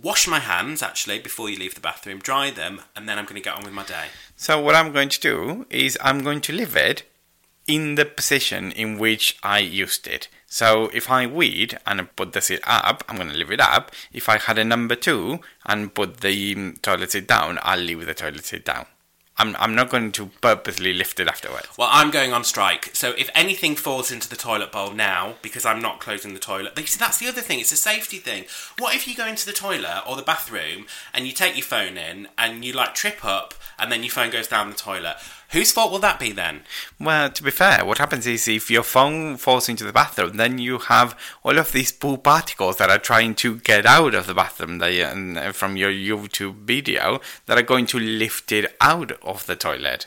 wash 0.00 0.28
my 0.28 0.38
hands 0.38 0.82
actually 0.82 1.18
before 1.18 1.50
you 1.50 1.58
leave 1.58 1.74
the 1.74 1.80
bathroom, 1.80 2.20
dry 2.20 2.50
them, 2.50 2.82
and 2.94 3.08
then 3.08 3.18
I'm 3.18 3.24
going 3.24 3.36
to 3.36 3.42
get 3.42 3.56
on 3.56 3.64
with 3.64 3.72
my 3.72 3.84
day. 3.84 4.06
So 4.36 4.60
what 4.60 4.76
I'm 4.76 4.92
going 4.92 5.08
to 5.08 5.20
do 5.20 5.66
is 5.68 5.98
I'm 6.00 6.22
going 6.22 6.40
to 6.42 6.52
leave 6.52 6.76
it 6.76 7.02
in 7.66 7.96
the 7.96 8.04
position 8.04 8.70
in 8.72 8.98
which 8.98 9.36
I 9.42 9.58
used 9.58 10.06
it. 10.06 10.28
So 10.46 10.90
if 10.94 11.10
I 11.10 11.26
weed 11.26 11.78
and 11.84 12.14
put 12.14 12.32
the 12.32 12.40
seat 12.40 12.60
up, 12.64 13.02
I'm 13.08 13.16
going 13.16 13.30
to 13.30 13.36
leave 13.36 13.50
it 13.50 13.60
up. 13.60 13.90
If 14.12 14.28
I 14.28 14.38
had 14.38 14.58
a 14.58 14.64
number 14.64 14.94
two 14.94 15.40
and 15.66 15.92
put 15.92 16.18
the 16.18 16.54
mm, 16.54 16.80
toilet 16.82 17.10
seat 17.10 17.26
down, 17.26 17.58
I'll 17.62 17.80
leave 17.80 18.06
the 18.06 18.14
toilet 18.14 18.44
seat 18.44 18.64
down. 18.64 18.86
I'm, 19.36 19.56
I'm 19.58 19.74
not 19.74 19.90
going 19.90 20.12
to 20.12 20.26
purposely 20.40 20.92
lift 20.92 21.18
it 21.18 21.26
afterwards. 21.26 21.68
Well, 21.76 21.88
I'm 21.90 22.12
going 22.12 22.32
on 22.32 22.44
strike. 22.44 22.90
So 22.94 23.10
if 23.18 23.30
anything 23.34 23.74
falls 23.74 24.12
into 24.12 24.28
the 24.28 24.36
toilet 24.36 24.70
bowl 24.70 24.92
now, 24.92 25.34
because 25.42 25.66
I'm 25.66 25.82
not 25.82 25.98
closing 25.98 26.34
the 26.34 26.40
toilet, 26.40 26.78
see, 26.78 26.98
that's 26.98 27.18
the 27.18 27.26
other 27.26 27.40
thing. 27.40 27.58
It's 27.58 27.72
a 27.72 27.76
safety 27.76 28.18
thing. 28.18 28.44
What 28.78 28.94
if 28.94 29.08
you 29.08 29.16
go 29.16 29.26
into 29.26 29.44
the 29.44 29.52
toilet 29.52 30.04
or 30.06 30.14
the 30.14 30.22
bathroom 30.22 30.86
and 31.12 31.26
you 31.26 31.32
take 31.32 31.56
your 31.56 31.64
phone 31.64 31.96
in 31.96 32.28
and 32.38 32.64
you 32.64 32.72
like 32.72 32.94
trip 32.94 33.24
up 33.24 33.54
and 33.76 33.90
then 33.90 34.04
your 34.04 34.12
phone 34.12 34.30
goes 34.30 34.46
down 34.46 34.70
the 34.70 34.76
toilet? 34.76 35.16
Whose 35.52 35.72
fault 35.72 35.92
will 35.92 35.98
that 36.00 36.18
be 36.18 36.32
then? 36.32 36.62
Well, 36.98 37.30
to 37.30 37.42
be 37.42 37.50
fair, 37.50 37.84
what 37.84 37.98
happens 37.98 38.26
is 38.26 38.48
if 38.48 38.70
your 38.70 38.82
phone 38.82 39.36
falls 39.36 39.68
into 39.68 39.84
the 39.84 39.92
bathroom, 39.92 40.36
then 40.36 40.58
you 40.58 40.78
have 40.78 41.18
all 41.42 41.58
of 41.58 41.72
these 41.72 41.92
poo 41.92 42.16
particles 42.16 42.78
that 42.78 42.90
are 42.90 42.98
trying 42.98 43.34
to 43.36 43.56
get 43.56 43.86
out 43.86 44.14
of 44.14 44.26
the 44.26 44.34
bathroom 44.34 44.80
uh, 44.82 45.52
from 45.52 45.76
your 45.76 45.90
YouTube 45.90 46.64
video 46.64 47.20
that 47.46 47.58
are 47.58 47.62
going 47.62 47.86
to 47.86 47.98
lift 47.98 48.50
it 48.52 48.74
out 48.80 49.12
of 49.22 49.46
the 49.46 49.56
toilet. 49.56 50.06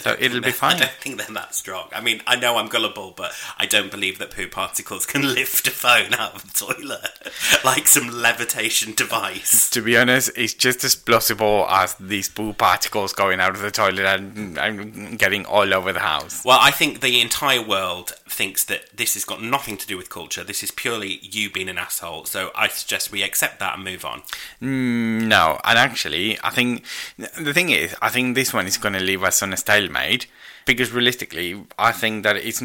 So 0.00 0.16
it'll 0.18 0.40
be 0.40 0.50
fine. 0.50 0.76
I 0.76 0.78
don't 0.80 0.90
think 0.92 1.18
they're 1.18 1.34
that 1.34 1.54
strong. 1.54 1.88
I 1.92 2.00
mean, 2.00 2.20
I 2.26 2.36
know 2.36 2.56
I'm 2.56 2.68
gullible, 2.68 3.14
but 3.16 3.32
I 3.58 3.66
don't 3.66 3.90
believe 3.90 4.18
that 4.18 4.30
poo 4.30 4.48
particles 4.48 5.06
can 5.06 5.22
lift 5.34 5.68
a 5.68 5.70
phone 5.70 6.14
out 6.14 6.34
of 6.34 6.52
the 6.52 6.66
toilet 6.66 7.30
like 7.64 7.86
some 7.86 8.08
levitation 8.08 8.94
device. 8.94 9.70
To 9.70 9.82
be 9.82 9.96
honest, 9.96 10.30
it's 10.36 10.54
just 10.54 10.82
as 10.84 10.94
plausible 10.94 11.66
as 11.68 11.94
these 11.94 12.28
poo 12.28 12.52
particles 12.52 13.12
going 13.12 13.40
out 13.40 13.54
of 13.54 13.60
the 13.60 13.70
toilet 13.70 14.04
and, 14.06 14.58
and 14.58 15.18
getting 15.18 15.46
all 15.46 15.72
over 15.72 15.92
the 15.92 16.00
house. 16.00 16.44
Well, 16.44 16.58
I 16.60 16.70
think 16.70 17.00
the 17.00 17.20
entire 17.20 17.62
world 17.62 18.14
thinks 18.34 18.64
that 18.64 18.96
this 18.96 19.14
has 19.14 19.24
got 19.24 19.40
nothing 19.40 19.76
to 19.76 19.86
do 19.86 19.96
with 19.96 20.10
culture. 20.10 20.44
This 20.44 20.62
is 20.62 20.70
purely 20.70 21.20
you 21.22 21.50
being 21.50 21.68
an 21.68 21.78
asshole. 21.78 22.24
So 22.26 22.50
I 22.54 22.68
suggest 22.68 23.12
we 23.12 23.22
accept 23.22 23.60
that 23.60 23.74
and 23.74 23.84
move 23.84 24.04
on. 24.04 24.22
Mm, 24.60 25.26
no, 25.28 25.60
and 25.64 25.78
actually, 25.78 26.38
I 26.42 26.50
think 26.50 26.84
the 27.16 27.54
thing 27.54 27.70
is, 27.70 27.94
I 28.02 28.10
think 28.10 28.34
this 28.34 28.52
one 28.52 28.66
is 28.66 28.76
going 28.76 28.94
to 28.94 29.00
leave 29.00 29.22
us 29.22 29.42
on 29.42 29.52
a 29.52 29.56
stalemate 29.56 30.26
because 30.66 30.92
realistically, 30.92 31.64
I 31.78 31.92
think 31.92 32.24
that 32.24 32.36
it's 32.36 32.60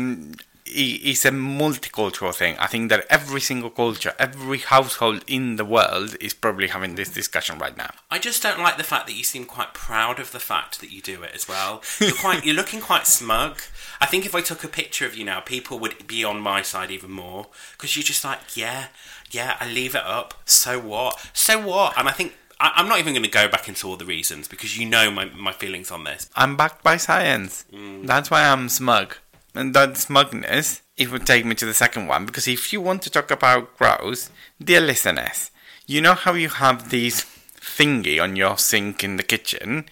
it's 0.71 1.25
a 1.25 1.31
multicultural 1.31 2.33
thing. 2.33 2.57
I 2.59 2.67
think 2.67 2.89
that 2.89 3.05
every 3.09 3.41
single 3.41 3.69
culture, 3.69 4.13
every 4.19 4.59
household 4.59 5.23
in 5.27 5.55
the 5.55 5.65
world 5.65 6.15
is 6.19 6.33
probably 6.33 6.67
having 6.67 6.95
this 6.95 7.09
discussion 7.09 7.57
right 7.57 7.75
now. 7.75 7.91
I 8.11 8.19
just 8.19 8.43
don't 8.43 8.59
like 8.59 8.77
the 8.77 8.83
fact 8.83 9.07
that 9.07 9.15
you 9.15 9.23
seem 9.23 9.45
quite 9.45 9.73
proud 9.73 10.19
of 10.19 10.31
the 10.31 10.39
fact 10.39 10.79
that 10.81 10.91
you 10.91 11.01
do 11.01 11.23
it 11.23 11.31
as 11.33 11.47
well. 11.47 11.81
You're 11.99 12.13
quite, 12.13 12.45
you're 12.45 12.55
looking 12.55 12.81
quite 12.81 13.07
smug. 13.07 13.61
I 13.99 14.05
think 14.05 14.25
if 14.25 14.35
I 14.35 14.41
took 14.41 14.63
a 14.63 14.67
picture 14.67 15.05
of 15.05 15.15
you 15.15 15.25
now, 15.25 15.39
people 15.39 15.79
would 15.79 16.07
be 16.07 16.23
on 16.23 16.39
my 16.39 16.61
side 16.61 16.91
even 16.91 17.11
more 17.11 17.47
because 17.73 17.95
you're 17.95 18.03
just 18.03 18.23
like, 18.23 18.55
yeah, 18.55 18.87
yeah, 19.31 19.57
I 19.59 19.69
leave 19.69 19.95
it 19.95 20.03
up. 20.05 20.33
So 20.45 20.79
what? 20.79 21.29
So 21.33 21.65
what? 21.65 21.97
And 21.97 22.07
I 22.07 22.11
think 22.11 22.35
I, 22.59 22.73
I'm 22.75 22.87
not 22.87 22.99
even 22.99 23.13
going 23.13 23.23
to 23.23 23.29
go 23.29 23.47
back 23.47 23.67
into 23.67 23.87
all 23.87 23.95
the 23.95 24.05
reasons 24.05 24.47
because 24.47 24.77
you 24.77 24.87
know 24.87 25.09
my 25.11 25.25
my 25.25 25.51
feelings 25.51 25.91
on 25.91 26.03
this. 26.03 26.29
I'm 26.35 26.55
backed 26.55 26.83
by 26.83 26.97
science. 26.97 27.65
Mm. 27.73 28.05
That's 28.05 28.29
why 28.29 28.47
I'm 28.47 28.69
smug. 28.69 29.15
And 29.59 29.73
that 29.73 29.97
smugness, 29.97 30.83
it 30.95 31.11
would 31.11 31.27
take 31.27 31.43
me 31.43 31.53
to 31.55 31.65
the 31.65 31.73
second 31.73 32.07
one, 32.07 32.25
because 32.25 32.47
if 32.47 32.71
you 32.71 32.79
want 32.79 33.01
to 33.01 33.09
talk 33.09 33.29
about 33.29 33.77
gross, 33.77 34.29
dear 34.63 34.79
listeners, 34.79 35.51
you 35.85 35.99
know 35.99 36.13
how 36.13 36.33
you 36.33 36.47
have 36.47 36.91
this 36.91 37.25
thingy 37.59 38.23
on 38.23 38.37
your 38.37 38.57
sink 38.57 39.03
in 39.03 39.17
the 39.17 39.23
kitchen, 39.23 39.89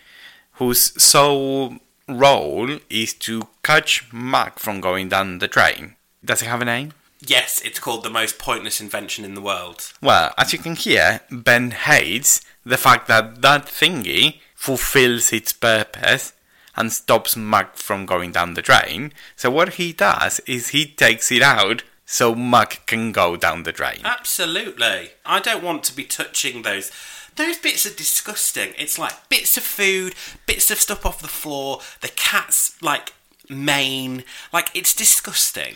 whose 0.53 1.03
sole 1.03 1.79
role 2.07 2.79
is 2.89 3.13
to 3.15 3.49
catch 3.61 4.13
muck 4.13 4.57
from 4.57 4.79
going 4.79 5.09
down 5.09 5.39
the 5.39 5.49
drain? 5.49 5.97
Does 6.23 6.41
it 6.41 6.47
have 6.47 6.61
a 6.61 6.65
name? 6.65 6.93
Yes, 7.19 7.61
it's 7.65 7.79
called 7.79 8.03
the 8.03 8.09
most 8.09 8.39
pointless 8.39 8.79
invention 8.79 9.25
in 9.25 9.33
the 9.33 9.41
world. 9.41 9.91
Well, 10.01 10.33
as 10.37 10.53
you 10.53 10.59
can 10.59 10.75
hear, 10.75 11.19
Ben 11.29 11.71
hates 11.71 12.39
the 12.65 12.77
fact 12.77 13.09
that 13.09 13.41
that 13.41 13.65
thingy 13.65 14.39
fulfills 14.55 15.33
its 15.33 15.51
purpose 15.51 16.31
and 16.77 16.93
stops 16.93 17.35
muck 17.35 17.75
from 17.75 18.05
going 18.05 18.31
down 18.31 18.53
the 18.53 18.61
drain. 18.61 19.11
So 19.35 19.49
what 19.49 19.73
he 19.73 19.91
does 19.91 20.39
is 20.41 20.69
he 20.69 20.85
takes 20.85 21.31
it 21.31 21.41
out 21.41 21.83
so 22.05 22.33
muck 22.33 22.85
can 22.85 23.11
go 23.11 23.35
down 23.35 23.63
the 23.63 23.73
drain. 23.73 23.99
Absolutely. 24.05 25.09
I 25.25 25.39
don't 25.39 25.63
want 25.63 25.83
to 25.85 25.95
be 25.95 26.05
touching 26.05 26.61
those. 26.61 26.91
Those 27.35 27.57
bits 27.57 27.85
are 27.85 27.93
disgusting. 27.93 28.73
It's 28.77 28.97
like 28.97 29.27
bits 29.29 29.57
of 29.57 29.63
food, 29.63 30.15
bits 30.45 30.71
of 30.71 30.79
stuff 30.79 31.05
off 31.05 31.21
the 31.21 31.27
floor, 31.27 31.81
the 32.01 32.07
cat's 32.07 32.81
like 32.81 33.13
mane. 33.49 34.23
Like 34.53 34.69
it's 34.73 34.93
disgusting. 34.93 35.75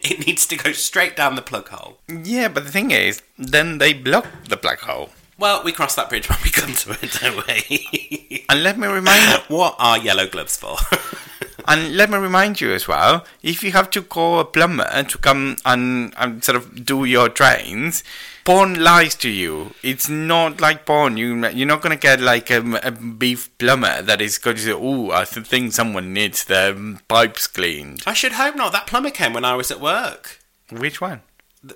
It 0.00 0.26
needs 0.26 0.46
to 0.46 0.56
go 0.56 0.72
straight 0.72 1.16
down 1.16 1.34
the 1.34 1.42
plug 1.42 1.68
hole. 1.68 1.98
Yeah, 2.08 2.48
but 2.48 2.64
the 2.64 2.72
thing 2.72 2.90
is, 2.90 3.22
then 3.38 3.78
they 3.78 3.92
block 3.92 4.26
the 4.48 4.56
plug 4.56 4.80
hole. 4.80 5.10
Well, 5.40 5.64
we 5.64 5.72
cross 5.72 5.94
that 5.94 6.10
bridge 6.10 6.28
when 6.30 6.38
we 6.44 6.50
come 6.50 6.74
to 6.74 6.90
it, 6.92 7.18
don't 7.20 7.46
we? 7.46 8.44
And 8.48 8.62
let 8.62 8.78
me 8.78 8.86
remind 8.86 9.32
you: 9.32 9.38
what 9.56 9.74
are 9.78 9.98
yellow 9.98 10.28
gloves 10.28 10.56
for? 10.56 10.76
And 11.68 11.94
let 11.94 12.10
me 12.10 12.16
remind 12.16 12.60
you 12.60 12.72
as 12.72 12.88
well, 12.88 13.24
if 13.44 13.62
you 13.62 13.70
have 13.70 13.90
to 13.90 14.02
call 14.02 14.40
a 14.40 14.44
plumber 14.44 15.04
to 15.04 15.18
come 15.18 15.56
and, 15.64 16.12
and 16.16 16.42
sort 16.42 16.56
of 16.56 16.84
do 16.84 17.04
your 17.04 17.28
drains, 17.28 18.02
porn 18.44 18.82
lies 18.82 19.14
to 19.16 19.28
you. 19.28 19.72
It's 19.82 20.08
not 20.08 20.60
like 20.60 20.84
porn. 20.84 21.16
You, 21.16 21.46
you're 21.50 21.68
not 21.68 21.80
going 21.80 21.96
to 21.96 22.00
get 22.00 22.20
like 22.20 22.50
a, 22.50 22.80
a 22.82 22.90
beef 22.90 23.56
plumber 23.58 24.02
that 24.02 24.20
is 24.20 24.38
going 24.38 24.56
to 24.56 24.62
say, 24.62 24.72
oh, 24.72 25.12
I 25.12 25.24
think 25.24 25.72
someone 25.72 26.12
needs 26.12 26.42
their 26.42 26.74
pipes 27.06 27.46
cleaned. 27.46 28.02
I 28.04 28.14
should 28.14 28.32
hope 28.32 28.56
not. 28.56 28.72
That 28.72 28.88
plumber 28.88 29.10
came 29.10 29.34
when 29.34 29.44
I 29.44 29.54
was 29.54 29.70
at 29.70 29.80
work. 29.80 30.40
Which 30.72 31.00
one? 31.00 31.20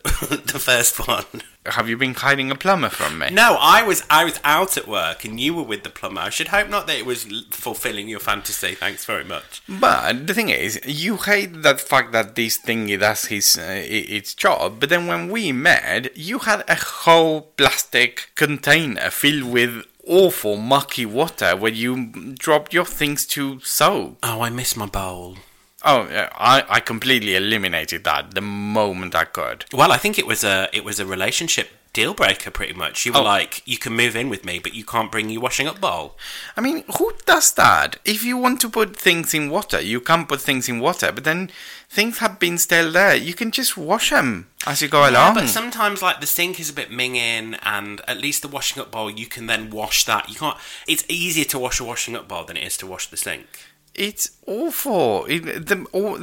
The, 0.55 0.61
first 0.61 1.07
one. 1.07 1.42
Have 1.66 1.88
you 1.88 1.97
been 1.97 2.14
hiding 2.14 2.51
a 2.51 2.55
plumber 2.55 2.88
from 2.88 3.18
me? 3.18 3.29
No, 3.31 3.59
I 3.61 3.83
was 3.83 4.03
I 4.09 4.25
was 4.25 4.40
out 4.44 4.77
at 4.79 4.88
work 4.88 5.25
and 5.25 5.38
you 5.38 5.53
were 5.55 5.62
with 5.62 5.83
the 5.83 5.90
plumber. 5.90 6.23
I 6.23 6.31
should 6.31 6.49
hope 6.49 6.70
not 6.70 6.87
that 6.87 6.97
it 6.97 7.05
was 7.05 7.25
fulfilling 7.51 8.09
your 8.09 8.20
fantasy. 8.20 8.75
Thanks 8.75 9.05
very 9.05 9.25
much. 9.25 9.62
But 9.68 10.27
the 10.27 10.35
thing 10.35 10.49
is, 10.49 10.81
you 10.87 11.16
hate 11.16 11.62
that 11.62 11.81
fact 11.81 12.12
that 12.12 12.35
this 12.35 12.59
thingy 12.59 12.99
does 12.99 13.27
his 13.27 13.59
uh, 13.59 13.83
its 13.85 14.35
job. 14.35 14.81
But 14.81 14.88
then 14.88 15.07
when 15.07 15.29
we 15.31 15.53
met, 15.53 16.16
you 16.16 16.38
had 16.38 16.64
a 16.68 16.77
whole 16.77 17.42
plastic 17.57 18.31
container 18.37 19.11
filled 19.11 19.53
with 19.53 19.85
awful 20.07 20.57
mucky 20.57 21.07
water 21.07 21.57
where 21.57 21.73
you 21.73 22.35
dropped 22.38 22.73
your 22.73 22.87
things 22.87 23.27
to 23.27 23.61
soak. 23.61 24.18
Oh, 24.23 24.40
I 24.40 24.51
miss 24.51 24.77
my 24.77 24.87
bowl. 24.87 25.37
Oh, 25.85 26.09
yeah, 26.11 26.31
I 26.35 26.64
I 26.68 26.81
completely 26.81 27.37
eliminated 27.37 28.05
that 28.05 28.35
the 28.35 28.40
moment 28.40 29.14
I 29.14 29.25
could. 29.25 29.66
Well, 29.73 29.92
I 29.92 29.99
think 29.99 30.18
it 30.18 30.27
was 30.27 30.42
a 30.44 30.68
it 30.73 30.85
was 30.85 30.99
a 30.99 31.07
relationship 31.07 31.68
deal 31.92 32.12
breaker 32.14 32.51
pretty 32.51 32.73
much. 32.73 33.07
You 33.07 33.12
were 33.12 33.20
Oh. 33.20 33.23
like, 33.23 33.62
you 33.66 33.79
can 33.79 33.92
move 33.92 34.16
in 34.16 34.29
with 34.29 34.44
me, 34.44 34.59
but 34.59 34.75
you 34.75 34.85
can't 34.85 35.12
bring 35.12 35.29
your 35.31 35.40
washing 35.40 35.68
up 35.68 35.81
bowl. 35.81 36.16
I 36.57 36.61
mean, 36.61 36.83
who 36.99 37.12
does 37.25 37.53
that? 37.53 37.97
If 38.05 38.25
you 38.25 38.37
want 38.37 38.61
to 38.63 38.69
put 38.69 38.96
things 38.96 39.33
in 39.33 39.48
water, 39.48 39.81
you 39.81 40.00
can 40.00 40.27
put 40.27 40.40
things 40.40 40.69
in 40.69 40.81
water, 40.81 41.13
but 41.13 41.23
then 41.23 41.52
things 41.88 42.19
have 42.19 42.40
been 42.40 42.58
still 42.58 42.90
there. 42.90 43.15
You 43.15 43.33
can 43.35 43.52
just 43.52 43.77
wash 43.77 44.11
them 44.11 44.48
as 44.67 44.83
you 44.83 44.88
go 44.88 45.02
Yeah, 45.04 45.11
along. 45.11 45.35
but 45.35 45.48
sometimes 45.48 46.02
like 46.02 46.21
the 46.21 46.27
sink 46.27 46.58
is 46.58 46.71
a 46.71 46.73
bit 46.73 46.90
minging, 46.90 47.56
and 47.63 48.00
at 48.08 48.19
least 48.19 48.42
the 48.42 48.48
washing 48.48 48.83
up 48.83 48.90
bowl 48.90 49.08
you 49.08 49.27
can 49.27 49.46
then 49.46 49.71
wash 49.71 50.04
that. 50.06 50.29
You 50.29 50.35
can't. 50.35 50.58
It's 50.88 51.04
easier 51.08 51.44
to 51.44 51.58
wash 51.61 51.79
a 51.79 51.85
washing 51.85 52.17
up 52.17 52.27
bowl 52.27 52.42
than 52.44 52.56
it 52.56 52.65
is 52.67 52.77
to 52.79 52.87
wash 52.88 53.06
the 53.06 53.17
sink. 53.17 53.46
It's 53.95 54.33
awful. 54.47 55.25
It, 55.27 55.67
the, 55.67 55.87
all, 55.92 56.19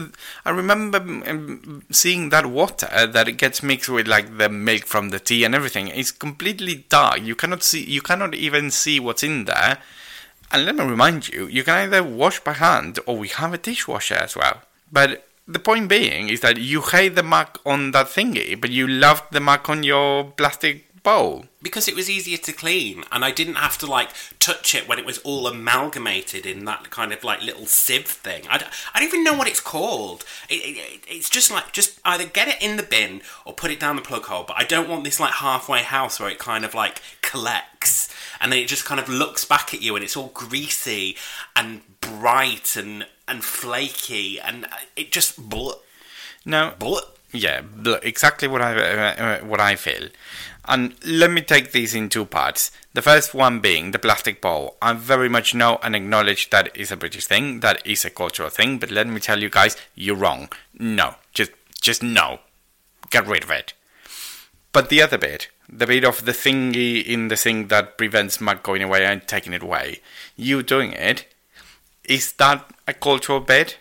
I 0.46 0.50
remember 0.50 0.98
um, 1.00 1.84
seeing 1.90 2.30
that 2.30 2.46
water 2.46 3.08
that 3.08 3.28
it 3.28 3.38
gets 3.38 3.64
mixed 3.64 3.90
with 3.90 4.08
like 4.08 4.38
the 4.38 4.50
milk 4.50 4.86
from 4.86 5.10
the 5.10 5.20
tea 5.20 5.46
and 5.46 5.56
everything. 5.56 5.88
It's 5.88 6.12
completely 6.12 6.86
dark. 6.90 7.22
You 7.22 7.36
cannot 7.36 7.64
see. 7.64 7.84
You 7.84 8.02
cannot 8.02 8.36
even 8.36 8.72
see 8.72 9.00
what's 9.00 9.24
in 9.24 9.46
there. 9.46 9.78
And 10.52 10.66
let 10.66 10.76
me 10.76 10.84
remind 10.84 11.30
you, 11.30 11.48
you 11.48 11.64
can 11.64 11.76
either 11.76 12.04
wash 12.04 12.42
by 12.42 12.54
hand 12.54 13.00
or 13.06 13.18
we 13.18 13.30
have 13.30 13.54
a 13.54 13.58
dishwasher 13.58 14.16
as 14.16 14.36
well. 14.36 14.62
But 14.92 15.26
the 15.48 15.60
point 15.60 15.88
being 15.88 16.28
is 16.28 16.42
that 16.42 16.58
you 16.58 16.82
hate 16.82 17.16
the 17.16 17.24
mark 17.24 17.60
on 17.66 17.92
that 17.92 18.08
thingy, 18.08 18.60
but 18.60 18.70
you 18.70 18.86
loved 18.88 19.32
the 19.32 19.40
mark 19.40 19.70
on 19.70 19.84
your 19.84 20.26
plastic 20.32 21.04
bowl. 21.04 21.46
Because 21.62 21.88
it 21.88 21.96
was 21.96 22.10
easier 22.10 22.38
to 22.38 22.54
clean 22.54 23.04
and 23.12 23.24
I 23.24 23.32
didn't 23.32 23.56
have 23.56 23.78
to 23.80 23.86
like 23.86 24.10
touch 24.40 24.74
it 24.74 24.88
when 24.88 24.98
it 25.00 25.06
was 25.06 25.20
all 25.20 25.48
amalgamated 25.48 26.46
in 26.46 26.66
that 26.66 26.90
kind 26.90 27.12
of 27.14 27.24
like 27.24 27.42
little 27.42 27.66
sieve 27.66 28.08
thing. 28.08 28.44
I 28.50 28.58
don't 28.58 29.04
even 29.04 29.24
know 29.24 29.34
what 29.34 29.48
it's 29.48 29.60
called. 29.60 30.24
It, 30.50 30.56
it, 30.56 31.04
it's 31.08 31.30
just 31.30 31.52
like 31.52 31.72
just 31.72 32.00
either 32.04 32.26
get 32.26 32.48
it 32.48 32.62
in 32.62 32.78
the 32.78 32.84
bin 32.84 33.22
or 33.46 33.54
put 33.54 33.72
it 33.72 33.80
down 33.80 33.96
the 33.96 34.02
plug 34.02 34.24
hole. 34.26 34.44
But 34.48 34.58
I 34.58 34.64
don't 34.64 34.90
want 34.90 35.04
this 35.04 35.20
like 35.20 35.34
halfway 35.34 35.80
house 35.80 36.20
where 36.20 36.30
it 36.30 36.40
kind 36.40 36.66
of 36.66 36.74
like 36.74 37.02
collects 37.22 38.10
and 38.40 38.52
then 38.52 38.60
it 38.60 38.68
just 38.68 38.86
kind 38.86 39.00
of 39.00 39.08
looks 39.08 39.46
back 39.46 39.74
at 39.74 39.82
you 39.82 39.96
and 39.96 40.04
it's 40.04 40.18
all 40.18 40.32
greasy 40.34 41.16
and 41.56 41.82
bright 42.02 42.76
and 42.76 43.06
and 43.28 43.44
flaky 43.44 44.40
and 44.40 44.68
it 44.96 45.12
just 45.12 45.50
bl- 45.50 45.72
No, 46.44 46.74
bl- 46.78 46.98
Yeah, 47.32 47.62
exactly 48.04 48.48
what 48.48 48.62
I 48.62 48.74
uh, 48.76 49.24
uh, 49.24 49.40
what 49.46 49.62
I 49.62 49.76
feel. 49.76 50.10
And 50.66 50.96
let 51.04 51.32
me 51.32 51.42
take 51.42 51.72
these 51.72 51.96
in 51.96 52.10
two 52.10 52.26
parts. 52.26 52.72
The 52.94 53.02
first 53.02 53.34
one 53.34 53.60
being 53.60 53.92
the 53.92 54.00
plastic 54.00 54.42
bowl. 54.42 54.78
I 54.82 54.94
very 54.94 55.28
much 55.28 55.56
know 55.56 55.80
and 55.82 55.96
acknowledge 55.96 56.50
that 56.50 56.76
is 56.78 56.92
a 56.92 56.98
British 56.98 57.26
thing, 57.26 57.62
that 57.62 57.86
is 57.86 58.06
a 58.06 58.10
cultural 58.10 58.50
thing. 58.50 58.78
But 58.78 58.92
let 58.92 59.08
me 59.08 59.20
tell 59.20 59.42
you 59.42 59.50
guys, 59.50 59.76
you're 59.96 60.16
wrong. 60.16 60.50
No, 60.78 61.16
just 61.34 61.52
just 61.82 62.04
no, 62.04 62.40
get 63.10 63.26
rid 63.26 63.44
of 63.44 63.52
it. 63.52 63.74
But 64.72 64.90
the 64.90 65.02
other 65.02 65.18
bit, 65.18 65.50
the 65.68 65.88
bit 65.88 66.06
of 66.06 66.26
the 66.26 66.32
thingy 66.32 67.04
in 67.04 67.28
the 67.28 67.38
sink 67.38 67.70
that 67.70 67.98
prevents 67.98 68.40
mud 68.40 68.62
going 68.64 68.84
away 68.84 69.06
and 69.06 69.28
taking 69.28 69.54
it 69.54 69.64
away, 69.64 70.00
you 70.38 70.64
doing 70.64 70.94
it, 70.94 71.26
is 72.06 72.34
that 72.34 72.72
a 72.88 72.94
cultural 72.94 73.40
bit, 73.40 73.78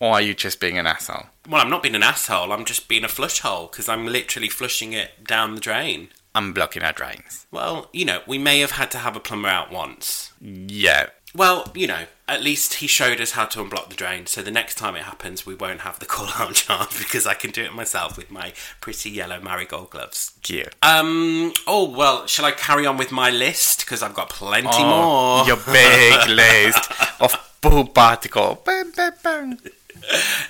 or 0.00 0.14
are 0.14 0.20
you 0.20 0.34
just 0.34 0.60
being 0.60 0.78
an 0.78 0.86
asshole? 0.86 1.26
Well, 1.48 1.60
I'm 1.62 1.70
not 1.70 1.82
being 1.82 1.94
an 1.94 2.02
asshole. 2.02 2.52
I'm 2.52 2.64
just 2.64 2.88
being 2.88 3.04
a 3.04 3.08
flush 3.08 3.40
hole 3.40 3.66
because 3.66 3.88
I'm 3.88 4.06
literally 4.06 4.48
flushing 4.48 4.92
it 4.92 5.24
down 5.24 5.54
the 5.54 5.60
drain. 5.60 6.08
I'm 6.34 6.52
blocking 6.52 6.82
our 6.82 6.92
drains. 6.92 7.46
Well, 7.50 7.88
you 7.92 8.04
know, 8.04 8.20
we 8.26 8.36
may 8.36 8.60
have 8.60 8.72
had 8.72 8.90
to 8.92 8.98
have 8.98 9.16
a 9.16 9.20
plumber 9.20 9.48
out 9.48 9.72
once. 9.72 10.32
Yeah, 10.40 11.06
Well, 11.34 11.70
you 11.74 11.86
know, 11.86 12.04
at 12.28 12.42
least 12.42 12.74
he 12.74 12.86
showed 12.86 13.20
us 13.22 13.30
how 13.32 13.44
to 13.46 13.60
unblock 13.64 13.88
the 13.88 13.94
drain, 13.94 14.26
so 14.26 14.42
the 14.42 14.50
next 14.50 14.74
time 14.76 14.96
it 14.96 15.04
happens, 15.04 15.46
we 15.46 15.54
won't 15.54 15.80
have 15.80 15.98
the 15.98 16.04
call 16.14 16.28
out 16.36 16.54
charge 16.54 16.98
because 16.98 17.26
I 17.26 17.32
can 17.34 17.52
do 17.52 17.62
it 17.62 17.72
myself 17.74 18.18
with 18.18 18.30
my 18.30 18.52
pretty 18.82 19.08
yellow 19.10 19.40
marigold 19.40 19.90
gloves. 19.90 20.32
cute. 20.42 20.74
Um, 20.82 21.52
oh, 21.66 21.88
well, 21.90 22.26
shall 22.26 22.44
I 22.44 22.50
carry 22.52 22.84
on 22.86 22.96
with 22.98 23.12
my 23.12 23.30
list? 23.30 23.80
Because 23.80 24.02
I've 24.02 24.14
got 24.14 24.28
plenty 24.28 24.68
Oh, 24.82 25.44
more. 25.44 25.46
Your 25.46 25.56
big 25.64 26.28
list 26.28 26.90
of 27.20 27.34
poop 27.62 27.94
particle. 27.94 28.60
Bang, 28.64 28.90
bang, 28.94 29.12
bang. 29.22 29.58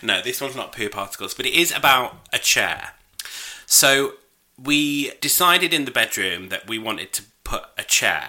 No, 0.03 0.21
this 0.23 0.41
one's 0.41 0.57
not 0.57 0.73
poo 0.73 0.89
particles, 0.89 1.35
but 1.35 1.47
it 1.47 1.55
is 1.55 1.73
about 1.73 2.27
a 2.33 2.39
chair. 2.39 2.91
So 3.67 4.15
we 4.63 5.13
decided 5.21 5.73
in 5.75 5.85
the 5.85 5.91
bedroom 5.91 6.49
that 6.49 6.69
we 6.69 6.79
wanted 6.79 7.13
to 7.15 7.23
put 7.45 7.65
a 7.77 7.83
chair. 7.83 8.29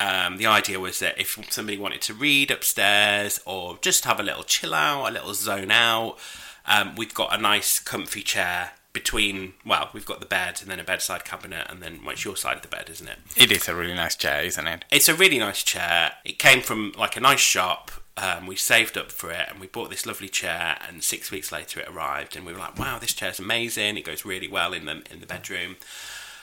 Um, 0.00 0.36
the 0.36 0.46
idea 0.46 0.80
was 0.80 0.98
that 0.98 1.18
if 1.18 1.38
somebody 1.50 1.78
wanted 1.78 2.02
to 2.02 2.14
read 2.14 2.50
upstairs 2.50 3.40
or 3.46 3.78
just 3.80 4.04
have 4.04 4.20
a 4.20 4.24
little 4.24 4.42
chill 4.42 4.74
out, 4.74 5.08
a 5.08 5.12
little 5.12 5.34
zone 5.34 5.70
out, 5.70 6.18
um, 6.66 6.94
we've 6.96 7.14
got 7.14 7.36
a 7.36 7.40
nice 7.40 7.78
comfy 7.78 8.22
chair 8.22 8.72
between. 8.92 9.54
Well, 9.64 9.90
we've 9.92 10.06
got 10.06 10.20
the 10.20 10.26
bed 10.26 10.60
and 10.60 10.70
then 10.70 10.80
a 10.80 10.84
bedside 10.84 11.24
cabinet, 11.24 11.66
and 11.68 11.82
then 11.82 12.00
well, 12.02 12.12
it's 12.12 12.24
your 12.24 12.36
side 12.36 12.56
of 12.56 12.62
the 12.62 12.68
bed, 12.68 12.88
isn't 12.90 13.08
it? 13.08 13.18
It 13.36 13.52
is 13.52 13.68
a 13.68 13.74
really 13.74 13.94
nice 13.94 14.16
chair, 14.16 14.42
isn't 14.42 14.66
it? 14.66 14.84
It's 14.90 15.08
a 15.08 15.14
really 15.14 15.38
nice 15.38 15.62
chair. 15.62 16.12
It 16.24 16.38
came 16.38 16.60
from 16.60 16.92
like 16.98 17.16
a 17.16 17.20
nice 17.20 17.40
shop. 17.40 17.90
Um, 18.16 18.46
we 18.46 18.54
saved 18.54 18.96
up 18.96 19.10
for 19.10 19.32
it 19.32 19.48
and 19.50 19.58
we 19.60 19.66
bought 19.66 19.90
this 19.90 20.06
lovely 20.06 20.28
chair. 20.28 20.78
And 20.86 21.02
six 21.02 21.30
weeks 21.30 21.50
later, 21.50 21.80
it 21.80 21.88
arrived, 21.88 22.36
and 22.36 22.46
we 22.46 22.52
were 22.52 22.58
like, 22.58 22.78
"Wow, 22.78 22.98
this 22.98 23.12
chair's 23.12 23.40
amazing! 23.40 23.96
It 23.96 24.04
goes 24.04 24.24
really 24.24 24.48
well 24.48 24.72
in 24.72 24.84
the 24.86 25.02
in 25.10 25.20
the 25.20 25.26
bedroom." 25.26 25.76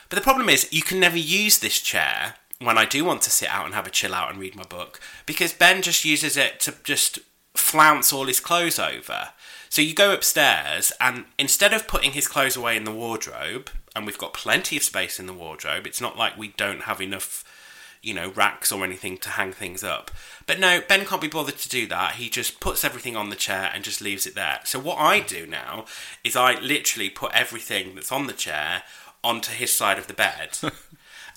But 0.08 0.16
the 0.16 0.22
problem 0.22 0.48
is, 0.50 0.70
you 0.70 0.82
can 0.82 1.00
never 1.00 1.16
use 1.16 1.58
this 1.58 1.80
chair 1.80 2.34
when 2.60 2.78
I 2.78 2.84
do 2.84 3.04
want 3.04 3.22
to 3.22 3.30
sit 3.30 3.48
out 3.48 3.64
and 3.64 3.74
have 3.74 3.86
a 3.86 3.90
chill 3.90 4.14
out 4.14 4.30
and 4.30 4.38
read 4.38 4.54
my 4.54 4.62
book 4.64 5.00
because 5.26 5.52
Ben 5.52 5.82
just 5.82 6.04
uses 6.04 6.36
it 6.36 6.60
to 6.60 6.74
just 6.84 7.18
flounce 7.54 8.12
all 8.12 8.26
his 8.26 8.40
clothes 8.40 8.78
over. 8.78 9.30
So 9.68 9.80
you 9.80 9.94
go 9.94 10.12
upstairs, 10.12 10.92
and 11.00 11.24
instead 11.38 11.72
of 11.72 11.88
putting 11.88 12.12
his 12.12 12.28
clothes 12.28 12.56
away 12.56 12.76
in 12.76 12.84
the 12.84 12.92
wardrobe, 12.92 13.70
and 13.96 14.04
we've 14.04 14.18
got 14.18 14.34
plenty 14.34 14.76
of 14.76 14.82
space 14.82 15.18
in 15.18 15.26
the 15.26 15.32
wardrobe, 15.32 15.86
it's 15.86 16.00
not 16.00 16.18
like 16.18 16.36
we 16.36 16.48
don't 16.48 16.82
have 16.82 17.00
enough 17.00 17.42
you 18.02 18.12
know, 18.12 18.30
racks 18.30 18.72
or 18.72 18.84
anything 18.84 19.16
to 19.18 19.30
hang 19.30 19.52
things 19.52 19.84
up. 19.84 20.10
But 20.46 20.58
no, 20.58 20.80
Ben 20.86 21.06
can't 21.06 21.22
be 21.22 21.28
bothered 21.28 21.58
to 21.58 21.68
do 21.68 21.86
that. 21.86 22.16
He 22.16 22.28
just 22.28 22.60
puts 22.60 22.84
everything 22.84 23.16
on 23.16 23.30
the 23.30 23.36
chair 23.36 23.70
and 23.72 23.84
just 23.84 24.00
leaves 24.00 24.26
it 24.26 24.34
there. 24.34 24.60
So 24.64 24.80
what 24.80 24.98
I 24.98 25.20
do 25.20 25.46
now 25.46 25.86
is 26.24 26.34
I 26.34 26.58
literally 26.58 27.08
put 27.08 27.32
everything 27.32 27.94
that's 27.94 28.12
on 28.12 28.26
the 28.26 28.32
chair 28.32 28.82
onto 29.22 29.52
his 29.52 29.72
side 29.72 29.98
of 29.98 30.08
the 30.08 30.14
bed. 30.14 30.58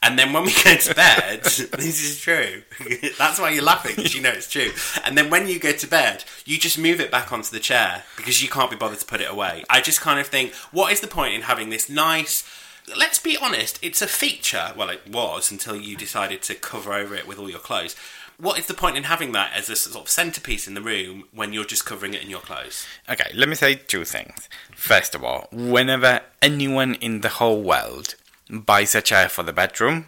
And 0.04 0.20
then 0.20 0.34
when 0.34 0.44
we 0.44 0.54
go 0.64 0.76
to 0.76 0.94
bed, 0.94 1.44
this 1.44 2.04
is 2.04 2.20
true. 2.20 2.62
That's 3.18 3.40
why 3.40 3.50
you're 3.50 3.64
laughing, 3.64 3.96
because 3.96 4.14
you 4.14 4.22
know 4.22 4.30
it's 4.30 4.50
true. 4.50 4.72
And 5.04 5.18
then 5.18 5.32
when 5.32 5.48
you 5.48 5.58
go 5.58 5.72
to 5.72 5.88
bed, 5.88 6.26
you 6.46 6.60
just 6.60 6.78
move 6.78 7.02
it 7.02 7.10
back 7.10 7.32
onto 7.32 7.50
the 7.50 7.60
chair 7.60 8.04
because 8.16 8.44
you 8.44 8.50
can't 8.50 8.70
be 8.70 8.78
bothered 8.78 9.00
to 9.00 9.06
put 9.06 9.20
it 9.20 9.32
away. 9.32 9.64
I 9.68 9.82
just 9.82 10.02
kind 10.02 10.20
of 10.20 10.28
think, 10.28 10.54
what 10.72 10.92
is 10.92 11.00
the 11.00 11.08
point 11.08 11.34
in 11.34 11.42
having 11.42 11.72
this 11.72 11.90
nice 11.90 12.44
let's 12.96 13.20
be 13.20 13.38
honest, 13.38 13.80
it's 13.82 14.02
a 14.02 14.08
feature. 14.08 14.74
Well, 14.76 14.90
it 14.90 15.08
was 15.10 15.52
until 15.52 15.76
you 15.76 15.96
decided 15.96 16.42
to 16.44 16.56
cover 16.56 16.94
over 16.94 17.16
it 17.16 17.28
with 17.28 17.40
all 17.40 17.50
your 17.50 17.60
clothes. 17.60 17.96
What 18.38 18.60
is 18.60 18.66
the 18.66 18.74
point 18.74 18.98
in 18.98 19.04
having 19.04 19.32
that 19.32 19.54
as 19.56 19.70
a 19.70 19.76
sort 19.78 20.06
of 20.06 20.10
centerpiece 20.10 20.68
in 20.68 20.74
the 20.74 20.82
room 20.82 21.24
when 21.34 21.54
you're 21.54 21.64
just 21.64 21.86
covering 21.86 22.14
it 22.14 22.22
in 22.22 22.30
your 22.30 22.42
clothes? 22.42 22.86
Okay, 23.10 23.32
let 23.34 23.48
me 23.48 23.56
say 23.56 23.76
two 23.76 24.04
things. 24.04 24.50
First 24.76 25.16
of 25.16 25.24
all, 25.24 25.48
whenever 25.52 26.22
anyone 26.42 26.96
in 26.96 27.22
the 27.22 27.30
whole 27.30 27.62
world 27.62 28.16
buys 28.50 28.94
a 28.94 29.02
chair 29.02 29.30
for 29.30 29.44
the 29.44 29.54
bedroom, 29.54 30.08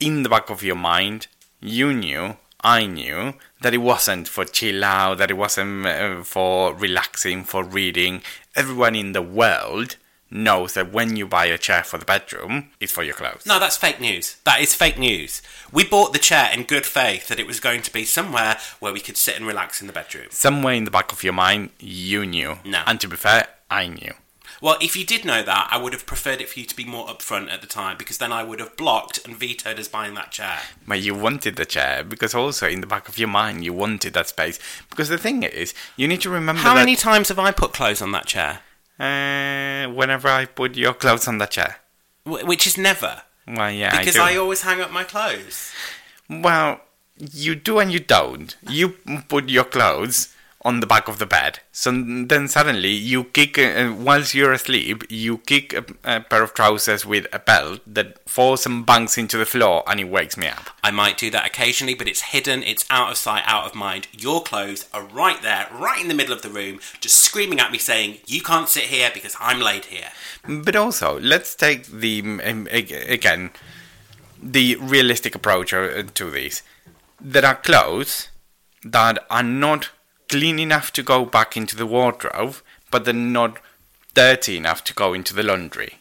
in 0.00 0.22
the 0.22 0.30
back 0.30 0.48
of 0.48 0.62
your 0.62 0.76
mind, 0.76 1.26
you 1.60 1.92
knew, 1.92 2.38
I 2.62 2.86
knew, 2.86 3.34
that 3.60 3.74
it 3.74 3.78
wasn't 3.78 4.28
for 4.28 4.46
chill 4.46 4.82
out, 4.82 5.18
that 5.18 5.30
it 5.30 5.36
wasn't 5.36 5.84
uh, 5.84 6.22
for 6.22 6.74
relaxing, 6.74 7.44
for 7.44 7.64
reading. 7.64 8.22
Everyone 8.56 8.94
in 8.94 9.12
the 9.12 9.22
world 9.22 9.96
knows 10.30 10.74
that 10.74 10.92
when 10.92 11.16
you 11.16 11.26
buy 11.26 11.46
a 11.46 11.58
chair 11.58 11.82
for 11.82 11.98
the 11.98 12.04
bedroom, 12.04 12.70
it's 12.80 12.92
for 12.92 13.02
your 13.02 13.14
clothes. 13.14 13.46
No, 13.46 13.58
that's 13.58 13.76
fake 13.76 14.00
news. 14.00 14.36
That 14.44 14.60
is 14.60 14.74
fake 14.74 14.98
news. 14.98 15.42
We 15.72 15.84
bought 15.84 16.12
the 16.12 16.18
chair 16.18 16.50
in 16.52 16.64
good 16.64 16.86
faith 16.86 17.28
that 17.28 17.40
it 17.40 17.46
was 17.46 17.60
going 17.60 17.82
to 17.82 17.92
be 17.92 18.04
somewhere 18.04 18.58
where 18.80 18.92
we 18.92 19.00
could 19.00 19.16
sit 19.16 19.36
and 19.36 19.46
relax 19.46 19.80
in 19.80 19.86
the 19.86 19.92
bedroom. 19.92 20.26
Somewhere 20.30 20.74
in 20.74 20.84
the 20.84 20.90
back 20.90 21.12
of 21.12 21.24
your 21.24 21.32
mind, 21.32 21.70
you 21.78 22.26
knew. 22.26 22.58
No. 22.64 22.82
And 22.86 23.00
to 23.00 23.08
be 23.08 23.16
fair, 23.16 23.46
I 23.70 23.88
knew. 23.88 24.14
Well, 24.60 24.76
if 24.80 24.96
you 24.96 25.04
did 25.04 25.24
know 25.24 25.42
that, 25.42 25.68
I 25.70 25.78
would 25.78 25.92
have 25.92 26.04
preferred 26.04 26.40
it 26.40 26.48
for 26.48 26.58
you 26.58 26.66
to 26.66 26.74
be 26.74 26.84
more 26.84 27.06
upfront 27.06 27.50
at 27.50 27.60
the 27.60 27.66
time 27.66 27.96
because 27.96 28.18
then 28.18 28.32
I 28.32 28.42
would 28.42 28.58
have 28.58 28.76
blocked 28.76 29.24
and 29.24 29.36
vetoed 29.36 29.78
us 29.78 29.86
buying 29.86 30.14
that 30.14 30.32
chair. 30.32 30.58
But 30.86 31.00
you 31.00 31.14
wanted 31.14 31.56
the 31.56 31.64
chair 31.64 32.02
because 32.02 32.34
also 32.34 32.68
in 32.68 32.80
the 32.80 32.86
back 32.86 33.08
of 33.08 33.18
your 33.18 33.28
mind 33.28 33.64
you 33.64 33.72
wanted 33.72 34.14
that 34.14 34.28
space. 34.28 34.58
Because 34.90 35.08
the 35.08 35.18
thing 35.18 35.44
is, 35.44 35.74
you 35.96 36.08
need 36.08 36.22
to 36.22 36.30
remember 36.30 36.60
How 36.60 36.74
many 36.74 36.96
times 36.96 37.28
have 37.28 37.38
I 37.38 37.52
put 37.52 37.72
clothes 37.72 38.02
on 38.02 38.10
that 38.12 38.26
chair? 38.26 38.60
Uh, 38.98 39.86
whenever 39.92 40.28
I 40.28 40.44
put 40.46 40.76
your 40.76 40.94
clothes 40.94 41.28
on 41.28 41.38
the 41.38 41.46
chair. 41.46 41.76
Wh- 42.24 42.44
Which 42.46 42.66
is 42.66 42.76
never. 42.76 43.22
Well, 43.46 43.70
yeah, 43.70 43.98
Because 43.98 44.16
I 44.16 44.32
I, 44.32 44.36
always 44.36 44.62
hang 44.62 44.80
up 44.80 44.90
my 44.90 45.04
clothes. 45.04 45.72
Well, 46.28 46.80
you 47.16 47.54
do 47.54 47.78
and 47.78 47.90
you 47.92 48.00
don't. 48.00 48.56
You 48.68 48.90
put 49.28 49.48
your 49.48 49.64
clothes 49.64 50.34
on 50.62 50.80
the 50.80 50.86
back 50.86 51.06
of 51.06 51.18
the 51.18 51.26
bed. 51.26 51.60
So 51.70 51.90
then 51.92 52.48
suddenly 52.48 52.90
you 52.90 53.24
kick, 53.24 53.58
uh, 53.58 53.94
whilst 53.96 54.34
you're 54.34 54.52
asleep, 54.52 55.04
you 55.08 55.38
kick 55.38 55.72
a, 55.72 55.84
a 56.04 56.20
pair 56.20 56.42
of 56.42 56.52
trousers 56.52 57.06
with 57.06 57.26
a 57.32 57.38
belt 57.38 57.80
that 57.86 58.18
falls 58.28 58.66
and 58.66 58.84
bangs 58.84 59.16
into 59.16 59.38
the 59.38 59.46
floor 59.46 59.84
and 59.86 60.00
it 60.00 60.08
wakes 60.08 60.36
me 60.36 60.48
up. 60.48 60.70
I 60.82 60.90
might 60.90 61.16
do 61.16 61.30
that 61.30 61.46
occasionally, 61.46 61.94
but 61.94 62.08
it's 62.08 62.22
hidden, 62.22 62.62
it's 62.64 62.84
out 62.90 63.10
of 63.10 63.16
sight, 63.16 63.44
out 63.46 63.66
of 63.66 63.74
mind. 63.76 64.08
Your 64.12 64.42
clothes 64.42 64.88
are 64.92 65.04
right 65.04 65.40
there, 65.42 65.68
right 65.72 66.00
in 66.00 66.08
the 66.08 66.14
middle 66.14 66.34
of 66.34 66.42
the 66.42 66.50
room, 66.50 66.80
just 67.00 67.20
screaming 67.20 67.60
at 67.60 67.70
me 67.70 67.78
saying, 67.78 68.18
You 68.26 68.42
can't 68.42 68.68
sit 68.68 68.84
here 68.84 69.10
because 69.14 69.36
I'm 69.38 69.60
laid 69.60 69.86
here. 69.86 70.08
But 70.46 70.74
also, 70.74 71.20
let's 71.20 71.54
take 71.54 71.86
the 71.86 72.20
um, 72.20 72.68
again 72.70 73.50
the 74.42 74.76
realistic 74.76 75.34
approach 75.34 75.72
uh, 75.72 76.02
to 76.02 76.30
this. 76.30 76.62
There 77.20 77.44
are 77.44 77.56
clothes 77.56 78.28
that 78.84 79.24
are 79.30 79.42
not 79.42 79.90
clean 80.28 80.58
enough 80.58 80.92
to 80.92 81.02
go 81.02 81.24
back 81.24 81.56
into 81.56 81.76
the 81.76 81.86
wardrobe, 81.86 82.56
but 82.90 83.04
they're 83.04 83.14
not 83.14 83.58
dirty 84.14 84.56
enough 84.56 84.84
to 84.84 84.94
go 84.94 85.14
into 85.14 85.34
the 85.34 85.42
laundry. 85.42 85.94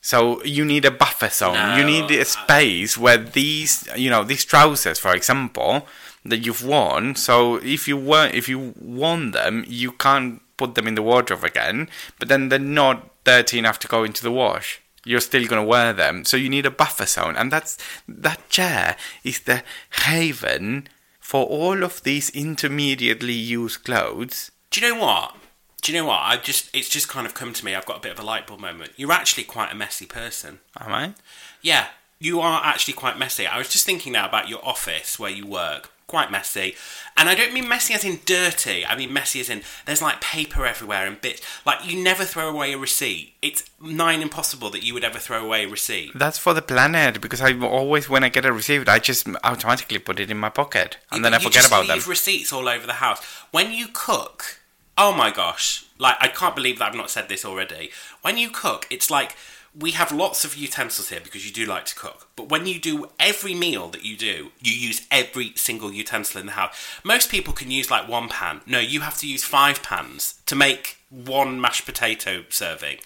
So 0.00 0.42
you 0.44 0.64
need 0.64 0.84
a 0.84 0.90
buffer 0.92 1.28
zone. 1.28 1.76
you 1.76 1.84
need 1.84 2.10
a 2.12 2.24
space 2.24 2.96
where 2.96 3.18
these, 3.18 3.88
you 3.96 4.08
know, 4.08 4.22
these 4.22 4.44
trousers, 4.44 5.00
for 5.00 5.12
example, 5.14 5.86
that 6.24 6.38
you've 6.46 6.64
worn. 6.64 7.16
So 7.16 7.56
if 7.56 7.88
you 7.88 7.96
were, 7.96 8.30
if 8.32 8.48
you 8.48 8.72
worn 8.80 9.32
them, 9.32 9.64
you 9.66 9.90
can't 9.92 10.40
put 10.56 10.76
them 10.76 10.86
in 10.86 10.94
the 10.94 11.02
wardrobe 11.02 11.42
again. 11.42 11.88
But 12.18 12.28
then 12.28 12.48
they're 12.48 12.58
not 12.60 13.24
dirty 13.24 13.58
enough 13.58 13.80
to 13.80 13.88
go 13.88 14.04
into 14.04 14.22
the 14.22 14.30
wash. 14.30 14.80
You're 15.04 15.20
still 15.20 15.46
gonna 15.46 15.64
wear 15.64 15.92
them. 15.92 16.24
So 16.24 16.36
you 16.36 16.48
need 16.48 16.66
a 16.66 16.70
buffer 16.70 17.06
zone, 17.06 17.36
and 17.36 17.50
that's 17.52 17.78
that 18.08 18.48
chair 18.48 18.96
is 19.24 19.40
the 19.40 19.62
haven 20.06 20.88
for 21.26 21.44
all 21.44 21.82
of 21.82 22.04
these 22.04 22.30
intermediately 22.30 23.32
used 23.32 23.82
clothes. 23.82 24.52
Do 24.70 24.80
you 24.80 24.94
know 24.94 25.00
what? 25.00 25.34
Do 25.82 25.90
you 25.90 25.98
know 25.98 26.06
what? 26.06 26.20
I 26.20 26.36
just 26.36 26.72
it's 26.72 26.88
just 26.88 27.08
kind 27.08 27.26
of 27.26 27.34
come 27.34 27.52
to 27.52 27.64
me. 27.64 27.74
I've 27.74 27.84
got 27.84 27.96
a 27.96 28.00
bit 28.00 28.12
of 28.12 28.20
a 28.20 28.22
light 28.22 28.46
bulb 28.46 28.60
moment. 28.60 28.92
You're 28.94 29.10
actually 29.10 29.42
quite 29.42 29.72
a 29.72 29.74
messy 29.74 30.06
person. 30.06 30.60
Am 30.78 30.92
I? 30.92 31.14
Yeah, 31.60 31.88
you 32.20 32.38
are 32.38 32.60
actually 32.64 32.94
quite 32.94 33.18
messy. 33.18 33.44
I 33.44 33.58
was 33.58 33.68
just 33.68 33.84
thinking 33.84 34.12
now 34.12 34.28
about 34.28 34.48
your 34.48 34.64
office 34.64 35.18
where 35.18 35.32
you 35.32 35.44
work. 35.48 35.90
Quite 36.06 36.30
messy. 36.30 36.76
And 37.16 37.28
I 37.28 37.34
don't 37.34 37.52
mean 37.52 37.68
messy 37.68 37.92
as 37.92 38.04
in 38.04 38.20
dirty. 38.26 38.86
I 38.86 38.96
mean 38.96 39.12
messy 39.12 39.40
as 39.40 39.50
in 39.50 39.62
there's 39.86 40.00
like 40.00 40.20
paper 40.20 40.64
everywhere 40.64 41.04
and 41.04 41.20
bits. 41.20 41.42
Like 41.64 41.84
you 41.84 42.00
never 42.00 42.24
throw 42.24 42.48
away 42.48 42.72
a 42.72 42.78
receipt. 42.78 43.34
It's 43.42 43.64
nine 43.80 44.22
impossible 44.22 44.70
that 44.70 44.84
you 44.84 44.94
would 44.94 45.02
ever 45.02 45.18
throw 45.18 45.44
away 45.44 45.64
a 45.64 45.68
receipt. 45.68 46.12
That's 46.14 46.38
for 46.38 46.54
the 46.54 46.62
planet 46.62 47.20
because 47.20 47.40
I 47.40 47.58
always, 47.58 48.08
when 48.08 48.22
I 48.22 48.28
get 48.28 48.44
a 48.44 48.52
receipt, 48.52 48.88
I 48.88 49.00
just 49.00 49.26
automatically 49.42 49.98
put 49.98 50.20
it 50.20 50.30
in 50.30 50.38
my 50.38 50.48
pocket 50.48 50.98
and 51.10 51.24
then 51.24 51.34
I 51.34 51.38
forget 51.40 51.66
about 51.66 51.88
them. 51.88 51.98
receipts 52.06 52.52
all 52.52 52.68
over 52.68 52.86
the 52.86 52.94
house. 52.94 53.20
When 53.50 53.72
you 53.72 53.88
cook, 53.92 54.60
oh 54.96 55.12
my 55.12 55.32
gosh, 55.32 55.85
like 55.98 56.16
I 56.20 56.28
can't 56.28 56.56
believe 56.56 56.78
that 56.78 56.88
I've 56.88 56.94
not 56.94 57.10
said 57.10 57.28
this 57.28 57.44
already. 57.44 57.90
When 58.22 58.38
you 58.38 58.50
cook, 58.50 58.86
it's 58.90 59.10
like 59.10 59.36
we 59.78 59.90
have 59.90 60.10
lots 60.10 60.44
of 60.44 60.56
utensils 60.56 61.10
here 61.10 61.20
because 61.22 61.46
you 61.46 61.52
do 61.52 61.66
like 61.66 61.84
to 61.86 61.94
cook. 61.94 62.28
But 62.34 62.48
when 62.48 62.66
you 62.66 62.80
do 62.80 63.10
every 63.20 63.54
meal 63.54 63.88
that 63.88 64.04
you 64.04 64.16
do, 64.16 64.50
you 64.60 64.72
use 64.72 65.06
every 65.10 65.52
single 65.54 65.92
utensil 65.92 66.40
in 66.40 66.46
the 66.46 66.52
house. 66.52 66.74
Most 67.04 67.30
people 67.30 67.52
can 67.52 67.70
use 67.70 67.90
like 67.90 68.08
one 68.08 68.28
pan. 68.28 68.62
No, 68.66 68.78
you 68.78 69.00
have 69.00 69.18
to 69.18 69.28
use 69.28 69.44
five 69.44 69.82
pans 69.82 70.40
to 70.46 70.56
make 70.56 70.98
one 71.10 71.60
mashed 71.60 71.84
potato 71.84 72.44
serving. 72.48 72.98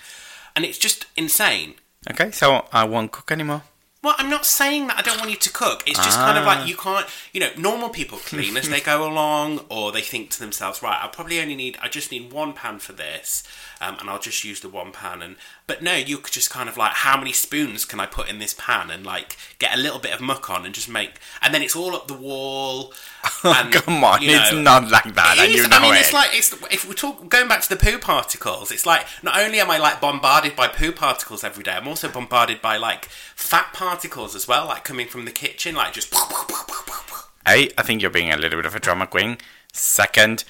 And 0.55 0.65
it's 0.65 0.79
just 0.79 1.07
insane. 1.17 1.75
Okay, 2.09 2.31
so 2.31 2.67
I 2.73 2.85
won't 2.85 3.13
cook 3.13 3.33
anymore. 3.33 3.63
Well, 4.03 4.15
I'm 4.17 4.31
not 4.31 4.47
saying 4.47 4.87
that 4.87 4.99
I 4.99 5.03
don't 5.03 5.19
want 5.19 5.31
you 5.31 5.37
to 5.37 5.53
cook. 5.53 5.83
It's 5.87 5.99
just 5.99 6.17
kind 6.17 6.39
of 6.39 6.47
like 6.47 6.61
ah. 6.61 6.65
you 6.65 6.75
can't, 6.75 7.07
you 7.33 7.41
know, 7.41 7.51
normal 7.59 7.91
people 7.91 8.17
clean 8.17 8.57
as 8.57 8.69
they 8.69 8.81
go 8.81 9.07
along, 9.11 9.67
or 9.69 9.93
they 9.93 10.01
think 10.01 10.31
to 10.31 10.41
themselves, 10.41 10.83
right, 10.83 10.99
I 11.03 11.09
probably 11.09 11.39
only 11.39 11.55
need, 11.55 11.77
I 11.83 11.89
just 11.89 12.11
need 12.11 12.33
one 12.33 12.55
pan 12.55 12.79
for 12.79 12.93
this, 12.93 13.43
um, 13.81 13.97
and 14.01 14.11
I'll 14.11 14.19
just 14.19 14.45
use 14.45 14.61
the 14.61 14.69
one 14.69 14.93
pan. 14.93 15.23
And 15.23 15.37
but 15.67 15.83
no, 15.83 15.95
you 15.95 16.19
could 16.19 16.33
just 16.33 16.51
kind 16.51 16.69
of 16.69 16.77
like, 16.77 16.93
how 16.93 17.17
many 17.19 17.33
spoons 17.33 17.85
can 17.85 18.01
I 18.01 18.07
put 18.07 18.29
in 18.29 18.39
this 18.39 18.55
pan, 18.55 18.91
and 18.91 19.05
like 19.05 19.37
get 19.59 19.77
a 19.77 19.81
little 19.81 19.99
bit 19.99 20.13
of 20.13 20.21
muck 20.21 20.51
on, 20.51 20.65
and 20.65 20.75
just 20.75 20.89
make, 20.89 21.13
and 21.43 21.55
then 21.55 21.63
it's 21.63 21.75
all 21.75 21.95
up 21.95 22.09
the 22.09 22.15
wall. 22.15 22.93
And, 23.43 23.73
Come 23.73 24.05
on, 24.05 24.23
you 24.23 24.31
it's 24.31 24.53
know, 24.53 24.61
not 24.63 24.91
like 24.91 25.15
that, 25.15 25.37
and 25.39 25.53
you 25.53 25.67
know 25.67 25.77
I 25.77 25.83
mean, 25.83 25.95
it. 25.95 26.01
it's 26.01 26.13
like 26.13 26.31
it's 26.33 26.53
if 26.71 26.87
we 26.87 26.95
talk 26.95 27.29
going 27.29 27.49
back 27.49 27.63
to 27.63 27.69
the 27.69 27.77
poo 27.77 27.99
particles. 27.99 28.71
It's 28.71 28.87
like 28.87 29.07
not 29.23 29.39
only 29.39 29.61
am 29.61 29.71
I 29.71 29.79
like 29.79 30.01
bombarded 30.01 30.57
by 30.57 30.69
poo 30.69 30.93
particles 30.93 31.43
every 31.45 31.63
day, 31.63 31.73
I'm 31.73 31.89
also 31.89 32.09
bombarded 32.09 32.63
by 32.63 32.77
like 32.77 33.07
fat 33.35 33.73
particles 33.73 34.35
as 34.35 34.47
well, 34.47 34.67
like 34.67 34.85
coming 34.85 35.07
from 35.07 35.25
the 35.25 35.33
kitchen, 35.33 35.75
like 35.75 35.93
just. 35.93 36.15
A, 37.47 37.71
I 37.77 37.83
think 37.83 38.03
you're 38.03 38.11
being 38.11 38.31
a 38.31 38.37
little 38.37 38.59
bit 38.59 38.67
of 38.67 38.75
a 38.75 38.81
drama 38.81 39.07
queen. 39.07 39.39
Second, 39.73 40.45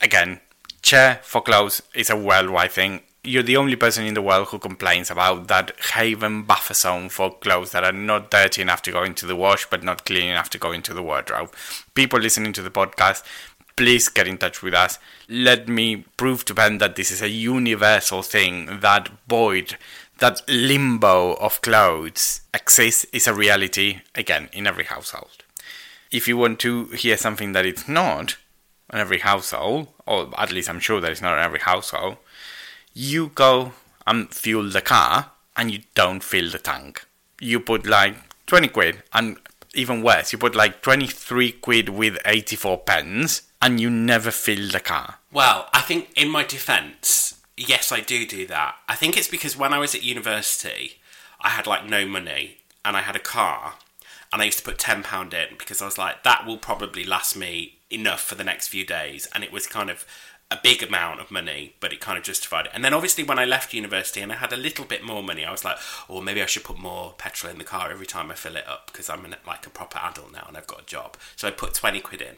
again, 0.00 0.40
chair 0.84 1.20
for 1.22 1.42
clothes 1.42 1.82
is 1.94 2.10
a 2.10 2.16
worldwide 2.16 2.70
thing. 2.70 3.00
You're 3.24 3.42
the 3.42 3.56
only 3.56 3.74
person 3.74 4.04
in 4.04 4.12
the 4.12 4.20
world 4.20 4.48
who 4.48 4.58
complains 4.58 5.10
about 5.10 5.48
that 5.48 5.72
haven 5.94 6.42
buffer 6.42 6.74
zone 6.74 7.08
for 7.08 7.34
clothes 7.38 7.70
that 7.70 7.82
are 7.82 7.92
not 7.92 8.30
dirty 8.30 8.60
enough 8.60 8.82
to 8.82 8.92
go 8.92 9.02
into 9.02 9.24
the 9.24 9.34
wash, 9.34 9.64
but 9.70 9.82
not 9.82 10.04
clean 10.04 10.28
enough 10.28 10.50
to 10.50 10.58
go 10.58 10.72
into 10.72 10.92
the 10.92 11.02
wardrobe. 11.02 11.54
People 11.94 12.20
listening 12.20 12.52
to 12.52 12.60
the 12.60 12.70
podcast, 12.70 13.24
please 13.76 14.10
get 14.10 14.28
in 14.28 14.36
touch 14.36 14.62
with 14.62 14.74
us. 14.74 14.98
Let 15.26 15.68
me 15.68 16.04
prove 16.18 16.44
to 16.44 16.54
Ben 16.54 16.76
that 16.78 16.96
this 16.96 17.10
is 17.10 17.22
a 17.22 17.30
universal 17.30 18.20
thing. 18.20 18.80
That 18.80 19.08
void, 19.26 19.76
that 20.18 20.42
limbo 20.46 21.32
of 21.36 21.62
clothes 21.62 22.42
exists, 22.52 23.06
is 23.10 23.26
a 23.26 23.32
reality, 23.32 24.02
again, 24.14 24.50
in 24.52 24.66
every 24.66 24.84
household 24.84 25.44
if 26.14 26.28
you 26.28 26.36
want 26.36 26.60
to 26.60 26.84
hear 26.86 27.16
something 27.16 27.52
that 27.52 27.66
it's 27.66 27.88
not 27.88 28.36
in 28.94 29.00
every 29.00 29.18
household, 29.18 29.88
or 30.06 30.30
at 30.38 30.52
least 30.52 30.70
I'm 30.70 30.80
sure 30.80 31.00
that 31.00 31.10
it's 31.10 31.20
not 31.20 31.36
in 31.36 31.44
every 31.44 31.58
household, 31.58 32.16
you 32.94 33.32
go 33.34 33.72
and 34.06 34.32
fuel 34.32 34.70
the 34.70 34.80
car 34.80 35.32
and 35.56 35.70
you 35.70 35.80
don't 35.94 36.22
fill 36.22 36.50
the 36.50 36.58
tank. 36.58 37.04
You 37.40 37.60
put 37.60 37.86
like 37.86 38.14
20 38.46 38.68
quid, 38.68 39.02
and 39.12 39.36
even 39.74 40.02
worse, 40.02 40.32
you 40.32 40.38
put 40.38 40.54
like 40.54 40.80
23 40.80 41.52
quid 41.52 41.88
with 41.88 42.18
84 42.24 42.78
pence, 42.78 43.42
and 43.60 43.80
you 43.80 43.90
never 43.90 44.30
fill 44.30 44.70
the 44.70 44.80
car. 44.80 45.16
Well, 45.32 45.68
I 45.72 45.80
think 45.80 46.10
in 46.16 46.28
my 46.28 46.44
defence, 46.44 47.40
yes, 47.56 47.90
I 47.90 48.00
do 48.00 48.26
do 48.26 48.46
that. 48.46 48.76
I 48.88 48.94
think 48.94 49.16
it's 49.16 49.28
because 49.28 49.56
when 49.56 49.72
I 49.72 49.78
was 49.78 49.94
at 49.94 50.04
university, 50.04 51.00
I 51.40 51.50
had 51.50 51.66
like 51.66 51.86
no 51.86 52.06
money 52.06 52.58
and 52.84 52.96
I 52.96 53.00
had 53.00 53.16
a 53.16 53.20
car 53.20 53.74
and 54.32 54.42
I 54.42 54.46
used 54.46 54.58
to 54.58 54.64
put 54.64 54.78
£10 54.78 55.32
in 55.32 55.56
because 55.58 55.80
I 55.80 55.86
was 55.86 55.98
like, 55.98 56.22
that 56.24 56.46
will 56.46 56.58
probably 56.58 57.04
last 57.04 57.36
me 57.36 57.78
enough 57.94 58.20
for 58.20 58.34
the 58.34 58.44
next 58.44 58.68
few 58.68 58.84
days. 58.84 59.28
And 59.34 59.44
it 59.44 59.52
was 59.52 59.66
kind 59.66 59.90
of 59.90 60.06
a 60.50 60.58
big 60.62 60.82
amount 60.82 61.20
of 61.20 61.30
money, 61.30 61.74
but 61.80 61.92
it 61.92 62.00
kind 62.00 62.18
of 62.18 62.24
justified 62.24 62.66
it. 62.66 62.72
And 62.74 62.84
then 62.84 62.94
obviously 62.94 63.24
when 63.24 63.38
I 63.38 63.44
left 63.44 63.72
university 63.72 64.20
and 64.20 64.30
I 64.30 64.36
had 64.36 64.52
a 64.52 64.56
little 64.56 64.84
bit 64.84 65.02
more 65.02 65.22
money, 65.22 65.44
I 65.44 65.50
was 65.50 65.64
like, 65.64 65.76
oh, 66.08 66.20
maybe 66.20 66.42
I 66.42 66.46
should 66.46 66.64
put 66.64 66.78
more 66.78 67.14
petrol 67.16 67.52
in 67.52 67.58
the 67.58 67.64
car 67.64 67.90
every 67.90 68.06
time 68.06 68.30
I 68.30 68.34
fill 68.34 68.56
it 68.56 68.68
up 68.68 68.90
because 68.92 69.08
I'm 69.08 69.24
an, 69.24 69.36
like 69.46 69.66
a 69.66 69.70
proper 69.70 69.98
adult 69.98 70.32
now 70.32 70.44
and 70.46 70.56
I've 70.56 70.66
got 70.66 70.82
a 70.82 70.86
job. 70.86 71.16
So 71.36 71.48
I 71.48 71.50
put 71.50 71.74
20 71.74 72.00
quid 72.00 72.20
in. 72.20 72.36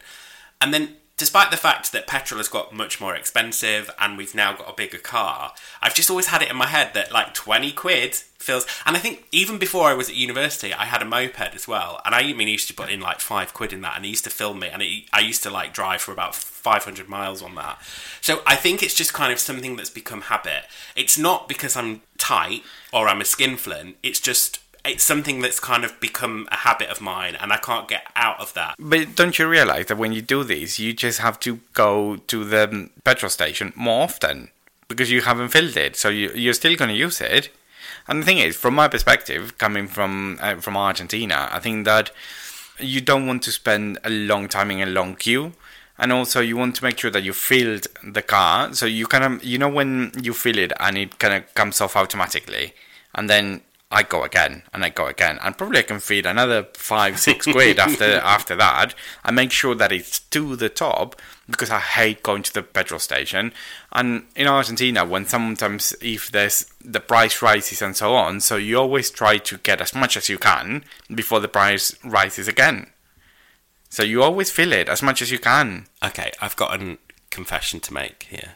And 0.61 0.73
then 0.73 0.97
despite 1.17 1.51
the 1.51 1.57
fact 1.57 1.93
that 1.93 2.07
petrol 2.07 2.39
has 2.39 2.49
got 2.49 2.75
much 2.75 3.01
more 3.01 3.15
expensive 3.15 3.91
and 3.99 4.19
we've 4.19 4.35
now 4.35 4.55
got 4.55 4.69
a 4.69 4.75
bigger 4.75 4.99
car, 4.99 5.53
I've 5.81 5.95
just 5.95 6.11
always 6.11 6.27
had 6.27 6.43
it 6.43 6.51
in 6.51 6.57
my 6.57 6.67
head 6.67 6.93
that 6.95 7.11
like 7.11 7.33
20 7.33 7.73
quid 7.73 8.15
feels. 8.39 8.67
And 8.85 8.97
I 8.97 9.01
think 9.01 9.27
even 9.33 9.59
before 9.59 9.89
I 9.89 9.95
was 9.95 10.11
at 10.11 10.15
university, 10.15 10.75
I 10.75 10.85
had 10.85 11.01
a 11.01 11.07
moped 11.07 11.55
as 11.55 11.67
well. 11.67 12.03
And 12.05 12.15
I 12.15 12.33
mean, 12.35 12.49
I 12.49 12.51
used 12.51 12.69
to 12.69 12.75
put 12.75 12.91
in 12.91 13.01
like 13.01 13.21
five 13.21 13.55
quid 13.55 13.73
in 13.73 13.81
that 13.81 13.97
and 13.97 14.05
it 14.05 14.09
used 14.09 14.25
to 14.25 14.31
film 14.31 14.59
me. 14.59 14.69
And 14.69 14.83
it, 14.83 15.05
I 15.13 15.21
used 15.21 15.43
to 15.45 15.51
like 15.51 15.73
drive 15.73 16.03
for 16.03 16.13
about 16.13 16.35
500 16.35 17.09
miles 17.09 17.43
on 17.43 17.55
that. 17.55 17.81
So 18.21 18.43
I 18.47 18.57
think 18.57 18.83
it's 18.83 18.95
just 18.95 19.15
kind 19.15 19.33
of 19.33 19.39
something 19.39 19.77
that's 19.77 19.91
become 19.91 20.23
habit. 20.23 20.65
It's 20.95 21.17
not 21.17 21.49
because 21.49 21.77
I'm 21.77 22.03
tight 22.19 22.63
or 22.93 23.09
I'm 23.09 23.21
a 23.21 23.25
skinflint, 23.25 23.97
it's 24.03 24.21
just. 24.21 24.61
It's 24.87 25.05
something 25.05 25.41
that's 25.41 25.59
kind 25.59 25.85
of 25.85 25.99
become 26.01 26.49
a 26.53 26.57
habit 26.59 26.89
of 26.89 27.01
mine, 27.01 27.35
and 27.35 27.53
I 27.53 27.57
can't 27.57 27.89
get 27.89 28.07
out 28.15 28.41
of 28.41 28.55
that. 28.55 28.77
But 28.79 29.17
don't 29.17 29.39
you 29.39 29.49
realize 29.49 29.87
that 29.87 29.99
when 29.99 30.13
you 30.13 30.23
do 30.23 30.45
this, 30.45 30.79
you 30.79 30.93
just 30.93 31.19
have 31.19 31.41
to 31.41 31.61
go 31.75 32.17
to 32.17 32.45
the 32.45 32.91
petrol 33.05 33.31
station 33.31 33.73
more 33.75 34.05
often 34.05 34.51
because 34.89 35.11
you 35.11 35.23
haven't 35.23 35.49
filled 35.49 35.77
it, 35.77 35.97
so 35.97 36.09
you, 36.09 36.31
you're 36.35 36.55
still 36.55 36.77
going 36.77 36.91
to 36.91 36.97
use 36.97 37.21
it. 37.21 37.51
And 38.09 38.23
the 38.23 38.27
thing 38.27 38.39
is, 38.39 38.57
from 38.57 38.75
my 38.75 38.89
perspective, 38.89 39.59
coming 39.59 39.89
from 39.89 40.39
uh, 40.41 40.57
from 40.57 40.77
Argentina, 40.77 41.49
I 41.51 41.59
think 41.59 41.85
that 41.87 42.11
you 42.79 43.01
don't 43.01 43.27
want 43.27 43.43
to 43.45 43.53
spend 43.53 43.99
a 44.05 44.11
long 44.11 44.49
time 44.49 44.71
in 44.71 44.81
a 44.81 44.87
long 44.87 45.17
queue, 45.17 45.53
and 45.99 46.13
also 46.13 46.41
you 46.41 46.57
want 46.57 46.77
to 46.77 46.85
make 46.85 46.99
sure 46.99 47.11
that 47.11 47.25
you 47.25 47.33
filled 47.33 47.89
the 48.05 48.23
car, 48.23 48.73
so 48.75 48.87
you 48.87 49.07
kind 49.07 49.25
of 49.25 49.45
you 49.45 49.59
know 49.59 49.69
when 49.69 50.13
you 50.23 50.33
fill 50.33 50.59
it 50.59 50.73
and 50.79 50.97
it 50.97 51.19
kind 51.19 51.35
of 51.35 51.55
comes 51.55 51.81
off 51.81 51.97
automatically, 51.97 52.75
and 53.15 53.29
then 53.29 53.63
I 53.91 54.03
go 54.03 54.25
again 54.25 54.63
and 54.73 54.85
I 54.85 54.89
go 54.89 55.07
again, 55.07 55.39
and 55.43 55.57
probably 55.57 55.79
I 55.79 55.83
can 55.83 56.01
feed 56.01 56.27
another 56.27 56.67
five, 56.75 57.21
six 57.21 57.47
quid 57.53 57.79
after 57.79 58.15
after 58.15 58.57
that. 58.57 58.95
I 59.25 59.31
make 59.31 59.53
sure 59.53 59.75
that 59.77 59.93
it's 59.93 60.19
to 60.19 60.57
the 60.57 60.69
top 60.69 61.21
because 61.49 61.71
I 61.71 61.79
hate 61.79 62.25
going 62.25 62.43
to 62.43 62.53
the 62.53 62.63
petrol 62.63 62.99
station. 62.99 63.53
And 63.93 64.25
in 64.35 64.49
Argentina, 64.49 65.05
when 65.05 65.27
sometimes 65.27 65.95
if 66.01 66.33
there's 66.33 66.67
the 66.85 66.99
price 66.99 67.41
rises 67.41 67.81
and 67.81 67.97
so 67.97 68.15
on, 68.15 68.41
so 68.41 68.57
you 68.57 68.79
always 68.79 69.11
try 69.11 69.39
to 69.39 69.59
get 69.59 69.81
as 69.81 69.95
much 69.95 70.17
as 70.17 70.29
you 70.29 70.39
can 70.39 70.85
before 71.15 71.39
the 71.39 71.49
price 71.49 71.97
rises 72.05 72.49
again. 72.49 72.91
So 73.89 74.03
you 74.03 74.23
always 74.23 74.51
fill 74.51 74.73
it 74.73 74.89
as 74.89 75.01
much 75.01 75.23
as 75.23 75.31
you 75.31 75.39
can. 75.39 75.87
Okay, 76.05 76.33
I've 76.41 76.57
got 76.57 76.83
a 76.83 76.99
confession 77.31 77.79
to 77.81 77.95
make 77.95 78.27
here. 78.31 78.55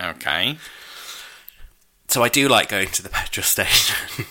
Okay. 0.00 0.58
So 2.08 2.22
I 2.22 2.28
do 2.28 2.48
like 2.48 2.68
going 2.68 2.88
to 2.88 3.02
the 3.02 3.08
petrol 3.08 3.44
station. 3.56 4.26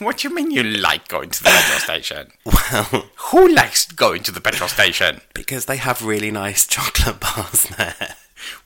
What 0.00 0.18
do 0.18 0.28
you 0.28 0.34
mean 0.34 0.50
you 0.50 0.62
like 0.64 1.08
going 1.08 1.30
to 1.30 1.42
the 1.42 1.50
petrol 1.54 1.78
station? 1.80 2.32
well, 2.44 3.06
Who 3.30 3.48
likes 3.54 3.86
going 3.86 4.22
to 4.24 4.32
the 4.32 4.40
petrol 4.40 4.68
station? 4.68 5.20
because 5.34 5.66
they 5.66 5.76
have 5.76 6.02
really 6.02 6.30
nice 6.30 6.66
chocolate 6.66 7.20
bars 7.20 7.64
there. 7.76 8.16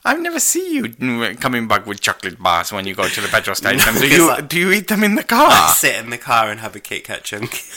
I've 0.04 0.20
never 0.20 0.40
seen 0.40 0.74
you 0.98 1.34
coming 1.36 1.68
back 1.68 1.86
with 1.86 2.00
chocolate 2.00 2.42
bars 2.42 2.72
when 2.72 2.86
you 2.86 2.94
go 2.94 3.06
to 3.08 3.20
the 3.20 3.28
petrol 3.28 3.54
station. 3.62 3.94
do 3.94 4.08
you 4.08 4.30
I- 4.30 4.40
do 4.40 4.58
you 4.58 4.72
eat 4.72 4.88
them 4.88 5.04
in 5.04 5.14
the 5.16 5.22
car? 5.22 5.48
I 5.50 5.72
sit 5.76 5.96
in 5.96 6.10
the 6.10 6.18
car 6.18 6.50
and 6.50 6.60
have 6.60 6.74
a 6.74 6.80
Kit 6.80 7.04
Kat 7.04 7.24
chunk. 7.24 7.62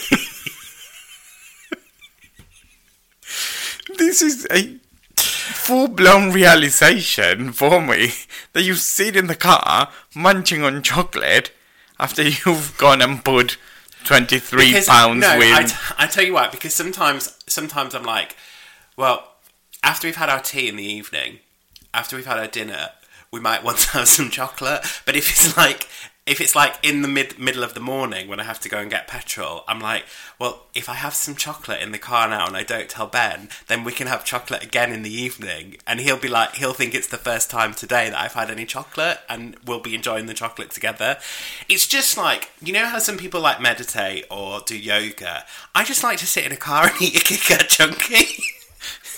This 3.98 4.22
is 4.22 4.48
a 4.52 4.78
full 5.18 5.88
blown 5.90 6.32
realization 6.32 7.52
for 7.52 7.82
me 7.82 8.12
that 8.54 8.64
you 8.64 8.76
sit 8.76 9.16
in 9.16 9.28
the 9.28 9.36
car 9.36 9.90
munching 10.16 10.64
on 10.64 10.82
chocolate 10.82 11.52
after 12.02 12.24
you've 12.28 12.76
gone 12.78 13.02
and 13.02 13.24
put 13.24 13.58
twenty 14.04 14.40
three 14.40 14.74
pounds 14.86 15.22
no, 15.22 15.38
with. 15.38 15.54
I, 15.54 15.64
t- 15.64 15.96
I 15.98 16.08
tell 16.08 16.26
you 16.26 16.34
what, 16.34 16.52
because 16.52 16.74
sometimes, 16.74 17.38
sometimes 17.48 17.96
I'm 17.96 18.04
like, 18.04 18.36
well, 18.98 19.36
after 19.84 20.08
we've 20.08 20.16
had 20.18 20.30
our 20.30 20.42
tea 20.42 20.68
in 20.68 20.76
the 20.76 20.84
evening, 20.84 21.40
after 21.94 22.16
we've 22.16 22.26
had 22.26 22.40
our 22.40 22.48
dinner, 22.48 22.90
we 23.32 23.40
might 23.40 23.64
want 23.64 23.78
to 23.80 23.90
have 23.92 24.08
some 24.08 24.30
chocolate. 24.30 24.82
But 25.06 25.16
if 25.16 25.30
it's 25.30 25.56
like 25.56 25.88
if 26.28 26.40
it's 26.40 26.56
like 26.56 26.76
in 26.84 27.02
the 27.02 27.08
mid 27.08 27.40
middle 27.40 27.64
of 27.64 27.74
the 27.74 27.80
morning 27.80 28.28
when 28.28 28.40
I 28.40 28.44
have 28.44 28.60
to 28.62 28.70
go 28.70 28.78
and 28.78 28.92
get 28.92 29.08
petrol, 29.08 29.64
I'm 29.68 29.80
like, 29.80 30.06
well, 30.38 30.64
if 30.76 30.88
I 30.88 30.94
have 30.94 31.16
some 31.16 31.36
chocolate 31.36 31.82
in 31.82 31.92
the 31.92 31.98
car 31.98 32.30
now 32.30 32.46
and 32.46 32.56
I 32.56 32.64
don't 32.64 32.88
tell 32.88 33.08
Ben, 33.08 33.50
then 33.68 33.84
we 33.84 33.92
can 33.92 34.08
have 34.08 34.24
chocolate 34.24 34.64
again 34.64 34.92
in 34.92 35.02
the 35.02 35.14
evening, 35.14 35.78
and 35.88 36.00
he'll 36.00 36.20
be 36.20 36.28
like, 36.28 36.56
he'll 36.56 36.74
think 36.74 36.94
it's 36.94 37.08
the 37.08 37.18
first 37.18 37.50
time 37.50 37.74
today 37.74 38.10
that 38.10 38.20
I've 38.20 38.34
had 38.34 38.52
any 38.52 38.66
chocolate, 38.66 39.20
and 39.28 39.56
we'll 39.66 39.80
be 39.80 39.96
enjoying 39.96 40.28
the 40.28 40.34
chocolate 40.36 40.70
together. 40.70 41.18
It's 41.68 41.88
just 41.88 42.18
like 42.18 42.52
you 42.62 42.72
know 42.72 42.86
how 42.86 43.00
some 43.00 43.18
people 43.18 43.42
like 43.42 43.60
meditate 43.60 44.26
or 44.30 44.62
do 44.66 44.78
yoga. 44.78 45.46
I 45.74 45.84
just 45.84 46.04
like 46.04 46.20
to 46.20 46.28
sit 46.28 46.46
in 46.46 46.52
a 46.52 46.58
car 46.58 46.88
and 46.88 47.02
eat 47.02 47.20
a 47.20 47.24
Kit 47.24 47.42
Kat 47.42 47.68
chunky. 47.68 48.44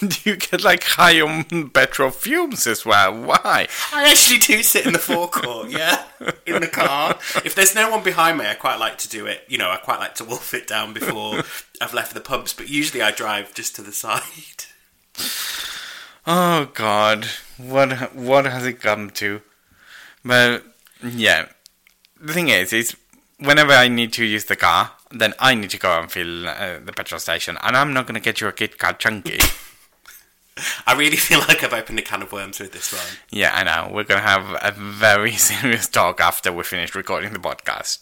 Do 0.08 0.30
you 0.30 0.36
get 0.36 0.64
like 0.64 0.84
high 0.84 1.22
on 1.22 1.70
petrol 1.70 2.10
fumes 2.10 2.68
as 2.68 2.86
well? 2.86 3.14
Why? 3.14 3.68
I 3.93 4.10
actually 4.10 4.39
do 4.39 4.62
sit 4.64 4.86
in 4.86 4.93
the 4.93 4.99
forecourt, 4.99 5.70
yeah, 5.70 6.04
in 6.45 6.62
the 6.62 6.68
car. 6.68 7.18
If 7.45 7.56
there's 7.56 7.76
no 7.76 7.89
one 7.89 8.04
behind 8.04 8.38
me, 8.38 8.45
I 8.45 8.56
quite 8.56 8.80
like 8.80 8.97
to 8.99 9.10
do 9.10 9.26
it. 9.26 9.43
You 9.47 9.58
know, 9.58 9.70
I 9.70 9.78
quite 9.78 9.99
like 9.99 10.16
to 10.16 10.24
wolf 10.24 10.54
it 10.54 10.68
down 10.68 10.93
before 10.93 11.43
I've 11.82 11.93
left 11.93 12.14
the 12.14 12.22
pumps. 12.22 12.54
But 12.54 12.70
usually, 12.70 13.01
I 13.01 13.12
drive 13.12 13.54
just 13.54 13.76
to 13.76 13.82
the 13.82 13.91
side. 13.91 14.66
Oh 16.26 16.70
God, 16.74 17.26
what 17.58 18.16
what 18.16 18.45
has 18.45 18.66
it 18.66 18.80
come 18.80 19.10
to? 19.12 19.41
But 20.26 20.64
yeah, 21.04 21.47
the 22.20 22.34
thing 22.34 22.49
is, 22.49 22.74
is 22.74 22.95
whenever 23.39 23.74
I 23.74 23.88
need 23.88 24.14
to 24.14 24.26
use 24.26 24.45
the 24.45 24.56
car, 24.56 24.91
then 25.12 25.34
I 25.39 25.54
need 25.54 25.70
to 25.72 25.80
go 25.80 25.99
and 25.99 26.12
fill 26.12 26.47
uh, 26.47 26.80
the 26.84 26.93
petrol 26.93 27.20
station, 27.20 27.58
and 27.62 27.76
I'm 27.76 27.93
not 27.93 28.08
gonna 28.08 28.20
get 28.20 28.41
you 28.41 28.47
a 28.47 28.54
Kit 28.54 28.78
Kat 28.78 28.99
chunky. 28.99 29.39
I 30.88 30.93
really 30.97 31.18
feel 31.18 31.39
like 31.39 31.64
I've 31.64 31.74
opened 31.74 31.99
a 31.99 32.01
can 32.01 32.22
of 32.22 32.32
worms 32.32 32.60
with 32.60 32.72
this 32.74 32.93
one. 32.93 33.18
yeah, 33.32 33.51
I 33.54 33.64
know. 33.64 33.93
We're 33.93 34.04
gonna 34.04 34.22
have 34.22 34.45
a 34.62 34.72
very 34.72 35.32
serious 35.49 35.88
talk 35.88 36.20
after 36.22 36.51
we 36.51 36.64
finish 36.64 36.95
recording 36.95 37.34
the 37.34 37.39
podcast. 37.39 37.99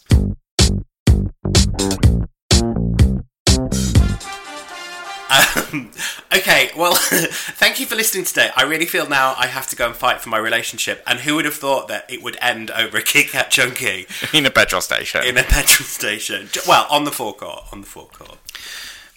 Um, 5.32 5.90
okay, 6.36 6.70
well, 6.76 6.94
thank 6.94 7.80
you 7.80 7.86
for 7.86 7.94
listening 7.94 8.24
today. 8.24 8.50
I 8.54 8.64
really 8.64 8.84
feel 8.84 9.08
now 9.08 9.34
I 9.38 9.46
have 9.46 9.66
to 9.68 9.76
go 9.76 9.86
and 9.86 9.96
fight 9.96 10.20
for 10.20 10.28
my 10.28 10.36
relationship. 10.36 11.02
And 11.06 11.20
who 11.20 11.36
would 11.36 11.46
have 11.46 11.54
thought 11.54 11.88
that 11.88 12.04
it 12.12 12.22
would 12.22 12.36
end 12.42 12.70
over 12.70 12.98
a 12.98 13.02
Kit 13.02 13.28
Kat 13.30 13.50
chunky 13.50 14.06
In 14.34 14.44
a 14.44 14.50
petrol 14.50 14.82
station. 14.82 15.24
in 15.24 15.38
a 15.38 15.42
petrol 15.42 15.86
station? 15.86 16.50
Well, 16.68 16.86
on 16.90 17.04
the 17.04 17.12
forecourt, 17.12 17.64
on 17.72 17.80
the 17.80 17.86
forecourt. 17.86 18.36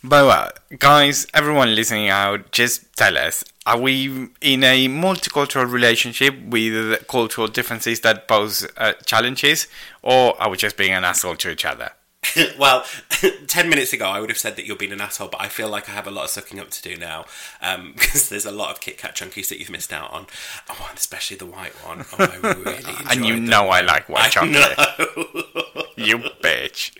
But 0.07 0.25
well, 0.27 0.51
guys, 0.77 1.25
everyone 1.33 1.73
listening 1.73 2.09
out, 2.09 2.51
just 2.51 2.95
tell 2.95 3.17
us: 3.17 3.43
Are 3.65 3.79
we 3.79 4.29
in 4.41 4.63
a 4.63 4.87
multicultural 4.87 5.71
relationship 5.71 6.35
with 6.45 7.07
cultural 7.07 7.47
differences 7.47 8.01
that 8.01 8.27
pose 8.27 8.67
uh, 8.77 8.93
challenges, 9.05 9.67
or 10.03 10.39
are 10.39 10.49
we 10.49 10.57
just 10.57 10.77
being 10.77 10.91
an 10.91 11.03
asshole 11.03 11.37
to 11.37 11.49
each 11.49 11.65
other? 11.65 11.91
well, 12.59 12.85
10 13.47 13.69
minutes 13.69 13.93
ago 13.93 14.05
I 14.05 14.19
would 14.19 14.29
have 14.29 14.37
said 14.37 14.55
that 14.55 14.65
you're 14.65 14.75
being 14.75 14.91
an 14.91 15.01
asshole, 15.01 15.29
but 15.29 15.41
I 15.41 15.47
feel 15.47 15.69
like 15.69 15.87
I 15.89 15.93
have 15.93 16.07
a 16.07 16.11
lot 16.11 16.25
of 16.25 16.29
sucking 16.31 16.59
up 16.59 16.71
to 16.71 16.81
do 16.81 16.97
now 16.97 17.25
um, 17.61 17.93
because 17.97 18.29
there's 18.29 18.45
a 18.45 18.51
lot 18.51 18.71
of 18.71 18.81
Kit 18.81 18.97
Kat 18.97 19.15
chunkies 19.15 19.49
that 19.49 19.59
you've 19.59 19.69
missed 19.69 19.93
out 19.93 20.11
on. 20.11 20.27
Oh, 20.69 20.87
and 20.89 20.97
especially 20.97 21.37
the 21.37 21.45
white 21.45 21.73
one. 21.85 22.05
Oh, 22.13 22.15
I 22.19 22.47
really 22.47 22.83
And 23.09 23.25
you 23.25 23.35
the 23.35 23.41
know 23.41 23.69
I 23.69 23.81
like 23.81 24.09
white 24.09 24.31
chocolate. 24.31 24.53
know. 24.77 25.85
You 25.97 26.17
bitch. 26.43 26.97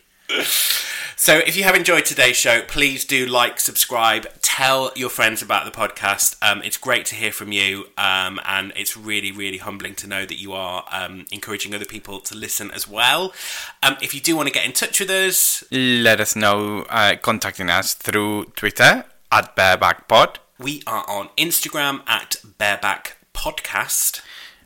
So, 1.26 1.40
if 1.40 1.58
you 1.58 1.64
have 1.64 1.74
enjoyed 1.74 2.06
today's 2.06 2.36
show, 2.36 2.62
please 2.62 3.04
do 3.04 3.26
like, 3.26 3.60
subscribe, 3.60 4.28
tell 4.44 4.92
your 4.96 5.10
friends 5.10 5.42
about 5.42 5.66
the 5.66 5.72
podcast. 5.72 6.36
Um, 6.40 6.62
it's 6.62 6.78
great 6.78 7.08
to 7.08 7.16
hear 7.16 7.32
from 7.32 7.52
you, 7.52 7.88
um, 7.98 8.40
and 8.46 8.72
it's 8.76 8.96
really, 8.96 9.32
really 9.32 9.58
humbling 9.58 9.96
to 9.96 10.08
know 10.08 10.24
that 10.28 10.40
you 10.40 10.54
are 10.54 10.86
um, 10.92 11.26
encouraging 11.32 11.74
other 11.74 11.84
people 11.84 12.20
to 12.20 12.36
listen 12.36 12.70
as 12.70 12.88
well. 12.88 13.34
Um, 13.82 13.98
if 14.04 14.14
you 14.14 14.22
do 14.22 14.36
want 14.36 14.50
to 14.50 14.54
get 14.54 14.68
in 14.68 14.72
touch 14.72 15.00
with 15.00 15.10
us, 15.10 15.64
Let 15.72 16.22
us 16.22 16.36
know 16.36 16.86
uh, 16.92 17.16
contacting 17.20 17.72
us 17.72 17.96
through 17.96 18.52
Twitter 18.56 19.06
at 19.32 19.56
barebackpod. 19.56 20.36
we 20.60 20.84
are 20.86 21.10
on 21.10 21.30
Instagram 21.40 22.08
at 22.08 22.36
Bareback 22.60 23.18
Podcast. 23.34 24.22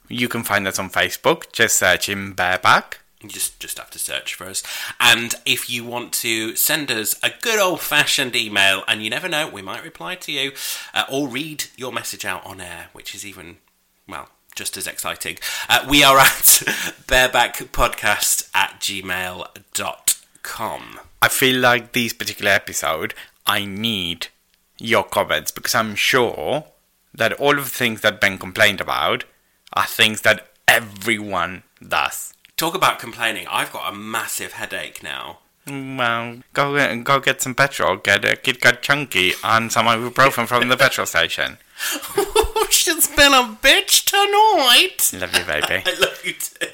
You 0.10 0.28
can 0.28 0.44
find 0.44 0.68
us 0.68 0.78
on 0.78 0.90
Facebook, 0.90 1.54
just 1.54 1.78
searching 1.78 2.34
bareback. 2.34 3.00
You 3.22 3.30
just 3.30 3.60
just 3.60 3.78
have 3.78 3.90
to 3.92 4.00
search 4.00 4.34
for 4.34 4.46
us. 4.46 4.64
And 5.00 5.36
if 5.46 5.70
you 5.70 5.84
want 5.84 6.14
to 6.14 6.56
send 6.56 6.90
us 6.90 7.16
a 7.22 7.32
good 7.42 7.60
old 7.60 7.82
fashioned 7.82 8.36
email, 8.36 8.84
and 8.88 9.04
you 9.04 9.10
never 9.10 9.28
know, 9.28 9.50
we 9.50 9.62
might 9.62 9.84
reply 9.84 10.16
to 10.16 10.32
you 10.32 10.54
uh, 10.94 11.04
or 11.12 11.28
read 11.28 11.66
your 11.76 11.92
message 11.92 12.24
out 12.24 12.46
on 12.46 12.62
air, 12.62 12.88
which 12.94 13.14
is 13.14 13.26
even 13.26 13.58
well 14.08 14.30
just 14.56 14.78
as 14.78 14.88
exciting. 14.88 15.38
Uh, 15.68 15.86
we 15.90 16.04
are 16.04 16.18
at 16.20 16.64
barebackpodcast 17.08 18.50
at 18.54 18.80
gmail.com. 18.80 20.20
I 21.22 21.28
feel 21.28 21.60
like 21.60 21.92
this 21.92 22.14
particular 22.14 22.52
episode, 22.52 23.14
I 23.46 23.66
need 23.66 24.28
your 24.78 25.04
comments 25.04 25.52
because 25.52 25.76
I'm 25.76 25.96
sure 25.96 26.66
that 27.14 27.34
all 27.34 27.58
of 27.58 27.66
the 27.66 27.70
things 27.70 28.02
that 28.02 28.22
Ben 28.22 28.38
complained 28.38 28.80
about 28.82 29.26
are 29.74 29.86
things 29.86 30.22
that 30.22 30.48
everyone 30.68 31.64
does. 31.86 32.34
Talk 32.60 32.76
about 32.76 33.00
complaining. 33.00 33.48
I've 33.50 33.72
got 33.72 33.90
a 33.90 33.96
massive 33.96 34.52
headache 34.52 35.02
now. 35.02 35.38
Well, 35.66 36.40
go 36.52 36.76
get, 36.76 37.06
go 37.06 37.22
get 37.22 37.42
some 37.42 37.56
petrol, 37.56 37.96
get 37.96 38.26
a 38.26 38.36
Kit 38.36 38.60
Kat 38.60 38.82
Chunky 38.82 39.32
and 39.46 39.72
some 39.72 39.86
ibuprofen 39.86 40.46
from 40.46 40.68
the 40.68 40.76
petrol 40.76 41.08
station. 41.08 41.58
She's 42.70 43.08
been 43.08 43.34
a 43.34 43.58
bitch 43.62 44.04
tonight. 44.04 45.10
Love 45.22 45.34
you, 45.38 45.46
baby. 45.46 45.84
I 45.86 45.94
love 46.02 46.22
you 46.26 46.34
too. 46.34 46.68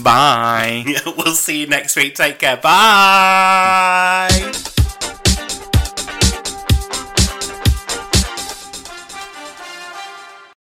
Bye. 0.02 0.84
we'll 1.16 1.36
see 1.36 1.60
you 1.60 1.68
next 1.68 1.94
week. 1.94 2.16
Take 2.16 2.40
care. 2.40 2.56
Bye. 2.56 4.26